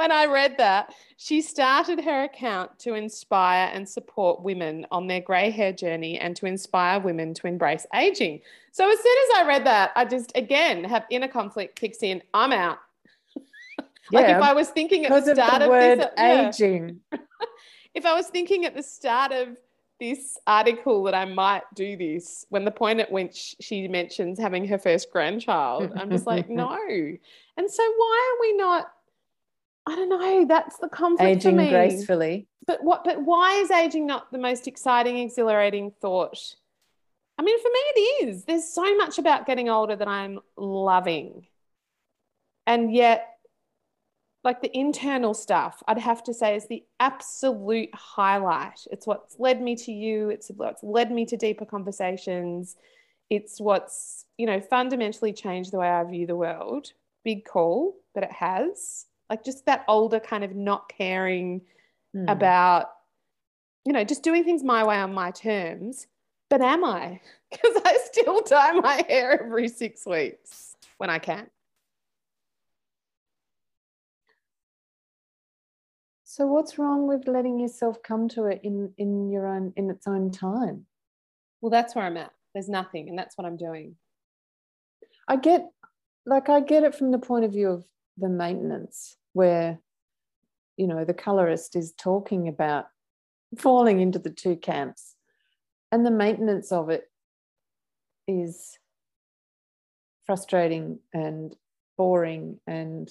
when 0.00 0.10
I 0.10 0.24
read 0.24 0.56
that, 0.56 0.94
she 1.18 1.42
started 1.42 2.00
her 2.00 2.22
account 2.22 2.78
to 2.78 2.94
inspire 2.94 3.70
and 3.70 3.86
support 3.86 4.40
women 4.40 4.86
on 4.90 5.06
their 5.06 5.20
grey 5.20 5.50
hair 5.50 5.74
journey 5.74 6.18
and 6.18 6.34
to 6.36 6.46
inspire 6.46 7.00
women 7.00 7.34
to 7.34 7.46
embrace 7.46 7.84
aging. 7.94 8.40
So 8.72 8.90
as 8.90 8.98
soon 8.98 9.16
as 9.24 9.36
I 9.36 9.46
read 9.46 9.66
that, 9.66 9.90
I 9.96 10.06
just 10.06 10.32
again 10.34 10.84
have 10.84 11.04
inner 11.10 11.28
conflict 11.28 11.78
kicks 11.78 11.98
in. 12.02 12.22
I'm 12.32 12.50
out. 12.50 12.78
like 14.10 14.26
yeah, 14.26 14.38
if 14.38 14.42
I 14.42 14.54
was 14.54 14.70
thinking 14.70 15.04
at 15.04 15.10
the 15.10 15.34
start 15.34 15.60
of, 15.60 15.66
the 15.66 15.68
word 15.68 16.00
uh, 16.00 16.08
this, 16.16 16.56
aging. 16.58 17.00
Yeah. 17.12 17.18
if 17.94 18.06
I 18.06 18.14
was 18.14 18.28
thinking 18.28 18.64
at 18.64 18.74
the 18.74 18.82
start 18.82 19.32
of 19.32 19.48
this 19.98 20.38
article 20.46 21.02
that 21.02 21.14
I 21.14 21.26
might 21.26 21.64
do 21.74 21.94
this 21.94 22.46
when 22.48 22.64
the 22.64 22.70
point 22.70 23.00
at 23.00 23.12
which 23.12 23.54
she 23.60 23.86
mentions 23.86 24.38
having 24.38 24.66
her 24.66 24.78
first 24.78 25.12
grandchild, 25.12 25.92
I'm 25.94 26.08
just 26.08 26.26
like, 26.26 26.48
no. 26.48 26.74
And 27.58 27.70
so 27.70 27.82
why 27.82 28.32
are 28.32 28.40
we 28.40 28.56
not 28.56 28.90
I 29.86 29.96
don't 29.96 30.08
know. 30.08 30.44
That's 30.46 30.78
the 30.78 30.88
conflict 30.88 31.38
aging 31.38 31.56
for 31.56 31.62
me. 31.62 31.70
gracefully. 31.70 32.46
But 32.66 32.84
what? 32.84 33.04
But 33.04 33.22
why 33.24 33.54
is 33.54 33.70
aging 33.70 34.06
not 34.06 34.30
the 34.30 34.38
most 34.38 34.68
exciting, 34.68 35.18
exhilarating 35.18 35.92
thought? 36.00 36.38
I 37.38 37.42
mean, 37.42 37.58
for 37.58 37.68
me, 37.68 37.78
it 37.78 38.28
is. 38.28 38.44
There's 38.44 38.68
so 38.72 38.96
much 38.96 39.18
about 39.18 39.46
getting 39.46 39.70
older 39.70 39.96
that 39.96 40.08
I'm 40.08 40.40
loving, 40.56 41.46
and 42.66 42.92
yet, 42.94 43.26
like 44.44 44.60
the 44.60 44.76
internal 44.76 45.32
stuff, 45.32 45.82
I'd 45.88 45.98
have 45.98 46.22
to 46.24 46.34
say 46.34 46.54
is 46.54 46.68
the 46.68 46.84
absolute 47.00 47.88
highlight. 47.94 48.80
It's 48.92 49.06
what's 49.06 49.36
led 49.38 49.62
me 49.62 49.74
to 49.76 49.92
you. 49.92 50.28
It's 50.28 50.50
what's 50.54 50.82
led 50.82 51.10
me 51.10 51.24
to 51.26 51.36
deeper 51.36 51.64
conversations. 51.64 52.76
It's 53.30 53.58
what's 53.58 54.26
you 54.36 54.44
know 54.44 54.60
fundamentally 54.60 55.32
changed 55.32 55.72
the 55.72 55.78
way 55.78 55.88
I 55.88 56.04
view 56.04 56.26
the 56.26 56.36
world. 56.36 56.92
Big 57.24 57.46
call, 57.46 57.94
but 58.14 58.22
it 58.22 58.32
has 58.32 59.06
like 59.30 59.44
just 59.44 59.64
that 59.66 59.84
older 59.86 60.18
kind 60.18 60.42
of 60.42 60.56
not 60.56 60.88
caring 60.88 61.62
mm. 62.14 62.30
about 62.30 62.90
you 63.86 63.92
know 63.92 64.02
just 64.04 64.24
doing 64.24 64.42
things 64.42 64.64
my 64.64 64.84
way 64.84 64.96
on 64.96 65.14
my 65.14 65.30
terms. 65.30 66.06
But 66.50 66.60
am 66.60 66.84
i? 66.84 67.20
Because 67.50 67.82
i 67.84 67.98
still 68.04 68.42
dye 68.42 68.72
my 68.74 69.04
hair 69.08 69.42
every 69.42 69.66
six 69.66 70.06
weeks 70.06 70.76
when 70.98 71.10
i 71.10 71.18
can. 71.18 71.48
So 76.22 76.46
what's 76.46 76.78
wrong 76.78 77.08
with 77.08 77.26
letting 77.26 77.58
yourself 77.58 78.00
come 78.04 78.28
to 78.30 78.44
it 78.44 78.60
in 78.62 78.92
in 78.98 79.30
your 79.30 79.48
own 79.48 79.72
in 79.76 79.90
its 79.90 80.06
own 80.06 80.30
time? 80.30 80.86
Well 81.60 81.70
that's 81.70 81.96
where 81.96 82.04
i'm 82.04 82.16
at. 82.16 82.30
There's 82.54 82.68
nothing 82.68 83.08
and 83.08 83.18
that's 83.18 83.36
what 83.36 83.48
i'm 83.48 83.56
doing. 83.56 83.96
I 85.26 85.34
get 85.34 85.68
like 86.24 86.48
i 86.48 86.60
get 86.60 86.84
it 86.84 86.94
from 86.94 87.10
the 87.10 87.18
point 87.18 87.44
of 87.44 87.50
view 87.50 87.68
of 87.68 87.84
the 88.16 88.28
maintenance 88.28 89.16
where 89.32 89.80
you 90.80 90.86
know, 90.86 91.04
the 91.04 91.12
colorist 91.12 91.76
is 91.76 91.92
talking 91.92 92.48
about 92.48 92.86
falling 93.58 94.00
into 94.00 94.18
the 94.18 94.30
two 94.30 94.56
camps. 94.56 95.14
And 95.92 96.06
the 96.06 96.10
maintenance 96.10 96.72
of 96.72 96.88
it 96.88 97.04
is 98.26 98.78
frustrating 100.24 101.00
and 101.12 101.54
boring 101.98 102.60
and 102.66 103.10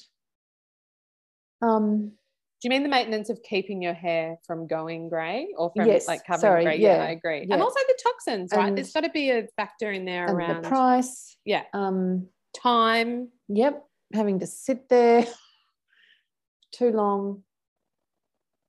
um 1.62 2.08
do 2.08 2.68
you 2.68 2.70
mean 2.72 2.82
the 2.84 2.90
maintenance 2.90 3.30
of 3.30 3.44
keeping 3.44 3.82
your 3.84 3.94
hair 3.94 4.38
from 4.48 4.66
going 4.66 5.08
grey 5.10 5.50
or 5.58 5.72
from 5.76 5.86
yes, 5.86 6.08
like 6.08 6.26
covering 6.26 6.40
sorry, 6.40 6.64
grey? 6.64 6.78
Yeah, 6.78 6.98
yeah, 6.98 7.04
I 7.04 7.12
agree. 7.12 7.46
yeah. 7.48 7.54
And 7.54 7.62
also 7.62 7.80
the 7.88 8.00
toxins, 8.04 8.52
right? 8.52 8.68
And- 8.68 8.78
There's 8.78 8.92
got 8.92 9.02
to 9.02 9.10
be 9.10 9.30
a 9.30 9.48
factor 9.58 9.92
in 9.92 10.06
there 10.06 10.26
and 10.26 10.36
around 10.36 10.64
the 10.64 10.70
price 10.70 11.38
yeah, 11.46 11.64
um 11.74 12.28
time. 12.56 13.30
yep 13.48 13.86
having 14.14 14.40
to 14.40 14.48
sit 14.48 14.90
there 14.90 15.28
too 16.72 16.92
long 16.92 17.44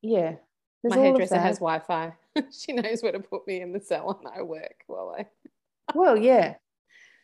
yeah 0.03 0.34
there's 0.82 0.96
My 0.96 0.98
hairdresser 0.98 1.38
has 1.38 1.59
Wi-Fi. 1.59 2.14
she 2.53 2.72
knows 2.72 3.03
where 3.03 3.12
to 3.12 3.20
put 3.20 3.46
me 3.46 3.61
in 3.61 3.72
the 3.72 3.80
salon 3.80 4.20
I 4.34 4.42
work 4.42 4.76
while 4.86 5.14
I 5.18 5.26
well 5.94 6.16
yeah 6.16 6.55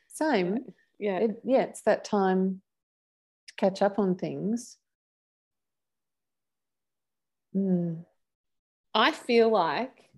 same 0.09 0.59
yeah. 0.99 1.19
it, 1.19 1.41
yeah 1.45 1.63
it's 1.63 1.83
that 1.83 2.05
time 2.05 2.61
to 3.49 3.55
catch 3.57 3.83
up 3.83 3.99
on 3.99 4.17
things 4.17 4.79
Mm. 7.57 8.05
I 8.95 9.13
feel 9.13 9.51
like 9.51 10.11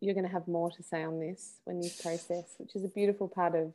you're 0.00 0.14
going 0.14 0.26
to 0.26 0.32
have 0.32 0.48
more 0.48 0.70
to 0.70 0.82
say 0.82 1.04
on 1.04 1.20
this 1.20 1.54
when 1.64 1.80
you 1.80 1.88
process, 2.02 2.54
which 2.58 2.74
is 2.74 2.84
a 2.84 2.88
beautiful 2.88 3.28
part 3.28 3.54
of 3.54 3.72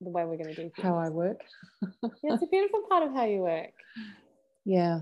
the 0.00 0.08
way 0.08 0.24
we're 0.24 0.36
going 0.36 0.48
to 0.48 0.54
do 0.54 0.62
things. 0.62 0.72
how 0.82 0.96
i 0.96 1.08
work 1.08 1.40
yeah, 1.82 2.34
it's 2.34 2.42
a 2.42 2.46
beautiful 2.46 2.82
part 2.88 3.04
of 3.04 3.12
how 3.14 3.24
you 3.24 3.40
work. 3.42 3.70
Yeah 4.64 5.00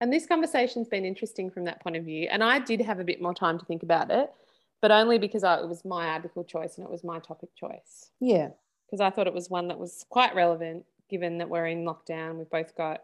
And 0.00 0.12
this 0.12 0.26
conversation's 0.26 0.88
been 0.88 1.04
interesting 1.04 1.50
from 1.50 1.64
that 1.64 1.80
point 1.82 1.96
of 1.96 2.04
view. 2.04 2.26
And 2.30 2.42
I 2.42 2.58
did 2.58 2.80
have 2.80 3.00
a 3.00 3.04
bit 3.04 3.20
more 3.20 3.34
time 3.34 3.58
to 3.58 3.64
think 3.66 3.82
about 3.82 4.10
it, 4.10 4.32
but 4.80 4.90
only 4.90 5.18
because 5.18 5.44
I, 5.44 5.56
it 5.60 5.68
was 5.68 5.84
my 5.84 6.06
article 6.06 6.42
choice 6.42 6.78
and 6.78 6.86
it 6.86 6.90
was 6.90 7.04
my 7.04 7.18
topic 7.18 7.50
choice. 7.54 8.10
yeah 8.18 8.48
Because 8.86 9.00
I 9.00 9.10
thought 9.10 9.26
it 9.26 9.34
was 9.34 9.50
one 9.50 9.68
that 9.68 9.78
was 9.78 10.06
quite 10.08 10.34
relevant 10.34 10.84
given 11.10 11.36
that 11.38 11.50
we're 11.50 11.66
in 11.66 11.84
lockdown. 11.84 12.36
We've 12.36 12.48
both 12.48 12.74
got, 12.76 13.02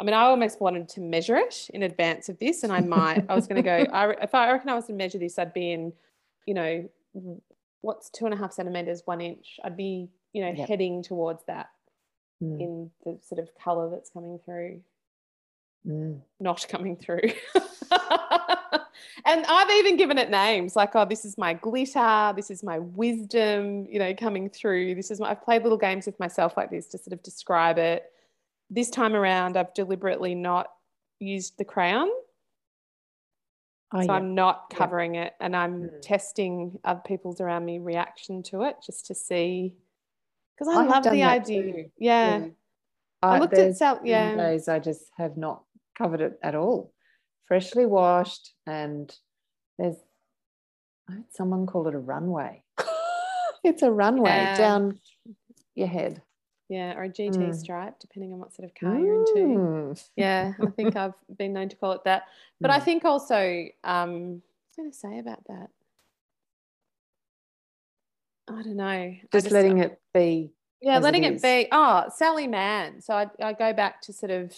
I 0.00 0.04
mean, 0.04 0.14
I 0.14 0.22
almost 0.22 0.60
wanted 0.60 0.88
to 0.90 1.00
measure 1.00 1.36
it 1.36 1.68
in 1.74 1.84
advance 1.84 2.28
of 2.28 2.38
this. 2.40 2.64
And 2.64 2.72
I 2.72 2.80
might, 2.80 3.24
I 3.28 3.34
was 3.36 3.46
going 3.46 3.62
to 3.62 3.62
go, 3.62 3.86
I, 3.92 4.10
if 4.22 4.34
I 4.34 4.50
reckon 4.50 4.68
I 4.70 4.74
was 4.74 4.86
to 4.86 4.92
measure 4.94 5.18
this, 5.18 5.38
I'd 5.38 5.52
be 5.54 5.70
in, 5.70 5.92
you 6.46 6.54
know, 6.54 6.88
what's 7.82 8.10
two 8.10 8.24
and 8.24 8.34
a 8.34 8.36
half 8.36 8.52
centimeters, 8.52 9.02
one 9.04 9.20
inch. 9.20 9.60
I'd 9.62 9.76
be, 9.76 10.08
you 10.32 10.42
know, 10.42 10.50
Yep. 10.50 10.68
heading 10.68 11.02
towards 11.04 11.44
that 11.44 11.68
Mm, 12.42 12.60
in 12.60 12.90
the 13.04 13.18
sort 13.22 13.38
of 13.38 13.48
color 13.54 13.88
that's 13.88 14.10
coming 14.10 14.38
through 14.44 14.82
mm. 15.86 16.20
not 16.40 16.66
coming 16.68 16.96
through. 16.96 17.20
and 19.24 19.44
I've 19.48 19.70
even 19.70 19.96
given 19.96 20.18
it 20.18 20.30
names 20.30 20.76
like, 20.76 20.94
oh, 20.94 21.04
this 21.04 21.24
is 21.24 21.38
my 21.38 21.54
glitter, 21.54 22.32
this 22.36 22.50
is 22.50 22.62
my 22.62 22.78
wisdom, 22.78 23.86
you 23.88 23.98
know, 23.98 24.14
coming 24.14 24.48
through. 24.48 24.94
This 24.94 25.10
is 25.10 25.20
my, 25.20 25.30
I've 25.30 25.42
played 25.42 25.62
little 25.62 25.78
games 25.78 26.06
with 26.06 26.18
myself 26.18 26.56
like 26.56 26.70
this 26.70 26.86
to 26.88 26.98
sort 26.98 27.12
of 27.12 27.22
describe 27.22 27.78
it. 27.78 28.04
This 28.70 28.90
time 28.90 29.14
around, 29.14 29.56
I've 29.56 29.74
deliberately 29.74 30.34
not 30.34 30.68
used 31.18 31.58
the 31.58 31.64
crayon. 31.64 32.10
Oh, 33.94 34.00
so 34.00 34.06
yeah. 34.06 34.12
I'm 34.12 34.34
not 34.34 34.66
Yeah. 34.70 34.78
covering 34.78 35.16
it 35.16 35.34
and 35.38 35.54
I'm 35.54 35.82
Mm. 35.82 36.00
testing 36.00 36.78
other 36.82 37.02
people's 37.04 37.40
around 37.40 37.66
me 37.66 37.78
reaction 37.78 38.42
to 38.44 38.62
it 38.62 38.76
just 38.84 39.06
to 39.06 39.14
see. 39.14 39.76
Because 40.62 40.76
I 40.76 40.82
I, 40.82 40.86
love 40.86 41.04
the 41.04 41.22
idea. 41.22 41.62
too. 41.72 41.90
Yeah. 41.98 42.46
I 43.22 43.36
I- 43.36 43.38
looked 43.38 43.54
at 43.54 43.76
Sal- 43.76 44.00
yeah. 44.04 44.36
days 44.36 44.68
I 44.68 44.78
just 44.78 45.10
have 45.16 45.36
not 45.36 45.62
covered 45.96 46.20
it 46.20 46.38
at 46.42 46.54
all. 46.54 46.92
Freshly 47.46 47.84
washed, 47.86 48.52
and 48.66 49.14
there's 49.78 49.96
I 51.08 51.14
heard 51.14 51.24
someone 51.30 51.66
call 51.66 51.88
it 51.88 51.94
a 51.94 51.98
runway. 51.98 52.62
it's 53.64 53.82
a 53.82 53.90
runway 53.90 54.30
Yeah. 54.30 54.56
down 54.56 55.00
your 55.74 55.88
head. 55.88 56.22
Yeah. 56.68 56.94
Or 56.96 57.02
a 57.04 57.08
GT 57.08 57.36
Mm. 57.36 57.54
stripe, 57.54 57.98
depending 57.98 58.32
on 58.32 58.38
what 58.38 58.54
sort 58.54 58.66
of 58.68 58.74
car 58.74 58.96
you're 58.98 59.18
into. 59.20 59.58
Mm. 59.58 60.08
Yeah, 60.16 60.52
I 60.62 60.66
think 60.66 60.96
I've 60.96 61.14
been 61.36 61.52
known 61.52 61.68
to 61.70 61.76
call 61.76 61.92
it 61.92 62.04
that. 62.04 62.22
But 62.60 62.70
I 62.70 62.78
Mm. 62.78 62.84
think 62.84 63.04
also, 63.04 63.66
um, 63.84 64.40
what 64.40 64.78
was 64.78 64.78
I 64.78 64.82
going 64.82 64.92
to 64.92 64.96
say 64.98 65.18
about 65.18 65.44
that? 65.48 65.68
I 68.48 68.62
don't 68.62 68.76
know. 68.76 68.84
I 68.84 69.22
just, 69.32 69.50
letting 69.50 69.78
it 69.78 70.00
be. 70.12 70.52
yeah, 70.80 70.98
letting 70.98 71.24
it 71.24 71.34
it, 71.34 71.42
be. 71.42 71.68
Oh, 71.72 72.04
Sally 72.14 72.46
Mann. 72.46 73.00
So 73.00 73.14
I, 73.14 73.28
I 73.40 73.52
go 73.52 73.72
back 73.72 74.02
to 74.02 74.12
sort 74.12 74.30
of 74.32 74.52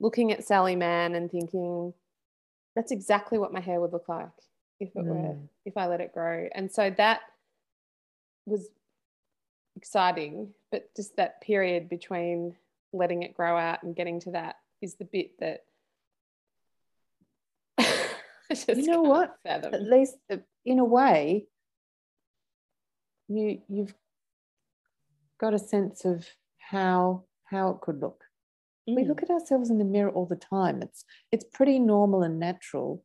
looking 0.00 0.32
at 0.32 0.44
Sally 0.44 0.76
Mann 0.76 1.14
and 1.14 1.30
thinking 1.30 1.92
that's 2.74 2.92
exactly 2.92 3.38
what 3.38 3.52
my 3.52 3.60
hair 3.60 3.80
would 3.80 3.92
look 3.92 4.08
like 4.08 4.28
if 4.80 4.88
it 4.96 5.04
were 5.04 5.14
Mm. 5.14 5.48
if 5.64 5.76
I 5.76 5.86
let 5.86 6.00
it 6.00 6.12
grow. 6.12 6.48
And 6.54 6.70
so 6.70 6.90
that 6.96 7.20
was 8.46 8.68
exciting, 9.76 10.54
but 10.70 10.94
just 10.96 11.16
that 11.16 11.40
period 11.40 11.88
between 11.88 12.56
letting 12.92 13.22
it 13.22 13.34
grow 13.34 13.56
out 13.56 13.82
and 13.82 13.94
getting 13.96 14.20
to 14.20 14.30
that 14.32 14.56
is 14.80 14.94
the 14.94 15.04
bit 15.04 15.38
that 15.40 15.64
just 18.50 18.68
You 18.68 18.86
know 18.86 19.02
what? 19.02 19.36
fathom. 19.44 19.74
At 19.74 19.82
least, 19.82 20.16
uh, 20.30 20.36
in 20.64 20.78
a 20.78 20.84
way, 20.84 21.46
you 23.28 23.60
you've 23.68 23.94
got 25.38 25.54
a 25.54 25.58
sense 25.58 26.04
of 26.04 26.26
how 26.58 27.24
how 27.44 27.70
it 27.70 27.80
could 27.80 28.00
look. 28.00 28.24
we 28.86 29.04
Mm. 29.04 29.08
look 29.08 29.22
at 29.22 29.30
ourselves 29.30 29.70
in 29.70 29.78
the 29.78 29.84
mirror 29.84 30.10
all 30.10 30.26
the 30.26 30.36
time 30.36 30.82
it's 30.82 31.04
it's 31.30 31.44
pretty 31.44 31.78
normal 31.78 32.22
and 32.22 32.38
natural 32.40 33.04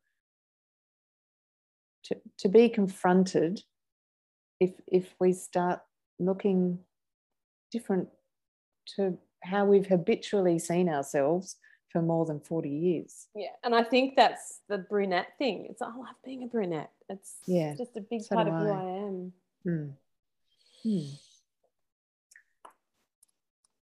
to 2.03 2.15
to 2.39 2.49
be 2.49 2.67
confronted 2.69 3.61
if 4.59 4.71
if 4.87 5.13
we 5.19 5.33
start 5.33 5.79
looking 6.19 6.79
different 7.71 8.09
to 8.95 9.17
how 9.43 9.65
we've 9.65 9.85
habitually 9.87 10.57
seen 10.57 10.89
ourselves 10.89 11.57
for 11.91 12.01
more 12.01 12.25
than 12.25 12.39
40 12.39 12.69
years 12.69 13.27
Yeah, 13.35 13.53
and 13.63 13.75
I 13.75 13.83
think 13.83 14.15
that's 14.15 14.61
the 14.67 14.79
brunette 14.79 15.37
thing. 15.37 15.67
It's 15.69 15.81
I 15.81 15.87
love 15.87 16.15
being 16.25 16.43
a 16.43 16.47
brunette. 16.47 16.91
It's 17.07 17.35
Yeah, 17.45 17.75
just 17.77 17.95
a 17.97 18.01
big 18.01 18.21
so 18.23 18.35
part 18.35 18.47
of 18.47 18.53
who 18.55 18.71
I. 18.71 18.81
I 18.81 18.89
am. 19.07 19.33
Hmm. 19.63 19.89
Hmm. 20.87 20.99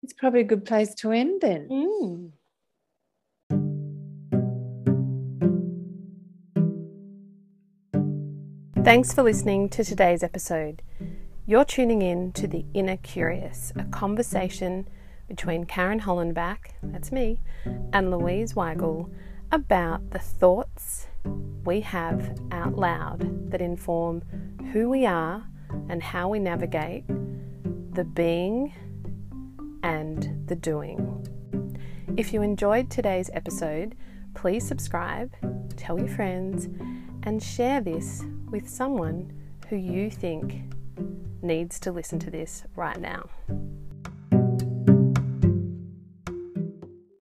it's 0.04 0.14
probably 0.14 0.42
a 0.42 0.44
good 0.44 0.66
place 0.66 0.94
to 0.94 1.12
end 1.12 1.42
then 1.42 1.68
Mm. 1.68 2.32
Thanks 8.84 9.14
for 9.14 9.24
listening 9.24 9.68
to 9.70 9.84
today's 9.84 10.22
episode. 10.22 10.84
You're 11.48 11.66
tuning 11.66 12.04
in 12.04 12.34
to 12.34 12.48
The 12.48 12.66
Inner 12.76 12.98
Curious, 12.98 13.74
a 13.76 13.86
conversation 13.86 14.88
between 15.28 15.64
Karen 15.66 16.02
Hollenbach, 16.02 16.74
that's 16.84 17.12
me, 17.12 17.40
and 17.94 18.12
Louise 18.12 18.54
Weigel 18.54 19.12
about 19.52 20.12
the 20.12 20.20
thoughts 20.20 21.08
we 21.66 21.82
have 21.82 22.38
out 22.52 22.76
loud 22.76 23.50
that 23.50 23.62
inform 23.62 24.22
who 24.72 24.88
we 24.88 25.08
are 25.08 25.48
and 25.90 26.02
how 26.02 26.30
we 26.30 26.40
navigate 26.40 27.06
the 27.94 28.04
being 28.04 28.74
and 29.84 30.48
the 30.48 30.56
doing. 30.56 31.28
If 32.18 32.34
you 32.34 32.42
enjoyed 32.42 32.90
today's 32.90 33.30
episode, 33.34 33.96
please 34.34 34.68
subscribe, 34.68 35.34
tell 35.76 35.98
your 35.98 36.08
friends, 36.08 36.70
and 37.24 37.42
share 37.42 37.82
this 37.82 38.24
with 38.50 38.68
someone 38.70 39.32
who 39.70 39.76
you 39.76 40.10
think 40.10 40.74
needs 41.42 41.80
to 41.80 41.92
listen 41.92 42.20
to 42.20 42.30
this 42.30 42.64
right 42.76 43.00
now. 43.00 43.30